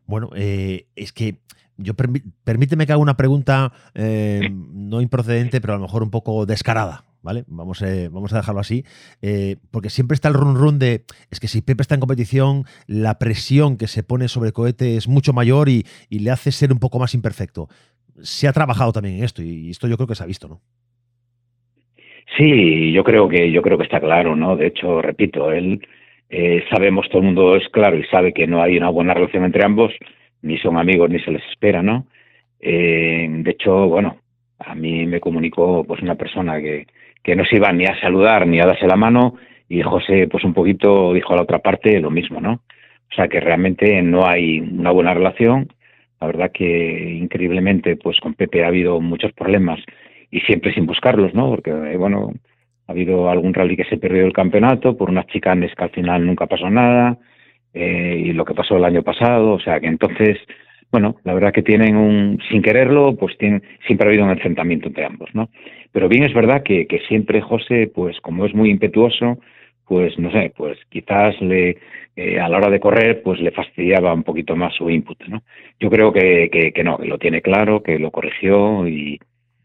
Bueno, 0.06 0.30
eh, 0.36 0.86
es 0.96 1.12
que 1.12 1.36
yo 1.78 1.94
permíteme 1.96 2.86
que 2.86 2.94
haga 2.94 3.02
una 3.02 3.18
pregunta 3.18 3.72
eh, 3.96 4.50
no 4.52 5.02
improcedente, 5.02 5.60
pero 5.62 5.74
a 5.74 5.78
lo 5.78 5.84
mejor 5.84 6.04
un 6.04 6.12
poco 6.12 6.46
descarada, 6.46 7.04
¿vale? 7.22 7.44
Vamos, 7.48 7.82
eh, 7.82 8.10
vamos 8.12 8.34
a 8.34 8.38
dejarlo 8.38 8.62
así, 8.62 8.84
eh, 9.22 9.58
porque 9.72 9.90
siempre 9.90 10.16
está 10.16 10.28
el 10.28 10.34
run 10.34 10.56
run 10.56 10.80
de, 10.80 11.02
es 11.32 11.40
que 11.40 11.48
si 11.48 11.62
Pepe 11.62 11.82
está 11.82 11.96
en 11.96 12.02
competición, 12.02 12.64
la 12.88 13.20
presión 13.20 13.78
que 13.78 13.88
se 13.88 14.04
pone 14.04 14.28
sobre 14.28 14.52
Cohete 14.52 14.98
es 14.98 15.08
mucho 15.08 15.34
mayor 15.34 15.70
y, 15.70 15.84
le 16.10 16.30
hace 16.30 16.52
ser 16.52 16.72
un 16.72 16.80
poco 16.80 17.00
más 17.00 17.16
imperfecto. 17.16 17.68
Se 18.22 18.48
ha 18.48 18.54
trabajado 18.54 18.92
también 18.92 19.18
en 19.18 19.24
esto 19.24 19.42
y 19.42 19.72
esto 19.72 19.88
yo 19.88 19.98
creo 19.98 20.08
que 20.08 20.16
se 20.16 20.24
ha 20.24 20.28
visto, 20.28 20.48
¿no? 20.48 20.62
Sí, 22.38 22.92
yo 22.94 23.04
creo 23.04 23.28
que 23.28 23.52
yo 23.52 23.62
creo 23.62 23.78
que 23.78 23.84
está 23.84 24.00
claro, 24.00 24.36
¿no? 24.36 24.56
De 24.56 24.68
hecho, 24.68 25.02
repito, 25.02 25.52
él 25.52 25.82
sabemos 26.70 27.10
todo 27.10 27.20
el 27.20 27.26
mundo 27.26 27.56
es 27.56 27.68
claro 27.70 27.98
y 27.98 28.06
sabe 28.06 28.34
que 28.34 28.48
no 28.48 28.62
hay 28.62 28.78
una 28.78 28.90
buena 28.90 29.14
relación 29.14 29.44
entre 29.44 29.66
ambos 29.66 29.92
ni 30.42 30.58
son 30.58 30.78
amigos 30.78 31.10
ni 31.10 31.20
se 31.20 31.32
les 31.32 31.44
espera, 31.50 31.82
¿no? 31.82 32.08
Eh, 32.60 33.28
de 33.30 33.52
hecho, 33.52 33.88
bueno, 33.88 34.18
a 34.60 34.76
mí 34.76 35.06
me 35.06 35.20
comunicó 35.20 35.84
pues 35.84 36.02
una 36.02 36.16
persona 36.16 36.60
que, 36.60 36.88
que 37.24 37.36
no 37.36 37.46
se 37.46 37.58
iba 37.58 37.72
ni 37.72 37.86
a 37.86 38.00
saludar 38.00 38.48
ni 38.48 38.60
a 38.60 38.66
darse 38.66 38.88
la 38.88 38.96
mano 38.96 39.36
y 39.70 39.82
José 39.82 40.28
pues 40.28 40.44
un 40.44 40.54
poquito 40.54 41.14
dijo 41.14 41.34
a 41.34 41.38
la 41.38 41.44
otra 41.44 41.60
parte 41.60 42.00
lo 42.00 42.12
mismo, 42.12 42.42
¿no? 42.42 42.54
O 42.54 43.16
sea 43.16 43.28
que 43.28 43.40
realmente 43.40 44.02
no 44.02 44.26
hay 44.26 44.60
una 44.60 44.92
buena 44.92 45.14
relación. 45.14 45.70
La 46.20 46.28
verdad 46.28 46.52
que 46.54 47.18
increíblemente 47.20 47.96
pues 47.96 48.20
con 48.20 48.34
Pepe 48.34 48.64
ha 48.64 48.68
habido 48.68 49.00
muchos 49.02 49.32
problemas 49.34 49.80
y 50.30 50.40
siempre 50.42 50.74
sin 50.74 50.86
buscarlos, 50.86 51.34
¿no? 51.34 51.50
Porque 51.50 51.72
bueno, 51.98 52.34
ha 52.88 52.92
habido 52.92 53.30
algún 53.30 53.54
rally 53.54 53.78
que 53.78 53.86
se 53.86 53.98
perdió 53.98 54.26
el 54.26 54.34
campeonato 54.34 54.98
por 54.98 55.10
unas 55.10 55.28
chicanes 55.28 55.74
que 55.76 55.84
al 55.84 55.92
final 55.92 56.26
nunca 56.26 56.48
pasó 56.48 56.70
nada 56.70 57.18
eh, 57.74 58.24
y 58.26 58.34
lo 58.34 58.46
que 58.46 58.54
pasó 58.54 58.78
el 58.78 58.86
año 58.86 59.04
pasado, 59.04 59.54
o 59.54 59.60
sea 59.60 59.80
que 59.80 59.88
entonces 59.88 60.38
bueno, 60.92 61.16
la 61.24 61.34
verdad 61.34 61.54
que 61.54 61.64
tienen 61.64 61.96
un, 61.96 62.40
sin 62.50 62.62
quererlo, 62.62 63.16
pues 63.16 63.38
tienen, 63.38 63.64
siempre 63.86 64.08
ha 64.08 64.10
habido 64.10 64.26
un 64.26 64.32
enfrentamiento 64.32 64.88
entre 64.88 65.06
ambos, 65.06 65.30
¿no? 65.34 65.50
Pero 65.92 66.10
bien 66.10 66.24
es 66.24 66.34
verdad 66.34 66.64
que, 66.64 66.88
que 66.88 67.00
siempre 67.08 67.42
José, 67.42 67.92
pues 67.94 68.20
como 68.22 68.46
es 68.46 68.54
muy 68.54 68.70
impetuoso, 68.70 69.40
pues 69.92 70.18
no 70.18 70.32
sé, 70.32 70.54
pues 70.56 70.78
quizás 70.90 71.40
le, 71.42 71.78
eh, 72.16 72.40
a 72.40 72.48
la 72.50 72.58
hora 72.58 72.70
de 72.70 72.80
correr, 72.80 73.22
pues 73.24 73.40
le 73.40 73.52
fastidiaba 73.52 74.14
un 74.14 74.24
poquito 74.24 74.56
más 74.56 74.74
su 74.76 74.90
input, 74.90 75.22
¿no? 75.28 75.44
Yo 75.80 75.90
creo 75.90 76.12
que, 76.14 76.72
que, 76.74 76.84
no, 76.84 76.98
que 76.98 77.08
lo 77.08 77.18
tiene 77.18 77.42
claro, 77.42 77.82
que 77.84 78.00
lo 78.00 78.12
corrigió 78.12 78.88
y, 78.88 79.20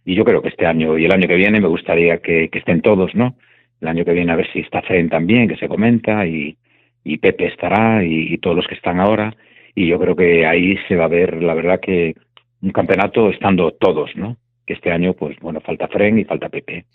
y, 0.04 0.14
yo 0.14 0.24
creo 0.24 0.42
que 0.42 0.48
este 0.48 0.66
año 0.66 0.96
y 0.98 1.04
el 1.04 1.12
año 1.12 1.28
que 1.28 1.36
viene 1.36 1.60
me 1.60 1.68
gustaría 1.68 2.18
que, 2.18 2.48
estén 2.52 2.82
todos, 2.82 3.14
¿no? 3.14 3.36
El 3.80 3.88
año 3.88 4.04
que 4.04 4.12
viene 4.12 4.32
a 4.32 4.36
ver 4.36 4.50
si 4.52 4.60
está 4.60 4.82
Fren 4.82 5.08
también, 5.08 5.48
que 5.48 5.56
se 5.56 5.68
comenta, 5.68 6.26
y, 6.26 6.56
y 7.04 7.18
Pepe 7.18 7.46
estará, 7.46 8.04
y, 8.04 8.38
todos 8.38 8.56
los 8.56 8.66
que 8.66 8.74
están 8.74 9.00
ahora, 9.00 9.34
y 9.76 9.86
yo 9.86 10.00
creo 10.00 10.16
que 10.16 10.46
ahí 10.46 10.76
se 10.88 10.96
va 10.96 11.04
a 11.04 11.08
ver, 11.08 11.42
la 11.42 11.54
verdad, 11.54 11.78
que 11.80 12.14
un 12.62 12.72
campeonato 12.72 13.28
estando 13.28 13.72
todos, 13.72 14.10
¿no? 14.16 14.38
Que 14.66 14.72
este 14.72 14.90
año, 14.90 15.12
pues 15.12 15.38
bueno, 15.40 15.60
falta 15.60 15.86
Fren 15.86 16.18
y 16.18 16.24
falta 16.24 16.48
Pepe. 16.48 16.86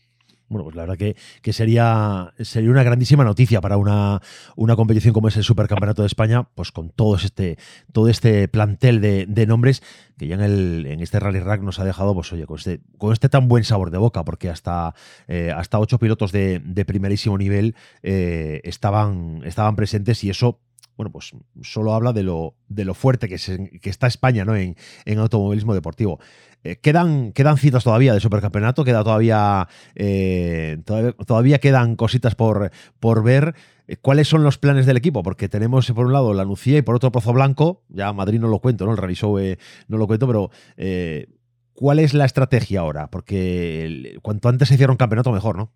Bueno, 0.50 0.66
pues 0.66 0.76
la 0.76 0.82
verdad 0.82 0.98
que, 0.98 1.16
que, 1.42 1.54
sería, 1.54 2.34
sería 2.40 2.72
una 2.72 2.84
grandísima 2.84 3.24
noticia 3.24 3.62
para 3.62 3.78
una, 3.78 4.20
una, 4.58 4.76
competición 4.76 5.14
como 5.14 5.30
es 5.30 5.38
el 5.38 5.44
Supercampeonato 5.44 6.02
de 6.02 6.08
España, 6.08 6.44
pues 6.56 6.74
con 6.74 6.90
todo 6.90 7.16
este, 7.16 7.56
todo 7.94 8.10
este 8.10 8.50
plantel 8.50 9.00
de, 9.00 9.28
de 9.28 9.46
nombres 9.46 9.82
que 10.18 10.28
ya 10.28 10.36
en, 10.36 10.42
el, 10.42 10.86
en 10.88 11.00
este 11.00 11.22
Rally 11.22 11.40
Rack 11.40 11.62
nos 11.62 11.80
ha 11.80 11.86
dejado, 11.86 12.14
pues 12.14 12.34
oye, 12.34 12.46
con 12.46 12.58
este, 12.58 12.80
con 12.98 13.14
este 13.14 13.30
tan 13.30 13.48
buen 13.48 13.64
sabor 13.64 13.92
de 13.92 14.00
boca, 14.00 14.26
porque 14.26 14.50
hasta, 14.50 14.94
eh, 15.30 15.54
hasta 15.56 15.80
ocho 15.80 16.00
pilotos 16.00 16.34
de, 16.34 16.60
de 16.60 16.84
primerísimo 16.84 17.38
nivel 17.38 17.76
eh, 18.04 18.60
estaban, 18.66 19.44
estaban 19.46 19.78
presentes 19.78 20.22
y 20.26 20.32
eso 20.32 20.60
bueno, 20.98 21.12
pues 21.12 21.32
solo 21.62 21.94
habla 21.94 22.14
de 22.14 22.24
lo, 22.24 22.56
de 22.68 22.86
lo 22.86 22.94
fuerte 22.94 23.28
que, 23.28 23.38
que 23.82 23.90
está 23.90 24.08
España 24.08 24.46
¿no? 24.46 24.56
en, 24.56 24.76
en 25.06 25.20
automovilismo 25.20 25.74
deportivo. 25.74 26.20
Eh, 26.64 26.78
quedan, 26.78 27.32
quedan 27.32 27.58
citas 27.58 27.84
todavía 27.84 28.14
de 28.14 28.20
supercampeonato, 28.20 28.84
queda 28.84 29.04
todavía, 29.04 29.68
eh, 29.96 30.78
todavía, 31.26 31.60
quedan 31.60 31.96
cositas 31.96 32.36
por, 32.36 32.72
por 33.00 33.24
ver. 33.24 33.56
Eh, 33.88 33.98
¿Cuáles 33.98 34.28
son 34.28 34.44
los 34.44 34.58
planes 34.60 34.86
del 34.86 34.98
equipo? 34.98 35.24
Porque 35.24 35.50
tenemos 35.50 35.92
por 35.92 36.06
un 36.06 36.14
lado 36.14 36.34
la 36.34 36.46
Nucía 36.46 36.78
y 36.78 36.82
por 36.84 36.96
otro 36.96 37.12
Pozo 37.12 37.34
Blanco. 37.34 37.84
Ya 37.90 38.14
Madrid 38.14 38.40
no 38.40 38.48
lo 38.48 38.60
cuento, 38.60 38.86
¿no? 38.86 38.94
El 38.94 39.16
Show 39.16 39.40
no 39.88 39.98
lo 39.98 40.08
cuento, 40.08 40.28
pero 40.28 40.52
¿cuál 41.74 42.00
es 42.00 42.14
la 42.14 42.26
estrategia 42.26 42.82
ahora? 42.82 43.10
Porque 43.10 44.20
cuanto 44.22 44.50
antes 44.50 44.68
se 44.68 44.76
hiciera 44.76 44.92
un 44.92 44.98
campeonato, 44.98 45.32
mejor, 45.32 45.58
¿no? 45.58 45.72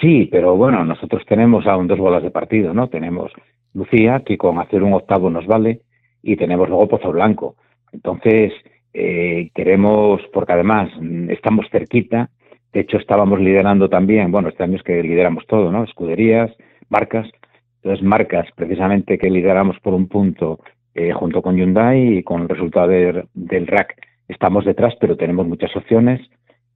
Sí, 0.00 0.28
pero 0.30 0.56
bueno, 0.56 0.84
nosotros 0.84 1.24
tenemos 1.26 1.66
aún 1.66 1.88
dos 1.88 1.98
bolas 1.98 2.22
de 2.22 2.30
partido, 2.30 2.72
¿no? 2.72 2.88
Tenemos 2.88 3.32
Lucía, 3.74 4.22
que 4.24 4.38
con 4.38 4.58
hacer 4.58 4.82
un 4.82 4.92
octavo 4.92 5.28
nos 5.28 5.46
vale, 5.46 5.80
y 6.22 6.36
tenemos 6.36 6.68
luego 6.68 6.88
Pozo 6.88 7.10
Blanco. 7.10 7.56
Entonces, 7.92 8.52
eh, 8.92 9.50
queremos, 9.54 10.20
porque 10.32 10.52
además 10.52 10.90
mm, 11.00 11.30
estamos 11.30 11.66
cerquita, 11.70 12.30
de 12.72 12.80
hecho 12.80 12.98
estábamos 12.98 13.40
liderando 13.40 13.88
también, 13.88 14.30
bueno, 14.30 14.48
este 14.48 14.62
año 14.62 14.76
es 14.76 14.82
que 14.82 15.02
lideramos 15.02 15.46
todo, 15.46 15.72
¿no? 15.72 15.84
Escuderías, 15.84 16.50
marcas, 16.88 17.28
entonces 17.76 18.04
marcas 18.04 18.46
precisamente 18.54 19.18
que 19.18 19.30
lideramos 19.30 19.78
por 19.80 19.94
un 19.94 20.08
punto 20.08 20.60
eh, 20.94 21.12
junto 21.12 21.42
con 21.42 21.56
Hyundai 21.56 22.18
y 22.18 22.22
con 22.22 22.42
el 22.42 22.48
resultado 22.48 22.88
del 22.88 23.66
rack 23.66 23.94
estamos 24.26 24.64
detrás, 24.64 24.94
pero 25.00 25.16
tenemos 25.16 25.46
muchas 25.46 25.74
opciones. 25.76 26.20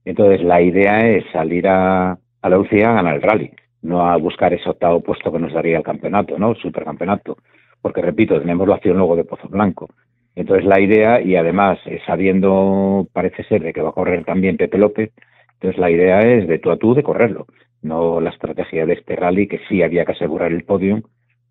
Entonces 0.05 0.43
la 0.43 0.61
idea 0.61 0.99
es 1.09 1.23
salir 1.31 1.67
a, 1.67 2.17
a 2.43 2.49
la 2.49 2.59
UCI 2.59 2.81
a 2.81 2.93
ganar 2.93 3.15
el 3.15 3.21
rally, 3.21 3.51
no 3.81 4.05
a 4.05 4.17
buscar 4.17 4.53
ese 4.53 4.69
octavo 4.69 5.01
puesto 5.01 5.31
que 5.31 5.39
nos 5.39 5.53
daría 5.53 5.77
el 5.77 5.83
campeonato, 5.83 6.37
¿no? 6.37 6.51
El 6.51 6.57
supercampeonato. 6.57 7.37
Porque 7.81 8.01
repito, 8.01 8.39
tenemos 8.39 8.67
la 8.67 8.75
opción 8.75 8.97
luego 8.97 9.15
de 9.15 9.23
Pozo 9.23 9.47
Blanco. 9.47 9.89
Entonces 10.35 10.65
la 10.65 10.79
idea, 10.79 11.21
y 11.21 11.35
además 11.35 11.79
eh, 11.85 12.01
sabiendo, 12.05 13.07
parece 13.13 13.43
ser, 13.45 13.63
de 13.63 13.73
que 13.73 13.81
va 13.81 13.89
a 13.89 13.93
correr 13.93 14.25
también 14.25 14.57
Pepe 14.57 14.77
López, 14.77 15.11
entonces 15.53 15.79
la 15.79 15.89
idea 15.89 16.19
es 16.19 16.47
de 16.47 16.59
tú 16.59 16.71
a 16.71 16.77
tú 16.77 16.93
de 16.93 17.03
correrlo, 17.03 17.47
no 17.81 18.19
la 18.19 18.31
estrategia 18.31 18.85
de 18.85 18.93
este 18.93 19.15
rally 19.15 19.47
que 19.47 19.59
sí 19.69 19.81
había 19.81 20.05
que 20.05 20.11
asegurar 20.11 20.51
el 20.51 20.65
podium, 20.65 21.03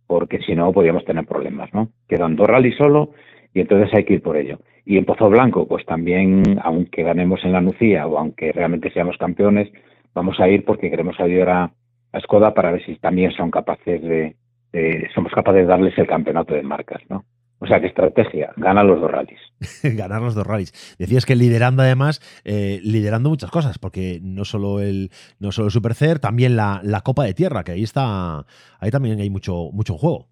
porque 0.06 0.40
si 0.40 0.54
no 0.54 0.72
podíamos 0.72 1.06
tener 1.06 1.24
problemas, 1.24 1.72
¿no? 1.72 1.88
Quedan 2.06 2.36
dos 2.36 2.48
rallies 2.48 2.76
solo 2.76 3.10
y 3.54 3.60
entonces 3.60 3.94
hay 3.94 4.04
que 4.04 4.14
ir 4.14 4.22
por 4.22 4.36
ello. 4.36 4.58
Y 4.84 4.98
en 4.98 5.06
Pozo 5.06 5.30
Blanco, 5.30 5.66
pues 5.66 5.86
también, 5.86 6.42
aunque 6.62 7.02
ganemos 7.02 7.42
en 7.44 7.52
la 7.52 7.60
Nucía 7.62 8.06
o 8.06 8.18
aunque 8.18 8.52
realmente 8.52 8.90
seamos 8.90 9.16
campeones, 9.16 9.70
vamos 10.14 10.38
a 10.40 10.48
ir 10.48 10.64
porque 10.64 10.90
queremos 10.90 11.18
ayudar 11.20 11.48
a, 11.48 11.72
a 12.12 12.20
Skoda 12.20 12.54
para 12.54 12.72
ver 12.72 12.84
si 12.84 12.96
también 12.96 13.32
son 13.32 13.50
capaces 13.50 14.02
de, 14.02 14.36
de, 14.72 15.08
somos 15.14 15.32
capaces 15.32 15.62
de 15.62 15.66
darles 15.66 15.96
el 15.98 16.06
campeonato 16.06 16.54
de 16.54 16.62
marcas, 16.62 17.02
¿no? 17.08 17.24
O 17.62 17.66
sea, 17.68 17.80
¿qué 17.80 17.86
estrategia? 17.86 18.52
Ganar 18.56 18.84
los 18.84 19.00
dos 19.00 19.08
rallies. 19.08 19.38
Ganar 19.96 20.20
los 20.20 20.34
dos 20.34 20.44
rallies. 20.44 20.96
Decías 20.98 21.24
que 21.24 21.36
liderando 21.36 21.84
además, 21.84 22.20
eh, 22.44 22.80
liderando 22.82 23.30
muchas 23.30 23.52
cosas, 23.52 23.78
porque 23.78 24.18
no 24.20 24.44
solo 24.44 24.80
el, 24.80 25.10
no 25.38 25.52
solo 25.52 25.66
el 25.66 25.70
Supercer, 25.70 26.18
también 26.18 26.56
la, 26.56 26.80
la, 26.82 27.02
Copa 27.02 27.22
de 27.22 27.34
Tierra, 27.34 27.62
que 27.62 27.70
ahí 27.70 27.84
está, 27.84 28.44
ahí 28.80 28.90
también 28.90 29.20
hay 29.20 29.30
mucho, 29.30 29.70
mucho 29.72 29.96
juego. 29.96 30.26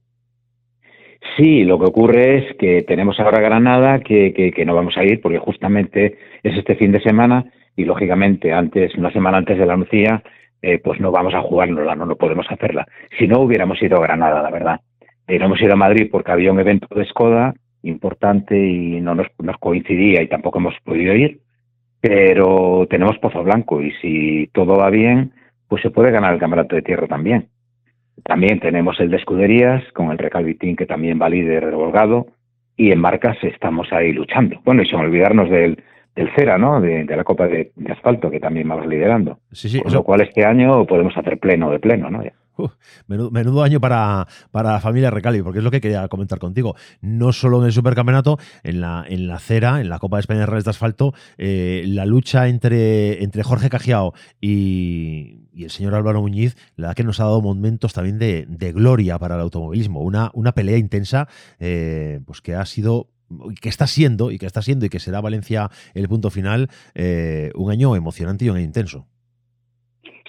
Sí, 1.36 1.62
lo 1.62 1.78
que 1.78 1.84
ocurre 1.84 2.38
es 2.38 2.56
que 2.56 2.82
tenemos 2.82 3.20
ahora 3.20 3.40
Granada, 3.40 4.00
que, 4.00 4.32
que, 4.32 4.50
que, 4.50 4.64
no 4.64 4.74
vamos 4.74 4.96
a 4.96 5.04
ir, 5.04 5.20
porque 5.20 5.38
justamente 5.38 6.18
es 6.42 6.58
este 6.58 6.74
fin 6.74 6.90
de 6.90 7.00
semana, 7.00 7.44
y 7.80 7.84
lógicamente 7.84 8.52
antes, 8.52 8.94
una 8.94 9.12
semana 9.12 9.38
antes 9.38 9.58
de 9.58 9.66
la 9.66 9.76
Lucía, 9.76 10.22
eh, 10.62 10.78
pues 10.78 11.00
no 11.00 11.10
vamos 11.10 11.34
a 11.34 11.40
jugárnosla, 11.40 11.94
no, 11.94 12.06
no 12.06 12.16
podemos 12.16 12.46
hacerla. 12.50 12.86
Si 13.18 13.26
no, 13.26 13.40
hubiéramos 13.40 13.82
ido 13.82 13.96
a 13.96 14.02
Granada, 14.02 14.42
la 14.42 14.50
verdad 14.50 14.80
eh, 15.30 15.38
no 15.38 15.44
hemos 15.44 15.62
ido 15.62 15.74
a 15.74 15.76
Madrid 15.76 16.08
porque 16.10 16.32
había 16.32 16.50
un 16.50 16.58
evento 16.58 16.88
de 16.92 17.04
Skoda 17.04 17.54
importante 17.82 18.58
y 18.58 19.00
no 19.00 19.14
nos, 19.14 19.28
coincidía 19.60 20.22
y 20.22 20.28
tampoco 20.28 20.58
hemos 20.58 20.74
podido 20.82 21.14
ir, 21.14 21.38
pero 22.00 22.86
tenemos 22.90 23.16
Pozo 23.18 23.44
Blanco 23.44 23.80
y 23.80 23.92
si 24.02 24.50
todo 24.52 24.76
va 24.76 24.90
bien, 24.90 25.32
pues 25.68 25.82
se 25.82 25.90
puede 25.90 26.10
ganar 26.10 26.34
el 26.34 26.40
campeonato 26.40 26.74
de 26.74 26.82
tierra 26.82 27.06
también. 27.06 27.46
También 28.24 28.58
tenemos 28.58 28.98
el 28.98 29.08
de 29.10 29.18
escuderías 29.18 29.84
con 29.92 30.10
el 30.10 30.18
Recalvitín 30.18 30.74
que 30.74 30.86
también 30.86 31.20
va 31.22 31.28
líder 31.28 31.64
revolgado 31.64 32.26
y 32.76 32.90
en 32.90 32.98
marcas 33.00 33.36
estamos 33.42 33.92
ahí 33.92 34.12
luchando. 34.12 34.60
Bueno, 34.64 34.82
y 34.82 34.86
sin 34.86 34.98
olvidarnos 34.98 35.48
del, 35.48 35.80
del 36.14 36.30
Cera, 36.34 36.58
¿no? 36.58 36.80
De, 36.80 37.04
la 37.04 37.24
Copa 37.24 37.46
de, 37.46 37.72
Asfalto 37.90 38.30
que 38.30 38.40
también 38.40 38.68
vamos 38.68 38.86
liderando. 38.86 39.38
Sí, 39.52 39.68
sí, 39.68 39.80
Con 39.80 39.92
lo 39.92 40.02
cual 40.02 40.22
este 40.22 40.44
año 40.44 40.84
podemos 40.86 41.16
hacer 41.16 41.38
pleno 41.38 41.70
de 41.70 41.78
pleno, 41.78 42.10
¿no? 42.10 42.22
menudo, 43.06 43.62
año 43.62 43.80
para, 43.80 44.26
para 44.50 44.72
la 44.72 44.80
familia 44.80 45.10
Recalvi, 45.10 45.42
porque 45.42 45.58
es 45.58 45.64
lo 45.64 45.70
que 45.70 45.80
quería 45.80 46.06
comentar 46.08 46.38
contigo. 46.38 46.74
No 47.00 47.32
solo 47.32 47.60
en 47.60 47.66
el 47.66 47.72
supercampeonato, 47.72 48.38
en 48.62 48.80
la, 48.80 49.04
en 49.08 49.26
la 49.26 49.38
cera, 49.38 49.80
en 49.80 49.88
la 49.88 49.98
Copa 49.98 50.16
de 50.16 50.20
España 50.20 50.40
de 50.40 50.46
Reyes 50.46 50.64
de 50.64 50.70
Asfalto, 50.70 51.14
eh, 51.38 51.84
la 51.86 52.06
lucha 52.06 52.48
entre, 52.48 53.22
entre 53.22 53.42
Jorge 53.42 53.70
Cajiao 53.70 54.12
y, 54.40 55.38
el 55.56 55.70
señor 55.70 55.94
Álvaro 55.94 56.22
Muñiz, 56.22 56.56
la 56.76 56.88
verdad 56.88 56.96
que 56.96 57.04
nos 57.04 57.20
ha 57.20 57.24
dado 57.24 57.42
momentos 57.42 57.92
también 57.92 58.18
de, 58.18 58.72
gloria 58.72 59.18
para 59.18 59.34
el 59.34 59.42
automovilismo. 59.42 60.00
Una, 60.00 60.30
una 60.32 60.52
pelea 60.52 60.78
intensa, 60.78 61.28
eh, 61.58 62.20
pues 62.24 62.40
que 62.40 62.54
ha 62.54 62.64
sido 62.64 63.08
que 63.60 63.68
está 63.68 63.86
siendo 63.86 64.30
y 64.30 64.38
que 64.38 64.46
está 64.46 64.62
siendo 64.62 64.86
y 64.86 64.88
que 64.88 64.98
será 64.98 65.20
Valencia 65.20 65.68
el 65.94 66.08
punto 66.08 66.30
final, 66.30 66.68
eh, 66.94 67.50
un 67.54 67.70
año 67.70 67.96
emocionante 67.96 68.44
y 68.44 68.50
un 68.50 68.56
año 68.56 68.66
intenso. 68.66 69.06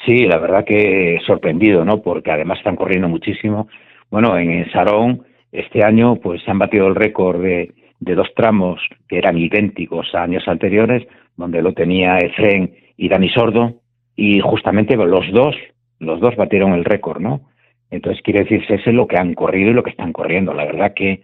Sí, 0.06 0.26
la 0.26 0.40
verdad 0.40 0.66
que 0.66 1.20
sorprendido, 1.26 1.86
¿no? 1.86 2.02
Porque 2.02 2.32
además 2.32 2.58
están 2.58 2.76
corriendo 2.76 3.08
muchísimo. 3.08 3.68
Bueno, 4.10 4.38
en 4.38 4.70
Sarón 4.72 5.24
este 5.52 5.84
año 5.84 6.16
pues 6.16 6.42
se 6.44 6.52
han 6.52 6.60
batido 6.60 6.88
el 6.88 6.96
récord 6.96 7.42
de, 7.42 7.74
de 8.00 8.16
dos 8.16 8.28
tramos 8.36 8.80
que 9.08 9.18
eran 9.18 9.38
idénticos 9.38 10.14
a 10.14 10.24
años 10.24 10.48
anteriores, 10.48 11.08
donde 11.38 11.62
lo 11.62 11.74
tenía 11.74 12.18
Efren 12.18 12.74
y 12.98 13.10
Dani 13.10 13.30
Sordo, 13.30 13.76
y 14.16 14.40
justamente 14.40 14.96
los 14.96 15.32
dos, 15.32 15.56
los 16.00 16.20
dos 16.20 16.36
batieron 16.36 16.74
el 16.74 16.84
récord, 16.84 17.22
¿no? 17.22 17.42
Entonces 17.90 18.22
quiere 18.24 18.44
decirse 18.44 18.76
ese 18.76 18.92
lo 18.92 19.08
que 19.08 19.18
han 19.18 19.34
corrido 19.34 19.72
y 19.72 19.74
lo 19.74 19.84
que 19.84 19.90
están 19.90 20.14
corriendo. 20.14 20.54
La 20.54 20.66
verdad 20.66 20.94
que, 20.96 21.22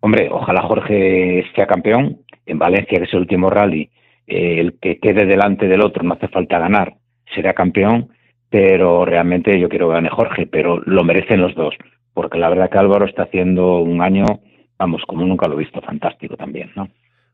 hombre, 0.00 0.28
ojalá 0.30 0.62
Jorge 0.62 1.44
sea 1.54 1.66
campeón. 1.66 2.18
En 2.44 2.58
Valencia, 2.58 2.98
que 2.98 3.04
es 3.04 3.12
el 3.12 3.20
último 3.20 3.50
rally, 3.50 3.90
eh, 4.26 4.60
el 4.60 4.78
que 4.80 4.98
quede 4.98 5.26
delante 5.26 5.66
del 5.66 5.82
otro, 5.82 6.04
no 6.04 6.14
hace 6.14 6.28
falta 6.28 6.58
ganar, 6.58 6.94
será 7.34 7.54
campeón. 7.54 8.10
Pero 8.48 9.04
realmente 9.04 9.58
yo 9.58 9.68
quiero 9.68 9.88
que 9.88 9.94
gane 9.94 10.08
Jorge, 10.08 10.46
pero 10.46 10.80
lo 10.86 11.02
merecen 11.02 11.40
los 11.40 11.54
dos, 11.54 11.74
porque 12.14 12.38
la 12.38 12.48
verdad 12.48 12.70
que 12.70 12.78
Álvaro 12.78 13.04
está 13.04 13.24
haciendo 13.24 13.80
un 13.80 14.00
año, 14.00 14.24
vamos, 14.78 15.02
como 15.06 15.26
nunca 15.26 15.48
lo 15.48 15.54
he 15.54 15.64
visto, 15.64 15.80
fantástico 15.82 16.36
también, 16.36 16.70
¿no? 16.76 16.88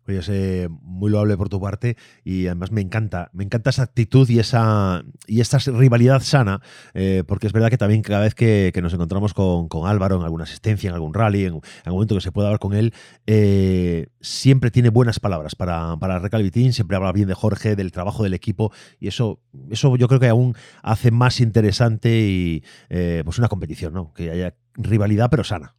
Oye, 0.08 0.18
es 0.18 0.68
muy 0.82 1.10
loable 1.10 1.36
por 1.36 1.48
tu 1.48 1.60
parte 1.60 1.96
y 2.24 2.46
además 2.46 2.72
me 2.72 2.80
encanta, 2.80 3.30
me 3.32 3.44
encanta 3.44 3.70
esa 3.70 3.84
actitud 3.84 4.28
y 4.28 4.40
esa, 4.40 5.04
y 5.28 5.40
esta 5.40 5.58
rivalidad 5.58 6.22
sana, 6.22 6.60
eh, 6.94 7.22
porque 7.26 7.46
es 7.46 7.52
verdad 7.52 7.70
que 7.70 7.78
también 7.78 8.02
cada 8.02 8.20
vez 8.20 8.34
que, 8.34 8.72
nos 8.82 8.92
encontramos 8.92 9.32
con, 9.32 9.68
Álvaro 9.86 10.16
en 10.16 10.22
alguna 10.22 10.42
asistencia, 10.44 10.88
en 10.88 10.94
algún 10.94 11.14
rally, 11.14 11.44
en, 11.44 11.52
algún 11.84 11.98
momento 11.98 12.16
que 12.16 12.20
se 12.20 12.32
pueda 12.32 12.48
hablar 12.48 12.58
con 12.58 12.74
él, 12.74 12.92
eh, 13.26 14.08
siempre 14.20 14.72
tiene 14.72 14.88
buenas 14.88 15.20
palabras 15.20 15.54
para, 15.54 15.96
para 15.98 16.18
Recalvitín, 16.18 16.72
siempre 16.72 16.96
habla 16.96 17.12
bien 17.12 17.28
de 17.28 17.34
Jorge, 17.34 17.76
del 17.76 17.92
trabajo 17.92 18.24
del 18.24 18.34
equipo 18.34 18.72
y 18.98 19.06
eso, 19.06 19.40
eso 19.70 19.94
yo 19.96 20.08
creo 20.08 20.18
que 20.18 20.28
aún 20.28 20.56
hace 20.82 21.12
más 21.12 21.40
interesante 21.40 22.22
y 22.22 22.64
eh, 22.88 23.22
pues 23.24 23.38
una 23.38 23.48
competición, 23.48 23.92
¿no? 23.92 24.12
Que 24.14 24.30
haya 24.30 24.54
rivalidad 24.74 25.30
pero 25.30 25.44
sana. 25.44 25.76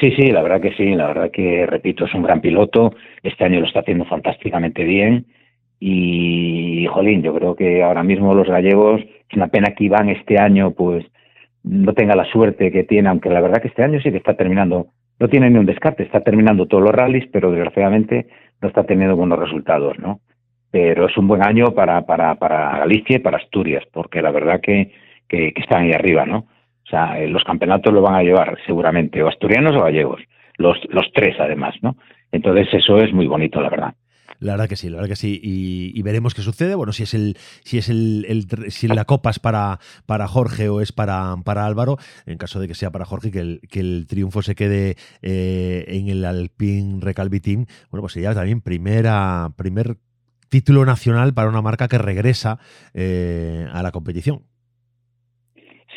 Sí, 0.00 0.10
sí, 0.16 0.30
la 0.30 0.42
verdad 0.42 0.60
que 0.60 0.72
sí, 0.72 0.94
la 0.94 1.06
verdad 1.06 1.30
que, 1.30 1.66
repito, 1.66 2.06
es 2.06 2.14
un 2.14 2.22
gran 2.22 2.40
piloto, 2.40 2.94
este 3.22 3.44
año 3.44 3.60
lo 3.60 3.66
está 3.66 3.80
haciendo 3.80 4.04
fantásticamente 4.04 4.84
bien 4.84 5.26
y, 5.78 6.86
jolín, 6.86 7.22
yo 7.22 7.34
creo 7.34 7.54
que 7.54 7.82
ahora 7.82 8.02
mismo 8.02 8.34
los 8.34 8.48
gallegos, 8.48 9.00
es 9.00 9.36
una 9.36 9.48
pena 9.48 9.74
que 9.74 9.84
Iván 9.84 10.08
este 10.08 10.40
año 10.40 10.72
pues 10.72 11.04
no 11.64 11.92
tenga 11.92 12.14
la 12.14 12.24
suerte 12.24 12.72
que 12.72 12.84
tiene, 12.84 13.08
aunque 13.08 13.30
la 13.30 13.40
verdad 13.40 13.60
que 13.60 13.68
este 13.68 13.82
año 13.82 14.00
sí 14.00 14.10
que 14.10 14.16
está 14.16 14.34
terminando, 14.34 14.88
no 15.18 15.28
tiene 15.28 15.50
ni 15.50 15.58
un 15.58 15.66
descarte, 15.66 16.04
está 16.04 16.20
terminando 16.20 16.66
todos 16.66 16.84
los 16.84 16.94
rallies, 16.94 17.28
pero 17.32 17.50
desgraciadamente 17.50 18.28
no 18.60 18.68
está 18.68 18.84
teniendo 18.84 19.16
buenos 19.16 19.38
resultados, 19.38 19.98
¿no? 19.98 20.20
Pero 20.70 21.06
es 21.06 21.16
un 21.16 21.28
buen 21.28 21.44
año 21.44 21.74
para, 21.74 22.02
para, 22.06 22.36
para 22.36 22.78
Galicia 22.78 23.16
y 23.16 23.20
para 23.20 23.36
Asturias, 23.36 23.84
porque 23.92 24.22
la 24.22 24.30
verdad 24.30 24.60
que, 24.60 24.92
que, 25.28 25.52
que 25.52 25.60
están 25.60 25.82
ahí 25.82 25.92
arriba, 25.92 26.24
¿no? 26.26 26.46
Sea, 26.92 27.18
eh, 27.18 27.26
los 27.26 27.42
campeonatos 27.42 27.90
lo 27.90 28.02
van 28.02 28.16
a 28.16 28.22
llevar 28.22 28.58
seguramente 28.66 29.22
o 29.22 29.28
asturianos 29.28 29.74
o 29.74 29.82
gallegos, 29.82 30.20
los, 30.58 30.76
los 30.90 31.10
tres 31.14 31.34
además, 31.40 31.74
¿no? 31.80 31.96
Entonces 32.30 32.68
eso 32.74 32.98
es 32.98 33.14
muy 33.14 33.26
bonito, 33.26 33.62
la 33.62 33.70
verdad. 33.70 33.94
La 34.40 34.52
verdad 34.52 34.68
que 34.68 34.76
sí, 34.76 34.90
la 34.90 34.96
verdad 34.96 35.08
que 35.08 35.16
sí. 35.16 35.40
Y, 35.42 36.02
veremos 36.02 36.34
qué 36.34 36.42
sucede. 36.42 36.74
Bueno, 36.74 36.92
si 36.92 37.04
es 37.04 37.14
el, 37.14 37.38
si 37.62 37.78
es 37.78 37.88
el, 37.88 38.46
si 38.68 38.88
la 38.88 39.06
copa 39.06 39.30
es 39.30 39.38
para, 39.38 39.78
para 40.04 40.28
Jorge 40.28 40.68
o 40.68 40.82
es 40.82 40.92
para, 40.92 41.34
para 41.44 41.64
Álvaro, 41.64 41.96
en 42.26 42.36
caso 42.36 42.60
de 42.60 42.68
que 42.68 42.74
sea 42.74 42.90
para 42.90 43.06
Jorge, 43.06 43.30
que 43.30 43.40
el, 43.40 43.60
que 43.70 43.80
el 43.80 44.06
triunfo 44.06 44.42
se 44.42 44.54
quede 44.54 44.96
eh, 45.22 45.84
en 45.88 46.08
el 46.08 46.26
Alpine 46.26 46.98
Recalvi 47.00 47.40
Team, 47.40 47.64
bueno, 47.90 48.02
pues 48.02 48.12
sería 48.12 48.34
también 48.34 48.60
primera, 48.60 49.48
primer 49.56 49.96
título 50.50 50.84
nacional 50.84 51.32
para 51.32 51.48
una 51.48 51.62
marca 51.62 51.88
que 51.88 51.96
regresa 51.96 52.58
eh, 52.92 53.66
a 53.72 53.82
la 53.82 53.92
competición. 53.92 54.42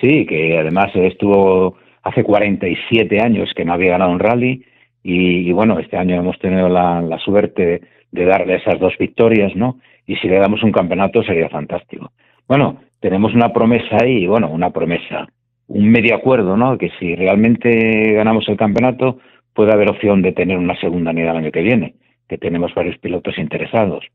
Sí, 0.01 0.25
que 0.25 0.57
además 0.57 0.91
estuvo 0.95 1.77
hace 2.03 2.23
47 2.23 3.19
años 3.19 3.51
que 3.55 3.65
no 3.65 3.73
había 3.73 3.91
ganado 3.91 4.11
un 4.11 4.19
rally 4.19 4.63
y, 5.03 5.51
bueno, 5.51 5.79
este 5.79 5.97
año 5.97 6.15
hemos 6.15 6.37
tenido 6.39 6.67
la, 6.67 7.19
suerte 7.23 7.81
de 8.11 8.25
darle 8.25 8.55
esas 8.55 8.79
dos 8.79 8.93
victorias, 8.97 9.55
¿no? 9.55 9.79
Y 10.07 10.15
si 10.15 10.27
le 10.27 10.39
damos 10.39 10.63
un 10.63 10.71
campeonato 10.71 11.23
sería 11.23 11.49
fantástico. 11.49 12.11
Bueno, 12.47 12.81
tenemos 12.99 13.33
una 13.33 13.53
promesa 13.53 13.97
ahí, 14.01 14.25
bueno, 14.25 14.49
una 14.49 14.71
promesa, 14.71 15.27
un 15.67 15.89
medio 15.89 16.15
acuerdo, 16.15 16.57
¿no? 16.57 16.77
Que 16.77 16.89
si 16.99 17.15
realmente 17.15 18.13
ganamos 18.13 18.47
el 18.49 18.57
campeonato 18.57 19.19
puede 19.53 19.71
haber 19.71 19.89
opción 19.89 20.21
de 20.21 20.31
tener 20.31 20.57
una 20.57 20.79
segunda 20.79 21.11
unidad 21.11 21.31
el 21.31 21.43
año 21.43 21.51
que 21.51 21.61
viene, 21.61 21.95
que 22.27 22.37
tenemos 22.37 22.73
varios 22.73 22.97
pilotos 22.97 23.37
interesados. 23.37 24.05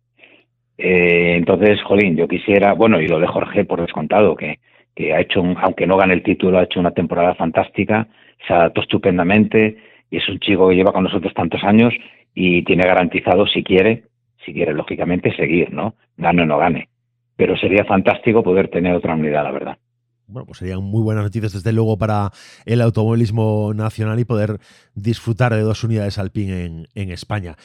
Eh, 0.77 1.35
entonces, 1.37 1.83
Jolín, 1.83 2.17
yo 2.17 2.27
quisiera, 2.27 2.73
bueno, 2.75 3.01
y 3.01 3.07
lo 3.07 3.21
de 3.21 3.27
Jorge 3.27 3.65
por 3.65 3.81
descontado, 3.81 4.35
que 4.35 4.59
que 4.95 5.15
ha 5.15 5.21
hecho, 5.21 5.43
aunque 5.63 5.87
no 5.87 5.97
gane 5.97 6.15
el 6.15 6.23
título, 6.23 6.59
ha 6.59 6.65
hecho 6.65 6.81
una 6.81 6.93
temporada 6.93 7.35
fantástica, 7.35 8.09
se 8.47 8.53
adaptó 8.55 8.83
estupendamente 8.83 9.77
y 10.11 10.17
es 10.17 10.29
un 10.29 10.39
chico 10.41 10.69
que 10.69 10.75
lleva 10.75 10.93
con 10.93 11.05
nosotros 11.05 11.33
tantos 11.35 11.63
años 11.65 11.95
y 12.35 12.63
tiene 12.65 12.85
garantizado, 12.85 13.47
si 13.47 13.63
quiere, 13.63 14.05
si 14.45 14.53
quiere, 14.53 14.73
lógicamente, 14.73 15.35
seguir, 15.35 15.73
¿no? 15.73 15.95
Gane 16.17 16.43
o 16.43 16.47
no 16.47 16.59
gane. 16.59 16.89
Pero 17.37 17.57
sería 17.57 17.85
fantástico 17.85 18.43
poder 18.43 18.69
tener 18.69 18.95
otra 18.95 19.15
unidad, 19.15 19.45
la 19.45 19.53
verdad. 19.53 19.79
Bueno, 20.27 20.47
pues 20.47 20.59
serían 20.59 20.83
muy 20.83 21.03
buenas 21.03 21.25
noticias 21.25 21.53
desde 21.53 21.73
luego 21.73 21.99
para 21.99 22.31
el 22.65 22.81
automovilismo 22.83 23.73
nacional 23.75 24.21
y 24.21 24.25
poder 24.25 24.59
disfrutar 24.95 25.53
de 25.53 25.63
dos 25.63 25.83
unidades 25.83 26.19
Alpine 26.19 26.65
en, 26.65 26.87
en 26.95 27.11
España. 27.11 27.57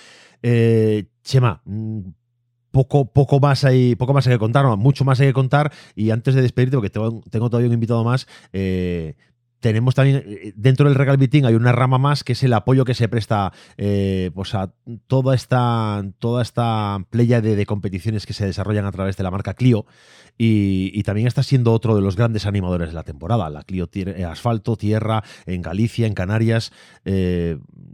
Eh, 0.41 1.05
Chema, 1.23 1.61
mm, 1.65 1.99
poco, 2.75 3.05
poco, 3.05 3.39
más 3.39 3.63
hay, 3.63 3.95
poco 3.95 4.13
más 4.13 4.27
hay 4.27 4.33
que 4.33 4.39
contar, 4.39 4.65
mucho 4.75 5.05
más 5.05 5.21
hay 5.21 5.27
que 5.27 5.33
contar. 5.33 5.71
Y 5.95 6.09
antes 6.09 6.35
de 6.35 6.41
despedirte, 6.41 6.75
porque 6.75 6.89
tengo, 6.89 7.21
tengo 7.31 7.49
todavía 7.49 7.69
un 7.69 7.73
invitado 7.73 8.03
más, 8.03 8.27
eh, 8.51 9.15
tenemos 9.65 9.95
también 9.95 10.23
eh, 10.27 10.53
dentro 10.55 10.87
del 10.87 10.93
Regal 10.93 11.17
Beating 11.17 11.45
hay 11.45 11.55
una 11.55 11.71
rama 11.71 11.97
más 11.97 12.23
que 12.23 12.33
es 12.33 12.43
el 12.43 12.53
apoyo 12.53 12.85
que 12.85 12.93
se 12.93 13.09
presta 13.09 13.51
eh, 13.79 14.29
pues 14.35 14.53
a 14.53 14.71
toda 15.07 15.33
esta 15.33 16.05
toda 16.19 16.43
esta 16.43 17.03
playa 17.09 17.41
de, 17.41 17.65
competiciones 17.65 18.27
que 18.27 18.33
se 18.33 18.45
desarrollan 18.45 18.85
a 18.85 18.91
través 18.91 19.17
de 19.17 19.23
la 19.23 19.31
marca 19.31 19.55
Clio. 19.55 19.87
Y, 20.37 21.01
también 21.03 21.27
está 21.27 21.43
siendo 21.43 21.71
otro 21.71 21.95
de 21.95 22.01
los 22.01 22.17
grandes 22.17 22.45
animadores 22.45 22.89
de 22.89 22.93
la 22.93 23.03
temporada. 23.03 23.49
La 23.49 23.63
Clio 23.63 23.89
eh, 23.93 24.25
asfalto 24.25 24.75
tierra 24.75 25.23
en 25.47 25.61
Galicia 25.63 26.05
en 26.05 26.13
Canarias 26.13 26.71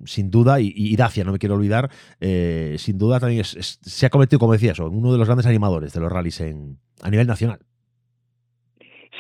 sin 0.06 0.30
duda 0.30 0.60
y, 0.60 0.96
Dacia 0.98 1.24
no 1.24 1.32
me 1.32 1.40
quiero 1.40 1.56
olvidar 1.56 1.90
sin 2.20 2.98
duda 2.98 3.20
también 3.20 3.44
se 3.46 4.06
ha 4.06 4.10
cometido 4.10 4.40
como 4.40 4.54
decía 4.54 4.74
uno 4.80 5.12
de 5.12 5.18
los 5.18 5.28
grandes 5.28 5.46
animadores 5.46 5.94
de 5.94 6.00
los 6.02 6.12
rallies 6.12 6.42
en, 6.42 6.80
a 7.02 7.10
nivel 7.10 7.28
nacional 7.28 7.60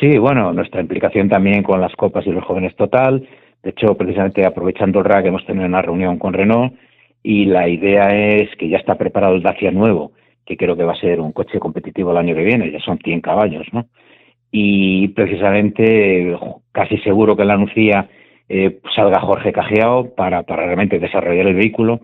Sí, 0.02 0.18
bueno, 0.18 0.52
nuestra 0.52 0.82
implicación 0.82 1.30
también 1.30 1.62
con 1.62 1.80
las 1.80 1.96
copas 1.96 2.26
y 2.26 2.32
los 2.32 2.44
jóvenes 2.44 2.76
total. 2.76 3.28
De 3.62 3.70
hecho, 3.70 3.96
precisamente 3.96 4.44
aprovechando 4.44 4.98
el 4.98 5.06
RAC 5.06 5.28
hemos 5.28 5.46
tenido 5.46 5.68
una 5.68 5.84
reunión 5.84 6.18
con 6.18 6.34
Renault 6.34 6.74
y 7.22 7.46
la 7.46 7.70
idea 7.70 8.10
es 8.10 8.50
que 8.58 8.68
ya 8.68 8.78
está 8.78 8.96
preparado 8.96 9.36
el 9.36 9.44
Dacia 9.44 9.70
nuevo, 9.70 10.14
que 10.44 10.58
creo 10.58 10.76
que 10.76 10.86
va 10.86 10.94
a 10.94 11.00
ser 11.00 11.20
un 11.22 11.34
coche 11.34 11.60
competitivo 11.60 12.10
el 12.12 12.18
año 12.18 12.34
que 12.34 12.44
viene, 12.44 12.72
ya 12.72 12.80
son 12.80 12.98
100 12.98 13.22
caballos, 13.22 13.68
¿no? 13.74 13.86
Y 14.50 15.10
precisamente 15.10 16.36
casi 16.72 16.98
seguro 16.98 17.38
que 17.38 17.46
la 17.46 17.58
Nucía 17.58 18.10
eh, 18.50 18.80
salga 18.96 19.22
Jorge 19.22 19.54
Cajeao 19.54 20.16
para, 20.16 20.42
para 20.42 20.66
realmente 20.66 20.98
desarrollar 20.98 21.46
el 21.46 21.56
vehículo 21.56 22.00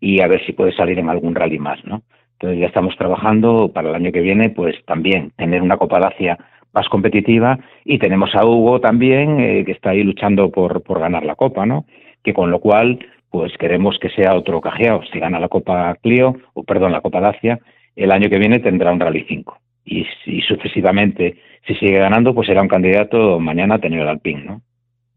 y 0.00 0.20
a 0.20 0.28
ver 0.28 0.44
si 0.44 0.52
puede 0.52 0.72
salir 0.72 0.98
en 0.98 1.08
algún 1.08 1.34
rally 1.34 1.58
más, 1.58 1.82
¿no? 1.86 2.02
Entonces 2.34 2.60
ya 2.60 2.66
estamos 2.66 2.94
trabajando 2.98 3.72
para 3.72 3.88
el 3.88 3.94
año 3.94 4.12
que 4.12 4.20
viene, 4.20 4.50
pues 4.50 4.76
también 4.84 5.32
tener 5.38 5.62
una 5.62 5.78
Copa 5.78 5.98
Dacia 5.98 6.36
más 6.78 6.88
competitiva 6.88 7.58
y 7.84 7.98
tenemos 7.98 8.32
a 8.36 8.44
Hugo 8.46 8.80
también 8.80 9.40
eh, 9.40 9.64
que 9.64 9.72
está 9.72 9.90
ahí 9.90 10.04
luchando 10.04 10.50
por, 10.50 10.82
por 10.82 11.00
ganar 11.00 11.24
la 11.24 11.34
Copa, 11.34 11.66
¿no? 11.66 11.86
Que 12.22 12.32
con 12.32 12.52
lo 12.52 12.60
cual 12.60 13.00
pues 13.30 13.52
queremos 13.58 13.98
que 13.98 14.10
sea 14.10 14.36
otro 14.36 14.60
cajeado. 14.60 15.02
Si 15.12 15.18
gana 15.18 15.40
la 15.40 15.48
Copa 15.48 15.94
Clio, 16.02 16.36
o 16.54 16.62
perdón, 16.62 16.92
la 16.92 17.00
Copa 17.00 17.20
Dacia, 17.20 17.58
el 17.96 18.12
año 18.12 18.30
que 18.30 18.38
viene 18.38 18.60
tendrá 18.60 18.92
un 18.92 19.00
Rally 19.00 19.24
5. 19.28 19.58
Y, 19.84 20.06
y 20.26 20.40
sucesivamente, 20.42 21.36
si 21.66 21.74
sigue 21.74 21.98
ganando, 21.98 22.32
pues 22.32 22.46
será 22.46 22.62
un 22.62 22.68
candidato 22.68 23.40
mañana 23.40 23.74
a 23.74 23.78
tener 23.80 24.00
el 24.00 24.08
Alpine, 24.08 24.44
¿no? 24.44 24.62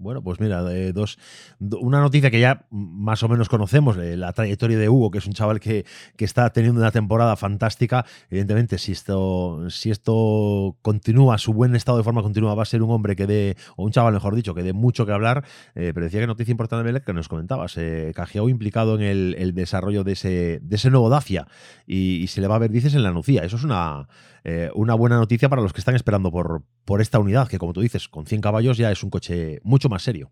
Bueno, 0.01 0.23
pues 0.23 0.39
mira, 0.39 0.63
dos, 0.93 1.19
una 1.59 2.01
noticia 2.01 2.31
que 2.31 2.39
ya 2.39 2.65
más 2.71 3.21
o 3.21 3.29
menos 3.29 3.49
conocemos, 3.49 3.97
eh, 3.97 4.17
la 4.17 4.33
trayectoria 4.33 4.79
de 4.79 4.89
Hugo, 4.89 5.11
que 5.11 5.19
es 5.19 5.27
un 5.27 5.33
chaval 5.33 5.59
que, 5.59 5.85
que, 6.15 6.25
está 6.25 6.49
teniendo 6.51 6.81
una 6.81 6.91
temporada 6.91 7.35
fantástica. 7.35 8.03
Evidentemente, 8.31 8.79
si 8.79 8.93
esto, 8.93 9.69
si 9.69 9.91
esto 9.91 10.75
continúa, 10.81 11.37
su 11.37 11.53
buen 11.53 11.75
estado 11.75 11.99
de 11.99 12.03
forma 12.03 12.23
continúa, 12.23 12.55
va 12.55 12.63
a 12.63 12.65
ser 12.65 12.81
un 12.81 12.89
hombre 12.89 13.15
que 13.15 13.27
dé, 13.27 13.57
o 13.75 13.83
un 13.83 13.91
chaval 13.91 14.13
mejor 14.13 14.35
dicho, 14.35 14.55
que 14.55 14.63
dé 14.63 14.73
mucho 14.73 15.05
que 15.05 15.11
hablar. 15.11 15.45
Eh, 15.75 15.91
pero 15.93 16.05
decía 16.05 16.19
que 16.19 16.27
noticia 16.27 16.51
importante, 16.51 16.83
Belén, 16.83 17.03
que 17.05 17.13
nos 17.13 17.27
comentabas, 17.27 17.77
eh, 17.77 18.11
implicado 18.47 18.95
en 18.95 19.01
el, 19.01 19.53
desarrollo 19.53 20.03
de 20.03 20.13
ese, 20.13 20.59
de 20.61 20.75
ese 20.75 20.89
nuevo 20.89 21.09
Dacia 21.09 21.47
y, 21.85 22.25
se 22.27 22.41
le 22.41 22.47
va 22.47 22.55
a 22.55 22.59
ver, 22.59 22.71
dices, 22.71 22.95
en 22.95 23.03
la 23.03 23.11
Nucía. 23.11 23.43
Eso 23.43 23.57
es 23.57 23.63
una, 23.63 24.07
eh, 24.43 24.71
una 24.73 24.95
buena 24.95 25.17
noticia 25.17 25.49
para 25.49 25.61
los 25.61 25.73
que 25.73 25.79
están 25.79 25.95
esperando 25.95 26.31
por, 26.31 26.63
por 26.85 27.01
esta 27.01 27.19
unidad, 27.19 27.47
que 27.47 27.59
como 27.59 27.73
tú 27.73 27.81
dices, 27.81 28.07
con 28.07 28.25
100 28.25 28.41
caballos 28.41 28.77
ya 28.77 28.91
es 28.91 29.03
un 29.03 29.09
coche 29.09 29.59
mucho 29.63 29.89
más 29.91 30.01
serio. 30.03 30.29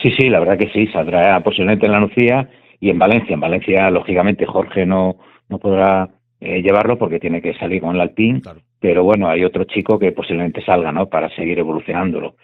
Sí, 0.00 0.12
sí, 0.18 0.28
la 0.28 0.40
verdad 0.40 0.58
que 0.58 0.70
sí, 0.70 0.86
saldrá 0.88 1.40
posiblemente 1.40 1.86
en 1.86 1.92
la 1.92 2.00
Nucía 2.00 2.48
y 2.80 2.90
en 2.90 2.98
Valencia. 2.98 3.34
En 3.34 3.40
Valencia, 3.40 3.90
lógicamente, 3.90 4.46
Jorge 4.46 4.86
no, 4.86 5.16
no 5.48 5.58
podrá 5.58 6.10
eh, 6.40 6.62
llevarlo 6.62 6.98
porque 6.98 7.20
tiene 7.20 7.40
que 7.40 7.54
salir 7.54 7.80
con 7.80 7.94
el 7.94 8.00
Alpine, 8.00 8.42
pero 8.78 9.02
bueno, 9.02 9.28
hay 9.28 9.44
otro 9.44 9.64
chico 9.64 9.98
que 9.98 10.12
posiblemente 10.12 10.62
salga, 10.62 10.92
¿no? 10.92 11.08
Para 11.08 11.34
seguir 11.34 11.58
evolucionándolo. 11.58 12.36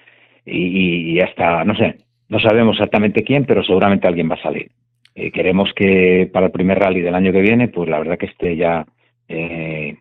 Y, 0.46 1.16
ya 1.16 1.24
está, 1.24 1.64
no 1.64 1.74
sé, 1.76 1.98
no 2.28 2.40
sabemos 2.40 2.76
exactamente 2.76 3.22
quién, 3.22 3.44
pero 3.44 3.62
seguramente 3.62 4.08
alguien 4.08 4.30
va 4.30 4.36
a 4.36 4.42
salir. 4.42 4.70
Eh, 5.14 5.30
queremos 5.30 5.70
que 5.74 6.30
para 6.32 6.46
el 6.46 6.52
primer 6.52 6.78
rally 6.78 7.02
del 7.02 7.14
año 7.14 7.32
que 7.32 7.42
viene, 7.42 7.68
pues 7.68 7.90
la 7.90 7.98
verdad 7.98 8.16
que 8.16 8.26
esté 8.26 8.56
ya 8.56 8.86
eh, 9.28 9.96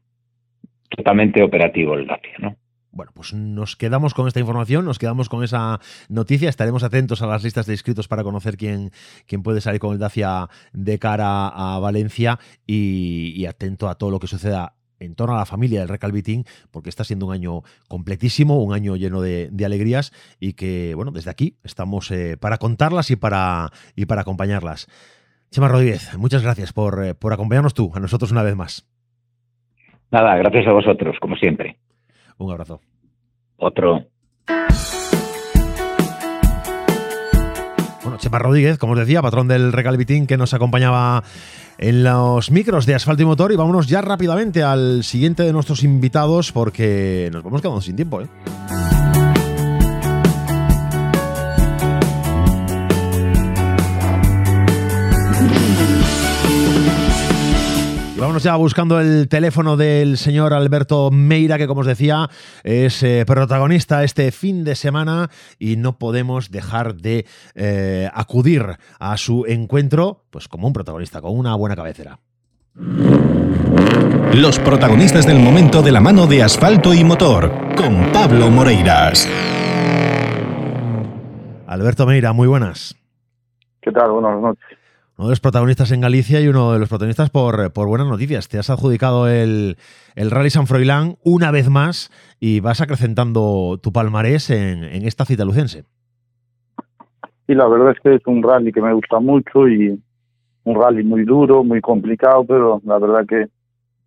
totalmente 0.88 1.44
operativo 1.44 1.96
el 1.96 2.08
Dacia, 2.08 2.36
¿no? 2.40 2.56
Bueno, 3.00 3.14
pues 3.16 3.34
nos 3.34 3.78
quedamos 3.78 4.14
con 4.14 4.28
esta 4.28 4.42
información, 4.42 4.84
nos 4.84 5.00
quedamos 5.00 5.30
con 5.30 5.42
esa 5.42 5.80
noticia, 6.10 6.50
estaremos 6.50 6.84
atentos 6.84 7.22
a 7.22 7.28
las 7.28 7.46
listas 7.46 7.66
de 7.66 7.72
inscritos 7.72 8.10
para 8.10 8.26
conocer 8.26 8.58
quién, 8.58 8.92
quién 9.26 9.42
puede 9.42 9.62
salir 9.62 9.80
con 9.80 9.94
el 9.94 10.00
Dacia 10.00 10.50
de 10.74 11.00
cara 11.00 11.48
a 11.48 11.80
Valencia 11.80 12.40
y, 12.68 13.46
atento 13.46 13.88
a 13.88 13.96
todo 13.96 14.12
lo 14.12 14.20
que 14.20 14.28
suceda 14.28 14.74
en 15.00 15.16
torno 15.16 15.36
a 15.36 15.38
la 15.38 15.46
familia 15.46 15.80
del 15.80 15.88
Recalvitín, 15.88 16.44
porque 16.72 16.90
está 16.90 17.06
siendo 17.06 17.28
un 17.28 17.32
año 17.32 17.62
completísimo, 17.88 18.62
un 18.62 18.74
año 18.74 18.98
lleno 18.98 19.22
de, 19.22 19.50
alegrías 19.64 20.12
y 20.38 20.52
que, 20.52 20.94
bueno, 20.94 21.12
desde 21.12 21.32
aquí 21.32 21.56
estamos 21.64 22.12
eh, 22.12 22.36
para 22.36 22.58
contarlas 22.58 23.12
y 23.12 23.16
para, 23.16 23.70
y 23.96 24.08
para 24.08 24.24
acompañarlas. 24.24 24.88
Chema 25.52 25.70
Rodríguez, 25.70 26.18
muchas 26.18 26.44
gracias 26.44 26.74
por, 26.74 27.02
eh, 27.02 27.16
por 27.16 27.32
acompañarnos 27.32 27.74
tú, 27.74 27.94
a 27.96 28.02
nosotros 28.02 28.34
una 28.34 28.44
vez 28.44 28.58
más. 28.58 28.86
Nada, 30.12 30.36
gracias 30.36 30.68
a 30.68 30.74
vosotros, 30.74 31.16
como 31.22 31.38
siempre. 31.38 31.78
Un 32.40 32.52
abrazo. 32.52 32.82
Otro. 33.58 34.06
Bueno, 38.04 38.18
Chema 38.18 38.40
Rodríguez, 38.40 38.78
como 38.78 38.94
os 38.94 39.00
decía, 39.00 39.22
patrón 39.22 39.48
del 39.48 39.72
Recalvitín 39.74 40.26
que 40.26 40.38
nos 40.38 40.54
acompañaba 40.54 41.24
en 41.78 42.04
los 42.04 42.50
micros 42.50 42.86
de 42.86 42.96
asfalto 42.96 43.24
y 43.24 43.26
motor. 43.26 43.52
Y 43.52 43.58
vámonos 43.58 43.88
ya 43.88 44.02
rápidamente 44.02 44.64
al 44.64 45.04
siguiente 45.04 45.44
de 45.44 45.54
nuestros 45.54 45.84
invitados 45.84 46.52
porque 46.52 47.30
nos 47.32 47.44
vamos 47.44 47.62
quedando 47.62 47.82
sin 47.82 47.98
tiempo. 47.98 48.22
¿eh? 48.22 48.28
Ya 58.44 58.56
buscando 58.56 59.00
el 59.00 59.28
teléfono 59.28 59.76
del 59.76 60.18
señor 60.18 60.54
Alberto 60.54 61.10
Meira, 61.12 61.58
que 61.58 61.68
como 61.68 61.82
os 61.82 61.88
decía, 61.88 62.28
es 62.64 63.04
eh, 63.04 63.24
protagonista 63.26 64.04
este 64.04 64.32
fin 64.32 64.64
de 64.64 64.76
semana 64.76 65.30
y 65.58 65.76
no 65.76 65.98
podemos 65.98 66.52
dejar 66.52 66.96
de 66.96 67.26
eh, 67.56 68.10
acudir 68.14 68.78
a 69.00 69.18
su 69.18 69.46
encuentro, 69.48 70.26
pues 70.30 70.48
como 70.48 70.68
un 70.68 70.74
protagonista, 70.74 71.22
con 71.22 71.38
una 71.38 71.56
buena 71.56 71.76
cabecera. 71.76 72.20
Los 74.34 74.60
protagonistas 74.60 75.26
del 75.26 75.40
momento 75.40 75.82
de 75.82 75.92
la 75.92 76.00
mano 76.00 76.28
de 76.28 76.44
asfalto 76.44 76.94
y 76.94 77.04
motor, 77.04 77.52
con 77.76 78.12
Pablo 78.12 78.50
Moreiras. 78.50 79.28
Alberto 81.68 82.06
Meira, 82.06 82.34
muy 82.34 82.48
buenas. 82.48 82.96
¿Qué 83.82 83.92
tal? 83.92 84.12
Buenas 84.12 84.42
noches 84.42 84.79
uno 85.20 85.28
de 85.28 85.34
los 85.34 85.42
protagonistas 85.42 85.92
en 85.92 86.00
Galicia 86.00 86.40
y 86.40 86.48
uno 86.48 86.72
de 86.72 86.80
los 86.80 86.88
protagonistas 86.88 87.30
por, 87.30 87.74
por 87.74 87.90
buenas 87.90 88.08
noticias. 88.08 88.48
Te 88.48 88.58
has 88.58 88.70
adjudicado 88.70 89.28
el, 89.28 89.76
el, 90.16 90.32
Rally 90.32 90.50
San 90.50 90.66
Froilán 90.66 91.18
una 91.26 91.52
vez 91.52 91.70
más 91.70 92.10
y 92.40 92.62
vas 92.62 92.80
acrecentando 92.80 93.78
tu 93.84 93.92
palmarés 93.92 94.50
en, 94.50 94.86
en 94.86 95.06
esta 95.06 95.26
cita 95.26 95.44
lucense. 95.44 95.84
Sí, 97.46 97.54
la 97.54 97.68
verdad 97.68 97.92
es 97.92 98.00
que 98.00 98.16
es 98.16 98.22
un 98.28 98.42
rally 98.42 98.72
que 98.72 98.82
me 98.82 98.94
gusta 98.94 99.20
mucho 99.20 99.68
y 99.68 100.02
un 100.64 100.76
rally 100.76 101.04
muy 101.04 101.26
duro, 101.26 101.66
muy 101.66 101.82
complicado, 101.82 102.46
pero 102.46 102.82
la 102.86 102.98
verdad 102.98 103.26
que 103.28 103.48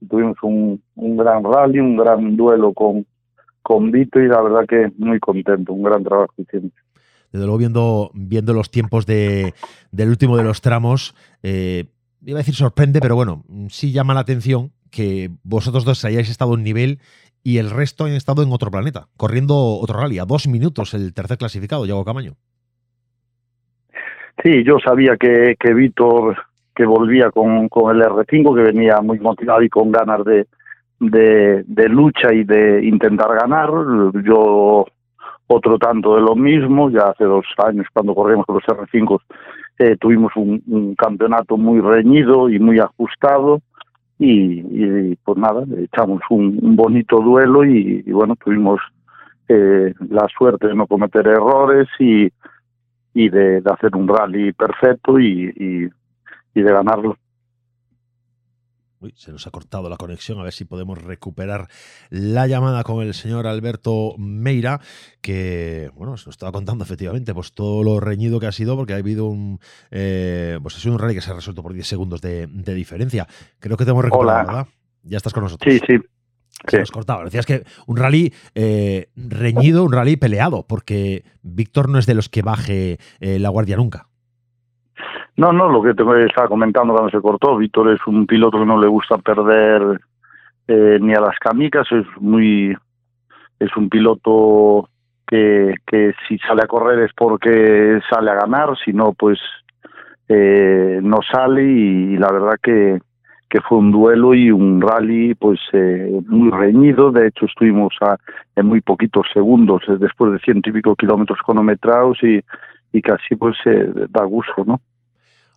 tuvimos 0.08 0.38
un, 0.42 0.82
un 0.94 1.16
gran 1.18 1.44
rally, 1.44 1.78
un 1.78 1.98
gran 1.98 2.38
duelo 2.38 2.72
con, 2.72 3.04
con 3.60 3.90
Vito 3.90 4.18
y 4.18 4.28
la 4.28 4.40
verdad 4.40 4.64
que 4.66 4.90
muy 4.96 5.20
contento, 5.20 5.74
un 5.74 5.82
gran 5.82 6.04
trabajo 6.04 6.32
hicimos 6.38 6.72
desde 7.33 7.47
luego 7.47 7.59
viendo, 7.59 8.11
viendo 8.14 8.53
los 8.53 8.70
tiempos 8.70 9.07
de, 9.07 9.55
del 9.91 10.11
último 10.11 10.37
de 10.37 10.45
los 10.45 10.61
tramos, 10.61 11.14
eh, 11.43 11.87
iba 12.24 12.39
a 12.39 12.43
decir 12.43 12.55
sorprende, 12.55 13.01
pero 13.01 13.16
bueno, 13.16 13.45
sí 13.68 13.93
llama 13.93 14.14
la 14.14 14.20
atención 14.20 14.72
que 14.91 15.30
vosotros 15.43 15.85
dos 15.85 16.05
hayáis 16.05 16.30
estado 16.30 16.55
en 16.55 16.62
nivel 16.62 16.99
y 17.43 17.59
el 17.59 17.70
resto 17.70 18.05
han 18.05 18.12
estado 18.12 18.43
en 18.43 18.53
otro 18.53 18.70
planeta, 18.70 19.09
corriendo 19.16 19.57
otro 19.57 19.99
rally, 19.99 20.18
a 20.18 20.24
dos 20.24 20.47
minutos 20.47 20.95
el 20.95 21.12
tercer 21.14 21.39
clasificado, 21.39 21.87
Yago 21.87 22.05
Camaño. 22.05 22.35
Sí, 24.43 24.64
yo 24.64 24.78
sabía 24.78 25.16
que, 25.16 25.57
que 25.59 25.74
Víctor, 25.74 26.37
que 26.74 26.85
volvía 26.85 27.30
con, 27.30 27.68
con 27.68 27.95
el 27.95 28.03
R5, 28.03 28.55
que 28.55 28.72
venía 28.72 29.01
muy 29.01 29.18
motivado 29.20 29.62
y 29.62 29.68
con 29.68 29.93
ganas 29.93 30.24
de, 30.24 30.47
de, 31.01 31.64
de 31.66 31.89
lucha 31.89 32.33
y 32.33 32.45
de 32.45 32.85
intentar 32.85 33.35
ganar. 33.35 33.70
Yo 34.24 34.87
otro 35.55 35.78
tanto 35.78 36.16
de 36.16 36.22
lo 36.22 36.34
mismo. 36.34 36.90
Ya 36.90 37.11
hace 37.11 37.24
dos 37.24 37.44
años, 37.64 37.86
cuando 37.92 38.14
corrimos 38.14 38.46
con 38.46 38.57
los 38.57 38.64
R5, 38.64 39.20
eh, 39.78 39.96
tuvimos 40.00 40.32
un, 40.36 40.94
campeonato 40.96 41.57
muy 41.57 41.80
reñido 41.80 42.48
y 42.48 42.59
muy 42.59 42.78
ajustado. 42.78 43.61
Y, 44.18 45.16
pues 45.16 45.38
nada, 45.38 45.64
echamos 45.78 46.20
un, 46.30 46.76
bonito 46.76 47.20
duelo 47.20 47.64
y, 47.64 48.03
bueno, 48.12 48.36
tuvimos 48.36 48.80
eh, 49.48 49.92
la 50.09 50.28
suerte 50.36 50.68
de 50.68 50.74
no 50.74 50.86
cometer 50.86 51.26
errores 51.26 51.88
y, 51.98 52.28
y 53.14 53.28
de, 53.28 53.62
hacer 53.64 53.96
un 53.96 54.07
rally 54.07 54.53
perfecto 54.53 55.18
y, 55.18 55.90
y 56.55 56.62
de 56.62 56.72
ganarlo. 56.72 57.16
Uy, 59.03 59.12
se 59.16 59.32
nos 59.32 59.48
ha 59.48 59.50
cortado 59.50 59.88
la 59.88 59.96
conexión, 59.96 60.38
a 60.38 60.44
ver 60.44 60.53
si 60.53 60.64
podemos 60.64 61.03
recuperar 61.03 61.66
la 62.09 62.46
llamada 62.46 62.84
con 62.84 63.03
el 63.03 63.14
señor 63.14 63.48
Alberto 63.48 64.14
Meira, 64.16 64.80
que, 65.20 65.90
bueno, 65.96 66.16
se 66.16 66.26
nos 66.26 66.34
estaba 66.34 66.53
contando 66.53 66.84
efectivamente 66.84 67.34
pues 67.34 67.53
todo 67.53 67.82
lo 67.82 67.98
reñido 67.98 68.38
que 68.38 68.46
ha 68.46 68.53
sido, 68.53 68.76
porque 68.76 68.92
ha 68.92 68.98
habido 68.98 69.26
un, 69.26 69.59
eh, 69.90 70.57
pues 70.62 70.76
ha 70.76 70.78
sido 70.78 70.94
un 70.94 71.00
rally 71.00 71.16
que 71.16 71.20
se 71.20 71.32
ha 71.32 71.34
resuelto 71.34 71.64
por 71.64 71.72
10 71.72 71.84
segundos 71.84 72.20
de, 72.20 72.46
diferencia. 72.46 73.26
Creo 73.59 73.76
que 73.76 73.84
te 73.84 73.90
hemos 73.90 74.05
recuperado, 74.05 74.46
¿verdad? 74.46 74.66
Ya 75.03 75.16
estás 75.16 75.32
con 75.32 75.42
nosotros. 75.42 75.74
Sí, 75.74 75.80
sí. 75.84 75.98
Se 76.68 76.78
nos 76.78 76.92
cortaba. 76.92 77.24
Decías 77.24 77.44
que 77.44 77.64
un 77.88 77.96
rally 77.96 78.32
eh, 78.55 79.11
reñido, 79.16 79.82
un 79.82 79.92
rally 79.92 80.14
peleado, 80.14 80.64
porque 80.64 81.24
Víctor 81.42 81.88
no 81.88 81.98
es 81.98 82.07
de 82.07 82.14
los 82.14 82.28
que 82.28 82.42
baje 82.42 83.00
eh, 83.18 83.40
la 83.40 83.48
guardia 83.48 83.76
nunca. 83.76 84.11
No, 85.37 85.53
no, 85.53 85.68
lo 85.70 85.83
que 85.83 85.95
te 85.95 86.03
estaba 86.26 86.49
comentando 86.49 86.93
cuando 86.93 87.11
se 87.11 87.20
cortó, 87.20 87.57
Víctor 87.57 87.91
es 87.93 88.07
un 88.07 88.26
piloto 88.26 88.59
que 88.59 88.66
no 88.66 88.78
le 88.78 88.87
gusta 88.87 89.16
perder 89.16 90.01
eh, 90.68 90.99
ni 91.01 91.14
a 91.14 91.20
las 91.20 91.39
camicas, 91.39 91.91
es 91.91 92.05
muy, 92.20 92.76
es 93.59 93.76
un 93.76 93.89
piloto 93.89 94.91
que, 95.26 95.74
que 95.87 96.14
si 96.28 96.39
sale 96.39 96.62
a 96.62 96.66
correr 96.66 97.01
es 97.01 97.12
porque 97.16 97.99
sale 98.11 98.30
a 98.30 98.35
ganar, 98.35 98.76
si 98.85 98.93
no, 98.93 99.14
pues 99.14 99.39
eh, 100.28 101.01
no 101.03 101.20
sale 101.22 101.64
y, 101.64 102.18
la 102.18 102.30
verdad 102.30 102.59
que, 102.62 103.01
que 103.49 103.61
fue 103.62 103.78
un 103.78 103.91
duelo 103.91 104.35
y 104.35 104.51
un 104.51 104.83
rally 104.83 105.35
pues 105.35 105.61
eh, 105.72 106.20
muy 106.26 106.51
reñido, 106.51 107.11
de 107.11 107.28
hecho 107.28 107.47
estuvimos 107.47 107.95
a, 108.03 108.18
en 108.55 108.66
muy 108.66 108.83
poquitos 108.83 109.26
segundos, 109.33 109.83
después 109.99 110.33
de 110.33 110.41
ciento 110.41 110.68
y 110.68 110.74
pico 110.74 110.95
kilómetros 110.95 111.39
cronometrados 111.43 112.22
y, 112.22 112.41
y 112.93 113.01
casi 113.01 113.35
pues 113.35 113.57
da 113.64 114.24
gusto, 114.24 114.64
¿no? 114.66 114.78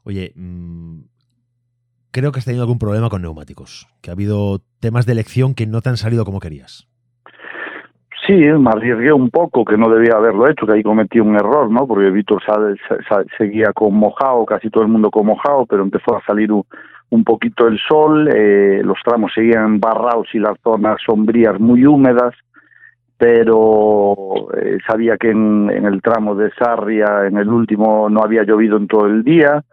Oye, 0.06 0.32
mm, 0.36 1.00
creo 2.12 2.32
que 2.32 2.40
has 2.40 2.46
tenido 2.46 2.64
algún 2.64 2.80
problema 2.80 3.10
con 3.10 3.22
neumáticos, 3.22 3.88
que 4.02 4.12
ha 4.12 4.14
habido 4.14 4.62
temas 4.80 5.06
de 5.06 5.14
elección 5.14 5.56
que 5.56 5.66
no 5.66 5.82
te 5.82 5.90
han 5.90 5.98
salido 5.98 6.24
como 6.24 6.40
querías. 6.40 6.88
Sí, 8.26 8.34
me 8.34 8.70
arriesgué 8.70 9.12
un 9.12 9.30
poco, 9.30 9.66
que 9.66 9.78
no 9.78 9.90
debía 9.90 10.16
haberlo 10.16 10.50
hecho, 10.50 10.66
que 10.66 10.74
ahí 10.74 10.84
cometí 10.84 11.20
un 11.20 11.36
error, 11.36 11.70
¿no? 11.70 11.86
Porque 11.86 12.10
Víctor 12.10 12.42
seguía 13.38 13.72
con 13.74 13.96
mojado, 13.96 14.46
casi 14.46 14.70
todo 14.70 14.84
el 14.84 14.90
mundo 14.90 15.12
con 15.12 15.26
mojado, 15.26 15.66
pero 15.66 15.84
empezó 15.84 16.16
a 16.16 16.24
salir 16.26 16.52
un, 16.52 17.24
poquito 17.24 17.68
el 17.68 17.80
sol, 17.88 18.30
eh, 18.34 18.82
los 18.84 18.98
tramos 19.04 19.32
seguían 19.34 19.80
barrados 19.80 20.28
y 20.34 20.40
las 20.40 20.58
zonas 20.64 20.98
sombrías 21.06 21.60
muy 21.60 21.86
húmedas, 21.86 22.34
pero 23.18 24.16
eh, 24.58 24.78
sabía 24.88 25.18
que 25.18 25.30
en, 25.30 25.70
en, 25.70 25.86
el 25.86 26.02
tramo 26.02 26.36
de 26.36 26.52
Sarria, 26.52 27.28
en 27.28 27.38
el 27.38 27.50
último, 27.50 28.10
no 28.10 28.22
había 28.22 28.44
llovido 28.44 28.78
en 28.78 28.88
todo 28.88 29.06
el 29.06 29.24
día, 29.24 29.64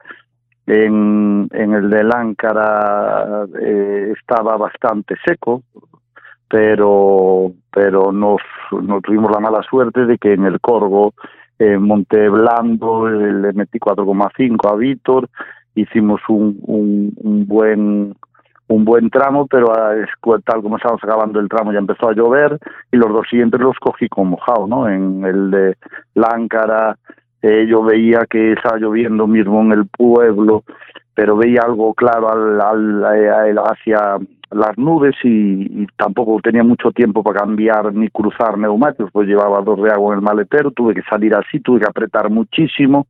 en, 0.67 1.49
en 1.53 1.75
el 1.75 1.91
de 1.91 2.05
Láncara 2.05 3.47
eh, 3.61 4.13
estaba 4.17 4.57
bastante 4.57 5.17
seco, 5.25 5.63
pero 6.49 7.53
pero 7.73 8.13
nos, 8.13 8.41
tuvimos 9.03 9.31
la 9.33 9.41
mala 9.41 9.63
suerte 9.63 10.05
de 10.05 10.19
que 10.19 10.35
en 10.35 10.45
el 10.45 10.61
Corgo, 10.61 11.15
en 11.59 11.83
Monte 11.83 12.29
Blando, 12.29 13.09
le 13.09 13.53
metí 13.55 13.79
4,5 13.79 14.71
a 14.71 14.77
Víctor, 14.77 15.29
hicimos 15.75 16.21
un, 16.29 16.59
un, 16.63 17.13
un, 17.17 17.47
buen 17.47 18.15
un 18.69 18.85
buen 18.85 19.11
tramo, 19.11 19.47
pero 19.47 19.73
tal 20.45 20.63
como 20.63 20.77
estábamos 20.77 21.03
acabando 21.03 21.41
el 21.41 21.49
tramo 21.49 21.73
ya 21.73 21.79
empezó 21.79 22.09
a 22.09 22.15
llover 22.15 22.59
y 22.91 22.97
los 22.97 23.11
dos 23.11 23.27
siguientes 23.29 23.61
los 23.61 23.79
cogí 23.79 24.09
con 24.09 24.29
mojado, 24.29 24.67
¿no? 24.67 24.89
En 24.89 25.25
el 25.25 25.51
de 25.51 25.77
Láncara 26.15 26.97
eh, 27.43 27.67
yo 27.69 27.83
veía 27.83 28.25
que 28.31 28.53
estaba 28.53 28.79
lloviendo 28.79 29.27
mismo 29.27 29.61
en 29.63 29.73
el 29.73 29.87
pueblo, 29.87 30.63
pero 31.15 31.37
veía 31.37 31.61
algo 31.65 31.93
claro 31.93 32.31
al, 32.31 32.61
al, 33.05 33.59
hacia 33.59 34.19
las 34.51 34.79
nubes 34.79 35.15
y, 35.25 35.87
tampoco 35.97 36.41
tenía 36.43 36.63
mucho 36.63 36.93
tiempo 36.93 37.23
para 37.23 37.41
cambiar 37.41 37.93
ni 37.93 38.09
cruzar 38.09 38.57
neumáticos, 38.59 39.11
pues 39.13 39.27
llevaba 39.27 39.61
dos 39.63 39.83
de 39.83 39.91
agua 39.91 40.13
en 40.13 40.21
el 40.21 40.25
maletero, 40.25 40.71
tuve 40.71 40.95
que 40.95 41.03
salir 41.03 41.35
así, 41.35 41.61
tuve 41.61 41.81
que 41.81 41.87
apretar 41.89 42.31
muchísimo 42.31 43.07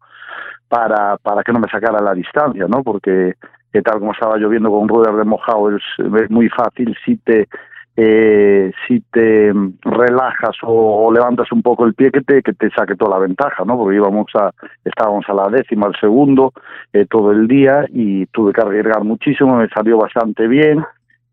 para, 0.69 1.17
para 1.19 1.43
que 1.43 1.53
no 1.53 1.59
me 1.59 1.69
sacara 1.69 2.01
la 2.01 2.15
distancia, 2.15 2.67
¿no? 2.69 2.83
Porque 2.83 3.35
eh, 3.73 3.83
tal 3.83 3.99
como 3.99 4.13
estaba 4.13 4.39
lloviendo 4.39 4.71
con 4.71 4.89
ruedas 4.89 5.17
de 5.17 5.25
mojado 5.25 5.77
es, 5.77 5.83
es 5.99 6.31
muy 6.31 6.49
fácil 6.49 6.97
si 7.05 7.17
te 7.17 7.49
eh, 7.97 8.73
si 8.87 9.01
te 9.11 9.53
relajas 9.83 10.57
o, 10.63 11.13
levantas 11.13 11.53
un 11.53 11.63
poco 11.63 11.85
el 11.85 11.95
pie 11.95 12.11
que 12.11 12.23
te 12.23 12.43
que 12.43 12.55
te 12.55 12.71
saque 12.71 12.97
toda 12.97 13.19
la 13.19 13.27
ventaja 13.27 13.65
no 13.65 13.77
porque 13.77 13.97
íbamos 13.97 14.27
a 14.35 14.51
estábamos 14.85 15.25
a 15.29 15.35
la 15.35 15.49
décima 15.49 15.87
al 15.87 15.97
segundo 16.01 16.53
eh, 16.93 17.07
todo 17.09 17.33
el 17.33 17.47
día 17.47 17.85
y 17.91 18.27
tuve 18.27 18.53
que 18.53 18.63
arriesgar 18.63 19.05
muchísimo 19.05 19.57
me 19.57 19.69
salió 19.69 19.99
bastante 19.99 20.49
bien 20.49 20.83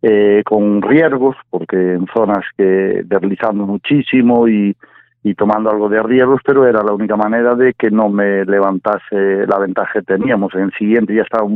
eh, 0.01 0.41
con 0.45 0.81
riesgos 0.81 1.37
porque 1.49 1.93
en 1.93 2.07
zonas 2.13 2.43
que 2.57 3.03
deslizando 3.05 3.65
muchísimo 3.65 4.47
y, 4.47 4.75
y 5.23 5.35
tomando 5.35 5.69
algo 5.69 5.89
de 5.89 6.01
riesgos, 6.01 6.41
pero 6.45 6.65
era 6.65 6.81
la 6.81 6.93
única 6.93 7.17
manera 7.17 7.55
de 7.55 7.73
que 7.73 7.91
no 7.91 8.07
me 8.09 8.45
levantase 8.45 9.45
la 9.47 9.59
ventaja 9.59 9.93
que 9.93 10.01
teníamos. 10.01 10.53
En 10.55 10.61
el 10.61 10.73
siguiente 10.73 11.13
ya 11.13 11.23
estaba 11.23 11.47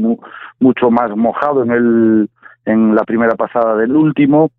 mucho 0.59 0.91
más 0.91 1.15
mojado 1.15 1.63
en 1.63 1.71
el 1.71 2.29
en 2.65 2.95
la 2.95 3.03
primera 3.03 3.35
pasada 3.35 3.75
del 3.75 3.95
último. 3.95 4.51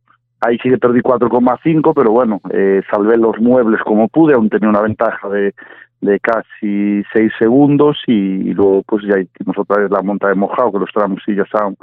Ahí 0.45 0.59
sí 0.63 0.69
que 0.69 0.77
perdí 0.77 1.01
4,5, 1.01 1.93
pero 1.95 2.11
bueno, 2.11 2.41
eh, 2.51 2.83
salvé 2.91 3.17
los 3.17 3.39
muebles 3.41 3.81
como 3.83 4.09
pude, 4.09 4.35
aún 4.35 4.51
tenía 4.51 4.69
una 4.69 4.83
ventaja 4.83 5.27
de, 5.31 5.55
casi 6.21 7.03
6 7.15 7.33
segundos 7.39 7.97
y, 8.07 8.53
luego 8.53 8.83
pues 8.83 9.05
ya 9.07 9.19
hicimos 9.19 9.57
otra 9.57 9.81
vez 9.81 9.91
la 9.91 10.03
monta 10.03 10.29
de 10.29 10.35
mojado, 10.35 10.71
que 10.71 10.81
los 10.81 10.91
tramos 10.93 11.23
sí 11.25 11.35
ya 11.35 11.47
son 11.51 11.77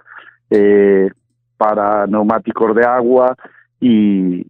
eh, 0.52 1.10
para 1.58 2.06
neumáticos 2.06 2.76
de 2.76 2.86
agua 2.86 3.36
y, 3.80 4.46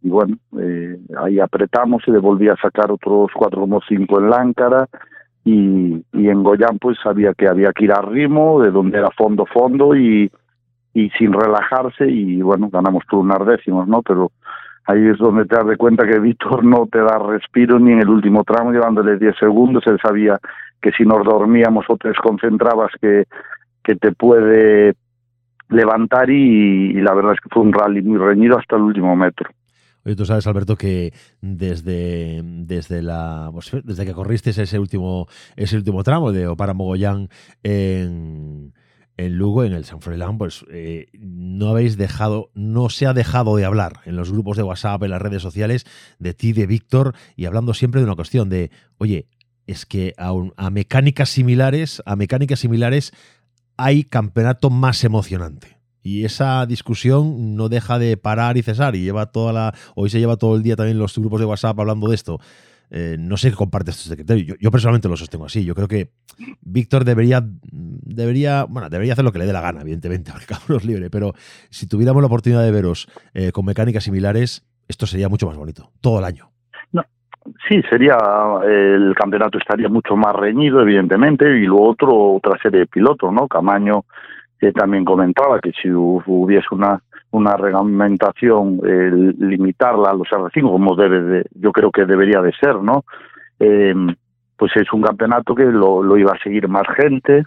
bueno, 0.00 0.38
eh, 0.58 0.98
ahí 1.22 1.38
apretamos 1.38 2.02
y 2.06 2.10
devolví 2.10 2.48
a 2.48 2.56
sacar 2.56 2.90
otros 2.90 3.30
4,5 3.34 4.18
en 4.18 4.30
Láncara 4.30 4.88
y, 5.44 6.02
y 6.14 6.28
en 6.28 6.42
Goyán 6.42 6.78
pues 6.80 6.96
sabía 7.02 7.34
que 7.34 7.48
había 7.48 7.70
que 7.74 7.84
ir 7.84 7.92
a 7.92 8.00
ritmo, 8.00 8.62
de 8.62 8.70
donde 8.70 8.96
era 8.96 9.10
fondo 9.10 9.44
fondo 9.44 9.94
y, 9.94 10.30
y 10.94 11.10
sin 11.10 11.32
relajarse 11.32 12.08
y 12.08 12.42
bueno, 12.42 12.68
ganamos 12.70 13.04
por 13.08 13.20
unas 13.20 13.44
décimos, 13.46 13.88
¿no? 13.88 14.02
Pero 14.02 14.32
ahí 14.86 15.06
es 15.06 15.18
donde 15.18 15.46
te 15.46 15.56
das 15.56 15.66
de 15.66 15.76
cuenta 15.76 16.06
que 16.06 16.18
Víctor 16.18 16.64
no 16.64 16.86
te 16.90 16.98
da 16.98 17.18
respiro 17.18 17.78
ni 17.78 17.92
en 17.92 18.00
el 18.00 18.08
último 18.08 18.44
tramo, 18.44 18.72
llevándole 18.72 19.18
10 19.18 19.36
segundos, 19.38 19.84
él 19.86 19.98
sabía 20.02 20.38
que 20.80 20.90
si 20.92 21.04
nos 21.04 21.24
dormíamos 21.24 21.86
o 21.88 21.96
te 21.96 22.08
desconcentrabas 22.08 22.90
que, 23.00 23.24
que 23.82 23.94
te 23.94 24.12
puede 24.12 24.94
levantar 25.68 26.28
y, 26.28 26.90
y 26.90 27.00
la 27.00 27.14
verdad 27.14 27.34
es 27.34 27.40
que 27.40 27.48
fue 27.50 27.62
un 27.62 27.72
rally 27.72 28.02
muy 28.02 28.18
reñido 28.18 28.58
hasta 28.58 28.76
el 28.76 28.82
último 28.82 29.16
metro. 29.16 29.48
Oye, 30.04 30.16
tú 30.16 30.24
sabes, 30.24 30.46
Alberto, 30.48 30.76
que 30.76 31.12
desde, 31.40 32.40
desde, 32.42 33.02
la, 33.02 33.50
pues, 33.52 33.70
desde 33.84 34.04
que 34.04 34.12
corriste 34.12 34.50
ese 34.50 34.78
último, 34.78 35.28
ese 35.54 35.76
último 35.76 36.02
tramo 36.02 36.32
de 36.32 36.48
Opara 36.48 36.74
Mogollán 36.74 37.28
en, 37.62 38.72
en 39.16 39.36
Lugo, 39.36 39.64
en 39.64 39.72
el 39.72 39.84
San 39.84 40.00
pues 40.38 40.64
eh, 40.70 41.06
no 41.18 41.68
habéis 41.68 41.96
dejado, 41.96 42.50
no 42.54 42.88
se 42.88 43.06
ha 43.06 43.12
dejado 43.12 43.56
de 43.56 43.64
hablar 43.64 44.00
en 44.04 44.16
los 44.16 44.32
grupos 44.32 44.56
de 44.56 44.62
WhatsApp, 44.62 45.02
en 45.02 45.10
las 45.10 45.22
redes 45.22 45.42
sociales, 45.42 45.86
de 46.18 46.34
ti, 46.34 46.52
de 46.52 46.66
Víctor, 46.66 47.14
y 47.36 47.44
hablando 47.44 47.74
siempre 47.74 48.00
de 48.00 48.06
una 48.06 48.16
cuestión 48.16 48.48
de, 48.48 48.70
oye, 48.98 49.26
es 49.66 49.86
que 49.86 50.14
a, 50.18 50.32
a 50.56 50.70
mecánicas 50.70 51.28
similares, 51.28 52.02
a 52.06 52.16
mecánicas 52.16 52.60
similares 52.60 53.12
hay 53.76 54.04
campeonato 54.04 54.70
más 54.70 55.04
emocionante. 55.04 55.78
Y 56.02 56.24
esa 56.24 56.66
discusión 56.66 57.54
no 57.54 57.68
deja 57.68 57.98
de 57.98 58.16
parar 58.16 58.56
y 58.56 58.62
cesar. 58.62 58.96
Y 58.96 59.02
lleva 59.02 59.26
toda 59.26 59.52
la. 59.52 59.74
Hoy 59.94 60.10
se 60.10 60.18
lleva 60.18 60.36
todo 60.36 60.56
el 60.56 60.62
día 60.62 60.74
también 60.74 60.98
los 60.98 61.16
grupos 61.16 61.40
de 61.40 61.46
WhatsApp 61.46 61.78
hablando 61.78 62.08
de 62.08 62.16
esto. 62.16 62.40
Eh, 62.94 63.16
no 63.18 63.38
sé 63.38 63.48
qué 63.48 63.56
compartes 63.56 64.02
este 64.02 64.16
criterio. 64.16 64.54
Yo, 64.60 64.70
personalmente 64.70 65.08
lo 65.08 65.16
sostengo 65.16 65.46
así. 65.46 65.64
Yo 65.64 65.74
creo 65.74 65.88
que 65.88 66.10
Víctor 66.60 67.04
debería, 67.04 67.40
debería, 67.42 68.64
bueno, 68.68 68.90
debería 68.90 69.14
hacer 69.14 69.24
lo 69.24 69.32
que 69.32 69.38
le 69.38 69.46
dé 69.46 69.52
la 69.54 69.62
gana, 69.62 69.80
evidentemente, 69.80 70.30
porque 70.32 70.46
cada 70.46 70.76
es 70.76 70.84
libre. 70.84 71.08
Pero 71.08 71.32
si 71.70 71.88
tuviéramos 71.88 72.22
la 72.22 72.26
oportunidad 72.26 72.62
de 72.62 72.70
veros 72.70 73.08
eh, 73.32 73.50
con 73.50 73.64
mecánicas 73.64 74.04
similares, 74.04 74.68
esto 74.88 75.06
sería 75.06 75.30
mucho 75.30 75.46
más 75.46 75.56
bonito, 75.56 75.90
todo 76.02 76.18
el 76.18 76.26
año. 76.26 76.50
No, 76.92 77.02
sí, 77.66 77.80
sería 77.88 78.18
el 78.62 79.14
campeonato 79.14 79.56
estaría 79.56 79.88
mucho 79.88 80.14
más 80.14 80.34
reñido, 80.34 80.82
evidentemente, 80.82 81.48
y 81.58 81.64
lo 81.64 81.80
otro, 81.80 82.34
otra 82.34 82.60
serie 82.62 82.80
de 82.80 82.86
pilotos, 82.86 83.32
¿no? 83.32 83.48
Camaño 83.48 84.04
que 84.60 84.70
también 84.70 85.06
comentaba 85.06 85.60
que 85.60 85.72
si 85.72 85.90
hubiese 85.90 86.66
una 86.72 87.02
una 87.32 87.56
reglamentación 87.56 88.80
eh, 88.84 89.34
limitarla 89.38 90.10
a 90.10 90.14
los 90.14 90.28
R5 90.28 90.62
como 90.62 90.94
debe 90.94 91.20
de, 91.22 91.44
yo 91.54 91.72
creo 91.72 91.90
que 91.90 92.04
debería 92.04 92.40
de 92.40 92.52
ser 92.52 92.76
no 92.76 93.04
eh, 93.58 93.94
pues 94.56 94.72
es 94.76 94.92
un 94.92 95.02
campeonato 95.02 95.54
que 95.54 95.64
lo, 95.64 96.02
lo 96.02 96.16
iba 96.16 96.32
a 96.32 96.42
seguir 96.42 96.68
más 96.68 96.86
gente 96.96 97.44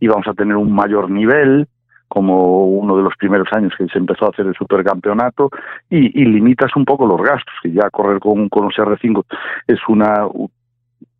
íbamos 0.00 0.26
a 0.28 0.34
tener 0.34 0.56
un 0.56 0.72
mayor 0.72 1.10
nivel 1.10 1.66
como 2.08 2.66
uno 2.66 2.98
de 2.98 3.02
los 3.04 3.16
primeros 3.16 3.48
años 3.52 3.72
que 3.78 3.86
se 3.86 3.98
empezó 3.98 4.26
a 4.26 4.28
hacer 4.28 4.46
el 4.46 4.54
supercampeonato 4.54 5.48
y, 5.88 6.20
y 6.20 6.24
limitas 6.26 6.76
un 6.76 6.84
poco 6.84 7.06
los 7.06 7.22
gastos 7.22 7.54
que 7.62 7.72
ya 7.72 7.88
correr 7.88 8.20
con, 8.20 8.50
con 8.50 8.64
los 8.64 8.74
R5 8.74 9.24
es 9.66 9.78
una 9.88 10.26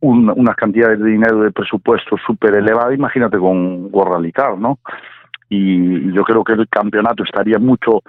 una, 0.00 0.32
una 0.34 0.54
cantidad 0.54 0.90
de 0.90 1.02
dinero 1.02 1.40
de 1.40 1.52
presupuesto 1.52 2.16
súper 2.26 2.56
elevada 2.56 2.92
imagínate 2.92 3.38
con 3.38 3.88
World 3.90 4.32
Car, 4.32 4.58
¿no? 4.58 4.80
Y 5.52 6.12
yo 6.14 6.24
creo 6.24 6.42
que 6.44 6.54
el 6.54 6.68
campeonato 6.68 7.24
estaría 7.24 7.58
mucho 7.58 8.00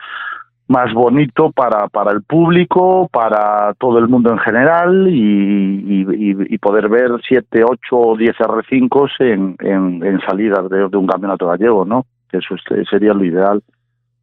más 0.67 0.93
bonito 0.93 1.51
para, 1.51 1.87
para 1.89 2.11
el 2.11 2.23
público, 2.23 3.09
para 3.11 3.73
todo 3.75 3.99
el 3.99 4.07
mundo 4.07 4.31
en 4.31 4.39
general 4.39 5.07
y, 5.09 5.13
y, 5.13 6.55
y 6.55 6.57
poder 6.57 6.87
ver 6.87 7.11
7, 7.27 7.63
8 7.63 7.79
o 7.91 8.17
10 8.17 8.35
R5 8.37 9.09
en, 9.19 9.55
en, 9.59 10.03
en 10.03 10.21
salidas 10.21 10.69
de, 10.69 10.87
de, 10.87 10.97
un 10.97 11.07
campeonato 11.07 11.47
gallego, 11.47 11.83
¿no? 11.85 12.05
Eso 12.31 12.55
sería 12.89 13.13
lo 13.13 13.25
ideal. 13.25 13.61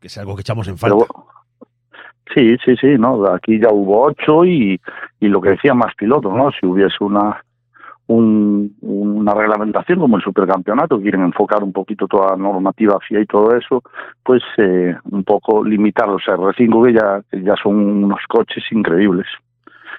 Que 0.00 0.06
es 0.06 0.18
algo 0.18 0.34
que 0.34 0.40
echamos 0.40 0.66
en 0.66 0.78
falta. 0.78 0.96
Pero, 0.96 1.26
sí, 2.34 2.56
sí, 2.64 2.74
sí, 2.80 2.98
¿no? 2.98 3.24
Aquí 3.26 3.60
ya 3.60 3.68
hubo 3.70 4.02
8 4.06 4.44
y, 4.46 4.80
y 5.20 5.28
lo 5.28 5.40
que 5.40 5.50
decía 5.50 5.74
más 5.74 5.94
pilotos, 5.94 6.32
¿no? 6.34 6.50
Si 6.58 6.66
hubiese 6.66 6.96
una 7.04 7.44
un, 8.10 8.76
una 8.80 9.34
reglamentación 9.34 10.00
como 10.00 10.16
el 10.16 10.22
supercampeonato, 10.22 11.00
quieren 11.00 11.22
enfocar 11.22 11.62
un 11.62 11.72
poquito 11.72 12.08
toda 12.08 12.30
la 12.30 12.36
normativa 12.36 12.98
FIA 13.06 13.20
y 13.20 13.26
todo 13.26 13.56
eso, 13.56 13.84
pues 14.24 14.42
eh, 14.58 14.96
un 15.12 15.22
poco 15.22 15.64
limitar 15.64 16.08
los 16.08 16.22
R5 16.22 16.86
que 16.86 16.92
ya, 16.92 17.22
ya 17.44 17.54
son 17.62 17.76
unos 17.76 18.20
coches 18.28 18.64
increíbles. 18.72 19.26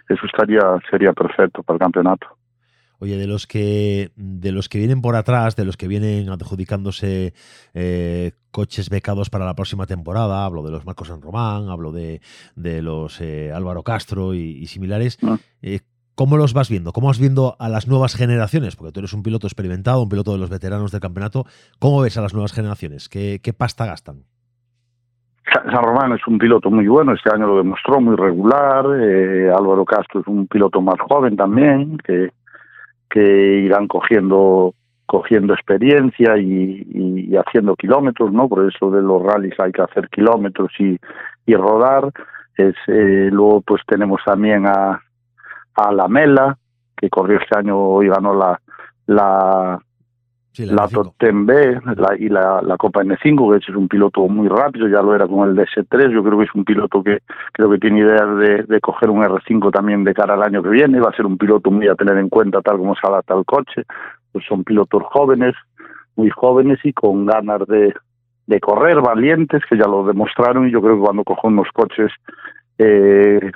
Eso 0.10 0.26
estaría 0.26 0.60
sería 0.90 1.14
perfecto 1.14 1.64
para 1.64 1.76
el 1.76 1.80
campeonato. 1.80 2.28
Oye, 3.00 3.18
de 3.18 3.26
los 3.26 3.48
que 3.48 4.12
de 4.16 4.52
los 4.52 4.68
que 4.68 4.78
vienen 4.78 5.02
por 5.02 5.16
atrás, 5.16 5.56
de 5.56 5.66
los 5.66 5.78
que 5.78 5.88
vienen 5.88 6.30
adjudicándose 6.30 7.34
eh, 7.74 8.34
coches 8.52 8.90
becados 8.90 9.30
para 9.30 9.46
la 9.46 9.56
próxima 9.56 9.88
temporada, 9.88 10.46
hablo 10.46 10.62
de 10.64 10.72
los 10.72 10.86
Marcos 10.86 11.08
San 11.08 11.22
Román, 11.22 11.70
hablo 11.70 11.92
de, 11.92 12.22
de 12.56 12.82
los 12.82 13.20
eh, 13.22 13.52
Álvaro 13.54 13.82
Castro 13.82 14.36
y, 14.36 14.58
y 14.62 14.68
similares, 14.68 15.18
ah. 15.24 15.38
eh, 15.64 15.80
¿Cómo 16.16 16.38
los 16.38 16.54
vas 16.54 16.70
viendo? 16.70 16.92
¿Cómo 16.92 17.08
vas 17.08 17.20
viendo 17.20 17.56
a 17.60 17.70
las 17.70 17.88
nuevas 17.88 18.16
generaciones? 18.16 18.76
Porque 18.76 18.92
tú 18.92 19.00
eres 19.00 19.14
un 19.14 19.24
piloto 19.24 19.48
experimentado, 19.48 20.04
un 20.04 20.10
piloto 20.10 20.34
de 20.34 20.40
los 20.40 20.50
veteranos 20.50 20.92
del 20.92 21.02
campeonato. 21.02 21.46
¿Cómo 21.80 22.02
ves 22.02 22.18
a 22.18 22.22
las 22.22 22.34
nuevas 22.34 22.54
generaciones? 22.54 23.10
¿Qué, 23.10 23.40
pasta 23.58 23.86
gastan? 23.86 24.24
San 25.52 25.84
Román 25.84 26.14
es 26.14 26.26
un 26.28 26.38
piloto 26.38 26.70
muy 26.70 26.88
bueno, 26.88 27.14
este 27.14 27.34
año 27.34 27.48
lo 27.48 27.58
demostró, 27.58 28.00
muy 28.00 28.16
regular. 28.16 28.86
Eh, 29.00 29.50
Álvaro 29.50 29.84
Castro 29.86 30.22
es 30.22 30.28
un 30.28 30.48
piloto 30.48 30.82
más 30.82 31.00
joven 31.10 31.36
también, 31.36 31.98
que, 31.98 32.32
que 33.10 33.60
irán 33.66 33.88
cogiendo 33.88 34.74
cogiendo 35.12 35.54
experiencia 35.54 36.38
y, 36.38 37.36
haciendo 37.36 37.76
kilómetros, 37.76 38.32
¿no? 38.32 38.48
Por 38.48 38.72
eso 38.74 38.90
de 38.92 39.02
los 39.02 39.22
rallies 39.22 39.60
hay 39.60 39.74
que 39.74 39.82
hacer 39.82 40.08
kilómetros 40.08 40.72
y, 40.80 40.98
rodar. 41.54 42.14
Eh, 42.58 43.30
luego 43.30 43.60
pues 43.60 43.82
tenemos 43.86 44.22
también 44.26 44.66
a, 44.68 45.02
a 45.76 45.92
la 45.92 46.08
Mela, 46.08 46.58
que 46.96 47.10
corrió 47.10 47.40
este 47.40 47.58
año 47.58 48.02
y 48.04 48.08
ganó 48.08 48.34
la 48.34 48.60
la, 49.08 49.80
sí, 50.52 50.66
la, 50.66 50.74
la 50.74 50.88
Totem 50.88 51.46
B 51.46 51.80
la, 51.98 52.16
y 52.18 52.30
la, 52.30 52.62
la 52.62 52.78
Copa 52.78 53.04
N5, 53.04 53.52
que 53.52 53.72
es 53.72 53.76
un 53.76 53.88
piloto 53.88 54.28
muy 54.28 54.48
rápido, 54.48 54.88
ya 54.88 55.02
lo 55.02 55.16
era 55.16 55.28
con 55.28 55.50
el 55.50 55.56
DS3, 55.56 56.12
yo 56.12 56.24
creo 56.24 56.38
que 56.38 56.46
es 56.46 56.56
un 56.56 56.64
piloto 56.64 57.04
que 57.04 57.20
creo 57.52 57.70
que 57.70 57.78
tiene 57.80 58.00
ideas 58.00 58.38
de, 58.38 58.64
de 58.64 58.80
coger 58.80 59.10
un 59.10 59.24
R5 59.24 59.72
también 59.72 60.04
de 60.04 60.14
cara 60.14 60.36
al 60.36 60.44
año 60.44 60.64
que 60.64 60.70
viene, 60.70 61.00
va 61.00 61.10
a 61.10 61.16
ser 61.16 61.26
un 61.26 61.38
piloto 61.38 61.72
muy 61.72 61.88
a 61.88 61.96
tener 61.96 62.18
en 62.18 62.30
cuenta 62.30 62.62
tal 62.62 62.78
como 62.78 62.96
se 62.96 63.06
adapta 63.06 63.34
al 63.34 63.46
coche, 63.46 63.84
pues 64.32 64.46
son 64.46 64.64
pilotos 64.64 65.04
jóvenes, 65.12 65.56
muy 66.16 66.30
jóvenes 66.30 66.80
y 66.84 66.94
con 66.94 67.26
ganas 67.26 67.66
de, 67.68 67.94
de 68.48 68.60
correr, 68.60 69.02
valientes, 69.02 69.64
que 69.70 69.78
ya 69.78 69.88
lo 69.88 70.06
demostraron 70.06 70.68
y 70.68 70.72
yo 70.72 70.82
creo 70.82 70.96
que 70.96 71.04
cuando 71.04 71.24
cogen 71.24 71.54
unos 71.54 71.70
coches 71.74 72.12
eh, 72.78 73.52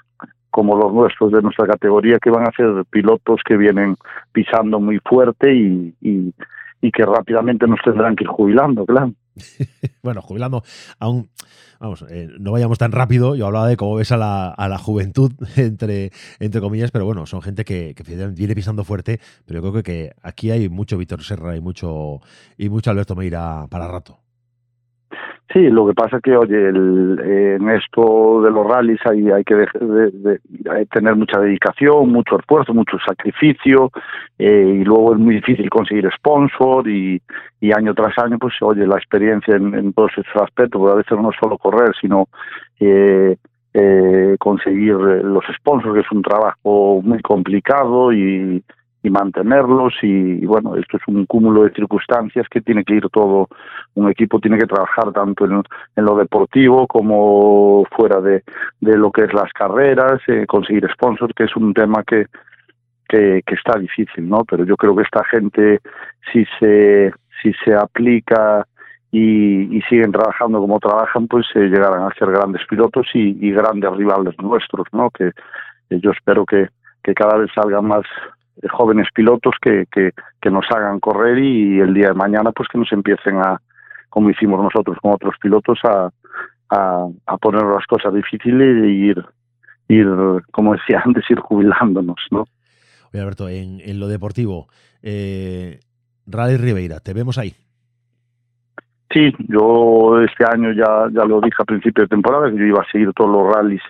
como 0.56 0.78
los 0.78 0.93
nuestros 0.93 1.34
de 1.34 1.41
nuestra 1.41 1.68
categoría, 1.68 2.18
que 2.18 2.30
van 2.30 2.47
a 2.47 2.51
ser 2.56 2.86
pilotos 2.89 3.41
que 3.45 3.58
vienen 3.58 3.97
pisando 4.32 4.80
muy 4.80 4.99
fuerte 4.99 5.53
y, 5.53 5.93
y, 5.99 6.34
que 6.93 7.03
rápidamente 7.03 7.68
nos 7.68 7.82
tendrán 7.84 8.16
que 8.16 8.24
ir 8.24 8.30
jubilando, 8.30 8.86
claro. 8.86 9.12
bueno, 10.03 10.22
jubilando, 10.22 10.64
aún, 10.97 11.28
vamos, 11.78 12.06
eh, 12.10 12.30
no 12.39 12.53
vayamos 12.53 12.78
tan 12.78 12.93
rápido. 12.93 13.36
Yo 13.36 13.47
hablaba 13.47 13.68
de 13.68 13.76
cómo 13.76 13.95
ves 13.95 14.14
a 14.14 14.18
la, 14.18 14.49
a 14.49 14.70
la 14.70 14.78
juventud, 14.78 15.34
entre, 15.58 16.12
entre 16.39 16.62
comillas, 16.62 16.91
pero 16.91 17.03
bueno, 17.03 17.26
son 17.26 17.41
gente 17.41 17.66
que, 17.66 17.93
viene 18.34 18.56
pisando 18.56 18.86
fuerte. 18.86 19.20
Pero 19.45 19.60
creo 19.60 19.74
que, 19.74 19.84
que 19.84 20.12
aquí 20.22 20.51
hay 20.51 20.70
mucho 20.70 20.97
Víctor 20.97 21.22
Serra 21.22 21.58
y 21.58 21.60
mucho, 21.60 22.22
y 22.58 22.70
mucho 22.70 22.91
Alberto 22.91 23.16
Meira 23.16 23.68
para 23.70 23.89
rato. 23.89 24.24
Sí, 25.56 25.70
lo 25.70 25.88
que 25.88 25.93
pasa 25.93 26.20
que, 26.20 26.36
oye, 26.36 26.68
el, 26.68 27.18
eh, 27.24 27.56
en 27.56 27.70
esto 27.70 28.41
de 28.41 28.51
los 28.51 28.68
rallies 28.68 28.99
hay, 29.10 29.32
hay 29.32 29.45
que 29.45 29.56
de, 29.56 29.68
de, 29.80 30.39
de, 30.49 30.86
tener 30.88 31.16
mucha 31.16 31.39
dedicación, 31.39 32.12
mucho 32.12 32.38
esfuerzo, 32.38 32.74
mucho 32.74 32.97
sacrificio, 33.08 33.89
eh, 34.38 34.80
y 34.82 34.84
luego 34.84 35.14
es 35.14 35.20
muy 35.20 35.36
difícil 35.36 35.70
conseguir 35.70 36.10
sponsor 36.18 36.89
y, 36.89 37.22
año 37.74 37.93
tras 37.93 38.18
año, 38.18 38.38
pues, 38.38 38.53
oye, 38.60 38.86
la 38.86 38.97
experiencia 38.97 39.56
en, 39.56 39.93
todos 39.93 40.12
esos 40.18 40.41
aspectos, 40.41 40.78
porque 40.78 40.91
a 40.91 40.97
veces 40.97 41.18
no 41.18 41.30
es 41.30 41.38
solo 41.41 41.58
correr, 41.58 41.91
sino 42.01 42.28
eh, 42.82 43.38
eh, 43.74 44.36
conseguir 44.38 44.95
los 44.95 45.45
sponsors, 45.56 45.93
que 45.93 46.01
es 46.01 46.12
un 46.12 46.22
trabajo 46.22 47.01
muy 47.01 47.22
complicado 47.22 48.12
y, 48.12 48.62
y 49.06 49.10
mantenerlos 49.12 49.93
y, 50.01 50.45
bueno, 50.45 50.76
esto 50.76 50.97
es 50.97 51.03
un 51.08 51.26
cúmulo 51.26 51.64
de 51.64 51.74
circunstancias 51.74 52.47
que 52.49 52.62
tiene 52.62 52.84
que 52.84 52.95
ir 52.95 53.08
todo, 53.10 53.47
un 53.93 54.10
equipo 54.10 54.39
tiene 54.39 54.58
que 54.58 54.66
trabajar 54.66 55.12
tanto 55.14 55.45
en, 55.45 55.62
lo 55.95 56.16
deportivo 56.18 56.88
como 56.88 57.86
fuera 57.95 58.20
de, 58.20 58.43
de, 58.80 58.97
lo 58.97 59.12
que 59.12 59.26
es 59.26 59.34
las 59.34 59.51
carreras, 59.53 60.22
eh, 60.28 60.45
conseguir 60.47 60.89
sponsors, 60.91 61.34
que 61.36 61.43
es 61.43 61.56
un 61.56 61.74
tema 61.74 62.03
que, 62.03 62.26
que, 63.08 63.43
está 63.47 63.78
difícil, 63.80 64.28
¿no? 64.28 64.43
Pero 64.43 64.66
yo 64.66 64.76
creo 64.76 64.95
que 64.95 65.03
esta 65.03 65.24
gente, 65.26 65.82
si 66.34 66.45
se, 66.60 67.14
si 67.43 67.53
se 67.64 67.76
aplica 67.76 68.66
y, 69.12 69.78
y 69.78 69.82
siguen 69.84 70.12
trabajando 70.12 70.60
como 70.60 70.80
trabajan, 70.80 71.28
pues 71.28 71.45
eh, 71.53 71.68
llegarán 71.68 72.03
a 72.03 72.14
ser 72.18 72.32
grandes 72.32 72.66
pilotos 72.68 73.08
y, 73.14 73.38
y 73.39 73.51
grandes 73.51 73.91
rivales 73.91 74.34
nuestros, 74.41 74.88
¿no? 74.91 75.12
Que 75.12 75.32
yo 75.91 76.10
espero 76.10 76.43
que, 76.43 76.70
que 77.03 77.14
cada 77.14 77.38
vez 77.38 77.51
salgan 77.53 77.86
más 77.86 78.03
jóvenes 78.72 79.08
pilotos 79.14 79.56
que, 79.62 79.86
que, 79.91 80.12
nos 80.49 80.66
hagan 80.70 80.99
correr 80.99 81.39
y 81.39 81.80
el 81.80 81.93
día 81.93 82.10
de 82.10 82.14
mañana 82.14 82.51
pues 82.51 82.70
que 82.70 82.78
nos 82.78 82.91
empiecen 82.91 83.38
a, 83.38 83.60
como 84.10 84.30
hicimos 84.30 84.62
nosotros 84.62 84.97
con 85.01 85.14
otros 85.14 85.36
pilotos, 85.41 85.80
a, 85.84 86.10
a, 86.70 87.38
poner 87.38 87.64
las 87.64 87.86
cosas 87.88 88.14
difíciles 88.14 88.84
e 88.84 88.88
ir, 88.88 89.26
ir, 89.88 90.08
como 90.51 90.74
decía 90.74 91.01
antes, 91.06 91.24
ir 91.30 91.39
jubilándonos, 91.39 92.18
¿no? 92.32 92.45
Oye, 93.12 93.22
Alberto, 93.22 93.49
en, 93.49 93.82
en 93.82 93.99
lo 93.99 94.08
deportivo, 94.08 94.68
eh, 95.01 95.80
Rally 96.28 96.58
Ribeira, 96.58 96.99
¿te 96.99 97.14
vemos 97.14 97.38
ahí? 97.38 97.53
Sí, 99.12 99.34
yo 99.47 100.20
este 100.22 100.43
año 100.45 100.74
ya, 100.74 101.08
ya 101.12 101.24
lo 101.26 101.39
dije 101.39 101.58
a 101.60 101.66
principio 101.66 102.03
de 102.03 102.10
temporada, 102.10 102.49
que 102.51 102.58
yo 102.58 102.66
iba 102.66 102.82
a 102.82 102.91
seguir 102.91 103.14
todos 103.14 103.32
los 103.32 103.56
rallies 103.56 103.82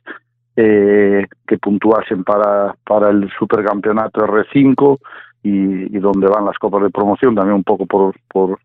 eh, 0.56 1.28
que 1.47 1.58
puntuasen 1.58 2.24
para, 2.24 2.76
para 2.86 3.10
el 3.10 3.30
supercampeonato 3.38 4.22
R5 4.22 4.99
y, 5.43 5.99
donde 5.99 6.28
van 6.28 6.45
las 6.45 6.58
copas 6.58 6.84
de 6.84 6.89
promoción, 6.89 7.36
también 7.36 7.56
un 7.56 7.64
poco 7.64 7.86
por, 7.86 8.16
por, 8.28 8.60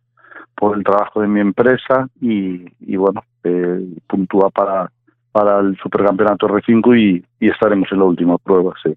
por 0.55 0.77
el 0.77 0.85
trabajo 0.85 1.21
de 1.21 1.29
mi 1.29 1.41
empresa 1.41 2.09
y, 2.21 2.65
y 2.81 2.97
bueno, 2.97 3.23
eh, 3.45 3.85
puntúa 4.07 4.51
para, 4.51 4.91
para 5.33 5.61
el 5.61 5.77
supercampeonato 5.79 6.49
R5 6.49 6.99
y, 6.99 7.25
y 7.41 7.49
estaremos 7.49 7.89
en 7.93 7.99
la 7.99 8.05
última 8.05 8.39
prueba, 8.39 8.73
sí. 8.83 8.95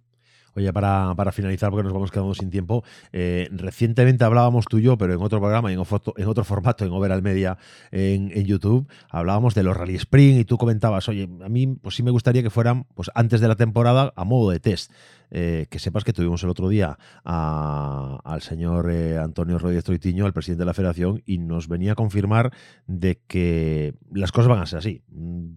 Oye, 0.56 0.72
para, 0.72 1.14
para, 1.16 1.32
finalizar, 1.32 1.72
porque 1.72 1.84
nos 1.84 1.94
vamos 1.94 2.12
quedando 2.12 2.34
sin 2.36 2.52
tiempo, 2.52 2.84
eh, 3.12 3.50
recientemente 3.52 4.24
hablábamos 4.24 4.66
tú 4.66 4.78
y 4.78 4.84
yo, 4.84 4.98
pero 4.98 5.14
en 5.14 5.22
otro 5.22 5.40
programa, 5.40 5.72
en, 5.72 5.80
en 5.80 6.28
otro 6.28 6.44
formato, 6.44 6.86
en 6.86 6.92
Overall 6.92 7.24
Media, 7.24 7.58
en, 7.92 8.32
en, 8.34 8.46
YouTube, 8.46 8.88
hablábamos 9.10 9.56
de 9.56 9.64
los 9.64 9.76
Rally 9.76 9.96
Spring 9.96 10.40
y 10.40 10.46
tú 10.46 10.58
comentabas, 10.58 11.10
oye, 11.10 11.28
a 11.44 11.50
mí 11.50 11.68
pues 11.82 11.96
sí 11.96 12.04
me 12.04 12.12
gustaría 12.12 12.44
que 12.44 12.52
fueran 12.52 12.86
pues 12.94 13.10
antes 13.16 13.42
de 13.42 13.48
la 13.48 13.56
temporada 13.56 14.14
a 14.16 14.24
modo 14.24 14.52
de 14.52 14.60
test. 14.60 14.92
Eh, 15.36 15.66
que 15.72 15.80
sepas 15.80 16.04
que 16.04 16.14
tuvimos 16.14 16.44
el 16.44 16.50
otro 16.50 16.70
día 16.70 17.00
al 17.24 18.42
señor 18.44 18.92
eh, 18.92 19.18
Antonio 19.18 19.58
Rodríguez 19.58 19.84
Troitiño, 19.84 20.28
el 20.28 20.34
presidente 20.34 20.62
de 20.62 20.68
la 20.68 20.76
federación, 20.76 21.24
y 21.26 21.40
nos 21.40 21.68
venía 21.68 21.94
a 21.94 21.96
confirmar 21.96 22.54
de 22.86 23.20
que 23.26 23.96
las 24.12 24.32
cosas 24.32 24.50
van 24.50 24.60
a 24.60 24.68
ser 24.68 24.78
así. 24.78 25.02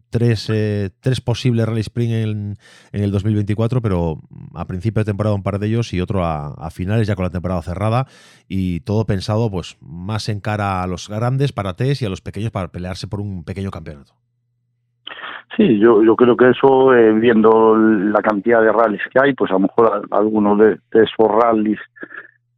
Tres, 0.08 0.48
eh, 0.48 0.88
tres 1.00 1.20
posibles 1.20 1.66
Rally 1.66 1.82
Spring 1.82 2.10
en, 2.10 2.56
el 2.92 3.10
2024, 3.10 3.82
pero 3.82 4.22
a 4.54 4.66
principio 4.66 5.00
de 5.00 5.04
temporada 5.04 5.36
un 5.36 5.42
par 5.42 5.58
de 5.58 5.66
ellos 5.66 5.92
y 5.92 6.00
otro 6.00 6.24
a, 6.24 6.70
finales 6.70 7.06
ya 7.06 7.14
con 7.14 7.24
la 7.24 7.30
temporada 7.30 7.60
cerrada 7.60 8.06
y 8.48 8.80
todo 8.80 9.04
pensado 9.04 9.50
pues 9.50 9.76
más 9.80 10.30
en 10.30 10.40
cara 10.40 10.82
a 10.82 10.86
los 10.86 11.08
grandes 11.08 11.52
para 11.52 11.76
test 11.76 12.00
y 12.00 12.06
a 12.06 12.08
los 12.08 12.22
pequeños 12.22 12.50
para 12.50 12.72
pelearse 12.72 13.08
por 13.08 13.20
un 13.20 13.44
pequeño 13.44 13.70
campeonato. 13.70 14.14
Sí, 15.54 15.78
yo, 15.78 16.02
yo 16.02 16.16
creo 16.16 16.36
que 16.36 16.50
eso, 16.50 16.92
eh, 16.94 17.12
viendo 17.12 17.76
la 17.76 18.20
cantidad 18.20 18.60
de 18.60 18.72
rallies 18.72 19.02
que 19.12 19.20
hay, 19.22 19.32
pues 19.34 19.50
a 19.50 19.54
lo 19.54 19.60
mejor 19.60 20.02
algunos 20.10 20.58
de, 20.58 20.78
esos 20.92 21.28
rallies 21.28 21.78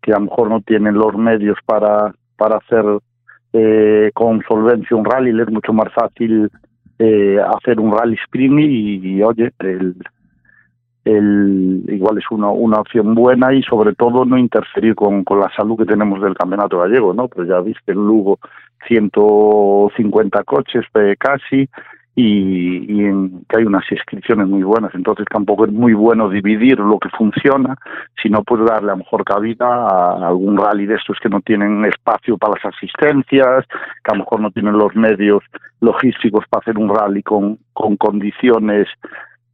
que 0.00 0.12
a 0.12 0.18
lo 0.18 0.24
mejor 0.24 0.48
no 0.48 0.60
tienen 0.62 0.94
los 0.94 1.14
medios 1.14 1.58
para, 1.66 2.12
para 2.36 2.56
hacer 2.56 2.84
eh, 3.52 4.10
con 4.14 4.42
solvencia 4.48 4.96
un 4.96 5.04
rally, 5.04 5.38
es 5.40 5.50
mucho 5.50 5.72
más 5.72 5.92
fácil 5.92 6.50
eh, 6.98 7.38
hacer 7.56 7.78
un 7.78 7.92
rally 7.92 8.16
sprint 8.24 8.58
y, 8.60 9.22
oye, 9.22 9.52
el, 9.60 9.94
el, 11.04 11.84
igual 11.88 12.18
es 12.18 12.24
una, 12.30 12.48
una 12.50 12.80
opción 12.80 13.14
buena 13.14 13.52
y 13.52 13.62
sobre 13.62 13.94
todo 13.94 14.24
no 14.24 14.36
interferir 14.36 14.94
con, 14.94 15.22
con 15.24 15.38
la 15.40 15.50
salud 15.56 15.78
que 15.78 15.84
tenemos 15.84 16.20
del 16.20 16.34
campeonato 16.34 16.78
gallego, 16.78 17.14
¿no? 17.14 17.28
Pues 17.28 17.48
ya 17.48 17.60
viste 17.60 17.92
en 17.92 17.98
Lugo 17.98 18.40
150 18.88 20.42
coches 20.44 20.84
casi, 21.18 21.68
y, 22.20 23.04
en, 23.04 23.44
que 23.48 23.58
hay 23.58 23.64
unas 23.64 23.84
inscripciones 23.92 24.48
muy 24.48 24.64
buenas. 24.64 24.92
Entonces 24.92 25.24
tampoco 25.30 25.66
es 25.66 25.72
muy 25.72 25.94
bueno 25.94 26.28
dividir 26.28 26.80
lo 26.80 26.98
que 26.98 27.10
funciona, 27.10 27.76
sino 28.20 28.42
pues 28.42 28.64
darle 28.64 28.90
a 28.90 28.94
lo 28.94 28.98
mejor 28.98 29.24
cabida 29.24 29.66
a 29.66 30.26
algún 30.26 30.56
rally 30.56 30.86
de 30.86 30.96
estos 30.96 31.16
que 31.22 31.28
no 31.28 31.40
tienen 31.40 31.84
espacio 31.84 32.36
para 32.36 32.54
las 32.54 32.74
asistencias, 32.74 33.64
que 33.68 34.10
a 34.10 34.14
lo 34.14 34.24
mejor 34.24 34.40
no 34.40 34.50
tienen 34.50 34.76
los 34.76 34.96
medios 34.96 35.44
logísticos 35.80 36.44
para 36.50 36.62
hacer 36.62 36.76
un 36.76 36.88
rally 36.88 37.22
con, 37.22 37.60
con 37.72 37.96
condiciones 37.96 38.88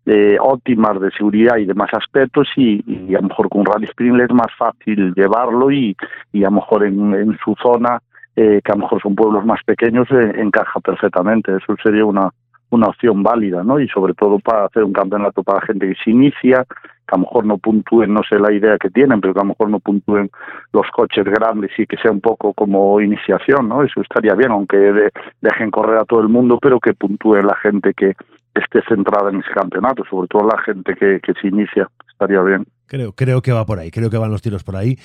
eh, 0.07 0.39
óptimas 0.41 0.99
de 1.01 1.11
seguridad 1.11 1.59
y 1.59 1.67
demás 1.67 1.91
aspectos 1.93 2.49
y, 2.57 2.83
a 3.15 3.21
lo 3.21 3.29
mejor 3.29 3.51
con 3.51 3.61
un 3.61 3.67
rally 3.67 3.85
sprint 3.85 4.23
es 4.23 4.33
más 4.33 4.53
fácil 4.57 5.12
llevarlo 5.15 5.71
y, 5.71 5.95
y 6.33 6.45
a 6.45 6.49
lo 6.49 6.57
mejor 6.57 6.87
en, 6.87 7.12
en 7.12 7.37
su 7.45 7.55
zona 7.62 8.01
eh, 8.37 8.61
que 8.65 8.73
a 8.73 8.75
lo 8.75 8.83
mejor 8.83 9.01
son 9.03 9.15
pueblos 9.15 9.45
más 9.45 9.61
pequeños, 9.65 10.09
eh, 10.11 10.33
encaja 10.37 10.81
perfectamente. 10.81 11.53
Eso 11.57 11.77
sería 11.83 12.05
una, 12.05 12.31
una 12.75 12.89
opción 12.89 13.22
válida, 13.22 13.62
¿no? 13.62 13.81
Y 13.81 13.89
sobre 13.89 14.14
todo 14.14 14.39
para 14.39 14.66
hacer 14.66 14.85
un 14.85 14.93
campeonato 14.93 15.43
para 15.43 15.64
gente 15.66 15.89
que 15.89 15.95
se 16.03 16.11
inicia, 16.11 16.64
que 16.64 17.14
a 17.14 17.16
lo 17.16 17.22
mejor 17.22 17.47
no 17.47 17.59
puntúen, 17.59 18.12
no 18.12 18.22
sé 18.29 18.39
la 18.39 18.53
idea 18.53 18.79
que 18.79 18.91
tienen, 18.91 19.20
pero 19.20 19.35
que 19.35 19.41
a 19.41 19.45
lo 19.45 19.49
mejor 19.49 19.70
no 19.70 19.81
puntúen 19.81 20.31
los 20.72 20.87
coches 20.91 21.25
grandes 21.25 21.70
y 21.79 21.87
que 21.87 21.97
sea 21.97 22.11
un 22.11 22.20
poco 22.20 22.53
como 22.55 23.01
iniciación, 23.01 23.68
¿no? 23.68 23.83
Eso 23.83 24.01
estaría 24.01 24.35
bien, 24.35 24.51
aunque 24.51 25.11
dejen 25.41 25.70
correr 25.70 25.99
a 25.99 26.05
todo 26.05 26.20
el 26.20 26.29
mundo, 26.29 26.59
pero 26.61 26.81
que 26.81 26.95
puntúe 26.95 27.37
la 27.43 27.57
gente 27.57 27.95
que 27.95 28.14
esté 28.55 28.83
centrada 28.89 29.31
en 29.31 29.41
ese 29.41 29.51
campeonato, 29.53 30.05
sobre 30.09 30.29
todo 30.29 30.49
la 30.49 30.62
gente 30.62 30.95
que, 30.95 31.20
que 31.20 31.33
se 31.35 31.49
inicia, 31.49 31.89
estaría 32.12 32.41
bien. 32.43 32.64
Creo, 32.87 33.12
creo 33.12 33.41
que 33.41 33.53
va 33.53 33.64
por 33.64 33.78
ahí, 33.78 33.91
creo 33.91 34.11
que 34.11 34.18
van 34.18 34.30
los 34.30 34.43
tiros 34.43 34.62
por 34.62 34.76
ahí. 34.76 34.97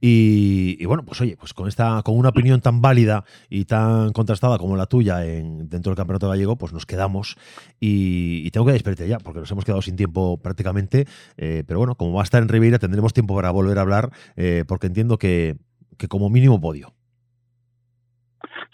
Y, 0.00 0.84
bueno, 0.86 1.02
pues 1.04 1.20
oye, 1.20 1.36
pues 1.38 1.54
con 1.54 1.68
esta, 1.68 2.02
con 2.04 2.16
una 2.18 2.30
opinión 2.30 2.60
tan 2.60 2.80
válida 2.80 3.24
y 3.48 3.64
tan 3.64 4.12
contrastada 4.12 4.58
como 4.58 4.76
la 4.76 4.86
tuya 4.86 5.24
en, 5.24 5.68
dentro 5.68 5.90
del 5.90 5.96
campeonato 5.96 6.28
gallego, 6.28 6.56
pues 6.56 6.72
nos 6.72 6.86
quedamos. 6.86 7.36
Y, 7.80 8.50
tengo 8.50 8.66
que 8.66 8.72
despedirte 8.72 9.08
ya, 9.08 9.18
porque 9.18 9.40
nos 9.40 9.50
hemos 9.50 9.64
quedado 9.64 9.82
sin 9.82 9.96
tiempo 9.96 10.40
prácticamente. 10.42 11.04
Eh, 11.36 11.62
pero 11.66 11.78
bueno, 11.78 11.94
como 11.94 12.14
va 12.14 12.22
a 12.22 12.24
estar 12.24 12.42
en 12.42 12.48
Ribeira, 12.48 12.78
tendremos 12.78 13.12
tiempo 13.12 13.34
para 13.34 13.50
volver 13.50 13.78
a 13.78 13.82
hablar, 13.82 14.10
eh, 14.36 14.64
porque 14.66 14.86
entiendo 14.86 15.18
que, 15.18 15.56
que 15.98 16.08
como 16.08 16.30
mínimo 16.30 16.60
podio. 16.60 16.92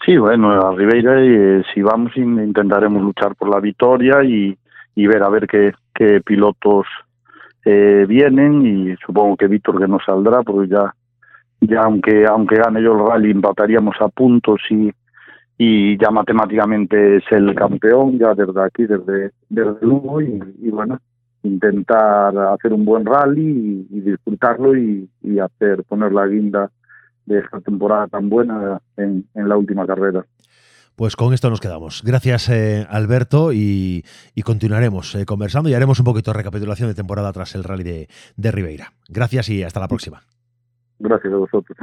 Sí, 0.05 0.17
bueno, 0.17 0.51
a 0.51 0.75
Ribeira, 0.75 1.21
eh, 1.21 1.63
si 1.73 1.81
vamos, 1.81 2.15
intentaremos 2.17 3.01
luchar 3.01 3.35
por 3.35 3.49
la 3.49 3.59
victoria 3.59 4.23
y, 4.23 4.57
y 4.95 5.07
ver 5.07 5.23
a 5.23 5.29
ver 5.29 5.47
qué, 5.47 5.71
qué 5.93 6.21
pilotos 6.21 6.85
eh, 7.65 8.05
vienen 8.07 8.65
y 8.65 8.95
supongo 9.05 9.37
que 9.37 9.47
Víctor 9.47 9.79
que 9.79 9.87
no 9.87 9.99
saldrá 10.05 10.43
porque 10.43 10.69
ya 10.69 10.93
ya 11.61 11.81
aunque 11.83 12.25
aunque 12.25 12.57
gane 12.57 12.81
yo 12.81 12.93
el 12.93 13.07
rally 13.07 13.31
empataríamos 13.31 13.95
a 14.01 14.09
puntos 14.09 14.59
y 14.69 14.91
y 15.57 15.97
ya 15.97 16.09
matemáticamente 16.09 17.17
es 17.17 17.23
el 17.31 17.55
campeón 17.55 18.19
ya 18.19 18.33
desde 18.33 18.61
aquí 18.61 18.85
desde 18.85 19.31
desde 19.49 19.85
Lugo 19.85 20.21
y, 20.21 20.69
bueno 20.69 20.99
intentar 21.43 22.37
hacer 22.37 22.73
un 22.73 22.85
buen 22.85 23.05
rally 23.05 23.85
y, 23.89 23.99
disfrutarlo 23.99 24.77
y, 24.77 25.09
y, 25.21 25.39
hacer 25.39 25.83
poner 25.83 26.13
la 26.13 26.25
guinda 26.25 26.71
de 27.25 27.39
esta 27.39 27.59
temporada 27.59 28.07
tan 28.07 28.29
buena 28.29 28.79
en, 28.95 29.25
en 29.35 29.49
la 29.49 29.57
última 29.57 29.85
carrera. 29.85 30.25
Pues 30.95 31.15
con 31.15 31.33
esto 31.33 31.49
nos 31.49 31.59
quedamos. 31.59 32.01
Gracias, 32.03 32.49
eh, 32.49 32.85
Alberto, 32.89 33.51
y, 33.51 34.03
continuaremos 34.43 35.15
eh, 35.15 35.25
conversando 35.25 35.69
y 35.69 35.73
haremos 35.73 35.99
un 35.99 36.05
poquito 36.05 36.31
de 36.31 36.37
recapitulación 36.37 36.87
de 36.89 36.95
temporada 36.95 37.33
tras 37.33 37.55
el 37.55 37.63
rally 37.63 37.83
de, 37.83 38.07
de 38.35 38.51
Ribeira. 38.51 38.93
Gracias 39.09 39.49
y 39.49 39.63
hasta 39.63 39.79
la 39.79 39.87
próxima. 39.87 40.21
Gracias 40.99 41.33
a 41.33 41.37
vosotros. 41.37 41.77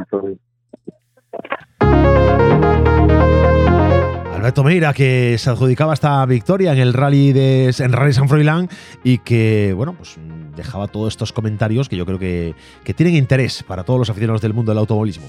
Alberto 4.41 4.65
Meira, 4.65 4.95
que 4.95 5.37
se 5.37 5.51
adjudicaba 5.51 5.93
esta 5.93 6.25
victoria 6.25 6.73
en 6.73 6.79
el 6.79 6.95
rally 6.95 7.35
de 7.35 7.75
en 7.79 7.93
Rally 7.93 8.15
San 8.15 8.27
Froilán 8.27 8.69
y 9.05 9.19
que, 9.19 9.75
bueno, 9.77 9.95
pues 9.95 10.19
dejaba 10.57 10.89
todos 10.89 11.13
estos 11.13 11.33
comentarios 11.35 11.91
que 11.91 11.97
yo 11.97 12.07
creo 12.07 12.19
que, 12.19 12.55
que 12.83 12.95
tienen 12.95 13.17
interés 13.17 13.63
para 13.63 13.85
todos 13.85 13.99
los 13.99 14.09
aficionados 14.09 14.41
del 14.41 14.55
mundo 14.55 14.71
del 14.71 14.79
automovilismo. 14.79 15.27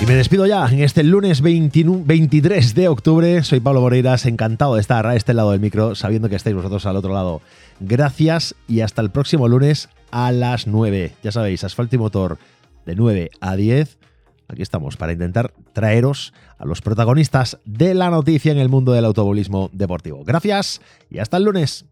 Y 0.00 0.06
me 0.06 0.14
despido 0.14 0.46
ya 0.46 0.66
en 0.66 0.80
este 0.80 1.02
lunes 1.02 1.40
23 1.40 2.74
de 2.74 2.88
octubre. 2.88 3.42
Soy 3.42 3.60
Pablo 3.60 3.80
Moreiras, 3.80 4.26
encantado 4.26 4.74
de 4.74 4.80
estar 4.80 5.06
a 5.06 5.16
este 5.16 5.34
lado 5.34 5.52
del 5.52 5.60
micro, 5.60 5.94
sabiendo 5.94 6.28
que 6.28 6.36
estáis 6.36 6.54
vosotros 6.54 6.84
al 6.86 6.96
otro 6.96 7.14
lado. 7.14 7.40
Gracias 7.80 8.54
y 8.68 8.80
hasta 8.80 9.02
el 9.02 9.10
próximo 9.10 9.48
lunes 9.48 9.88
a 10.10 10.32
las 10.32 10.66
9. 10.66 11.12
Ya 11.22 11.32
sabéis, 11.32 11.64
asfalto 11.64 11.96
y 11.96 11.98
motor 11.98 12.38
de 12.84 12.94
9 12.94 13.30
a 13.40 13.56
10 13.56 13.98
aquí 14.48 14.62
estamos 14.62 14.96
para 14.96 15.12
intentar 15.12 15.52
traeros 15.72 16.32
a 16.58 16.64
los 16.64 16.80
protagonistas 16.80 17.58
de 17.64 17.94
la 17.94 18.10
noticia 18.10 18.52
en 18.52 18.58
el 18.58 18.68
mundo 18.68 18.92
del 18.92 19.04
automovilismo 19.04 19.70
deportivo. 19.72 20.24
Gracias 20.24 20.80
y 21.10 21.18
hasta 21.18 21.36
el 21.36 21.44
lunes. 21.44 21.84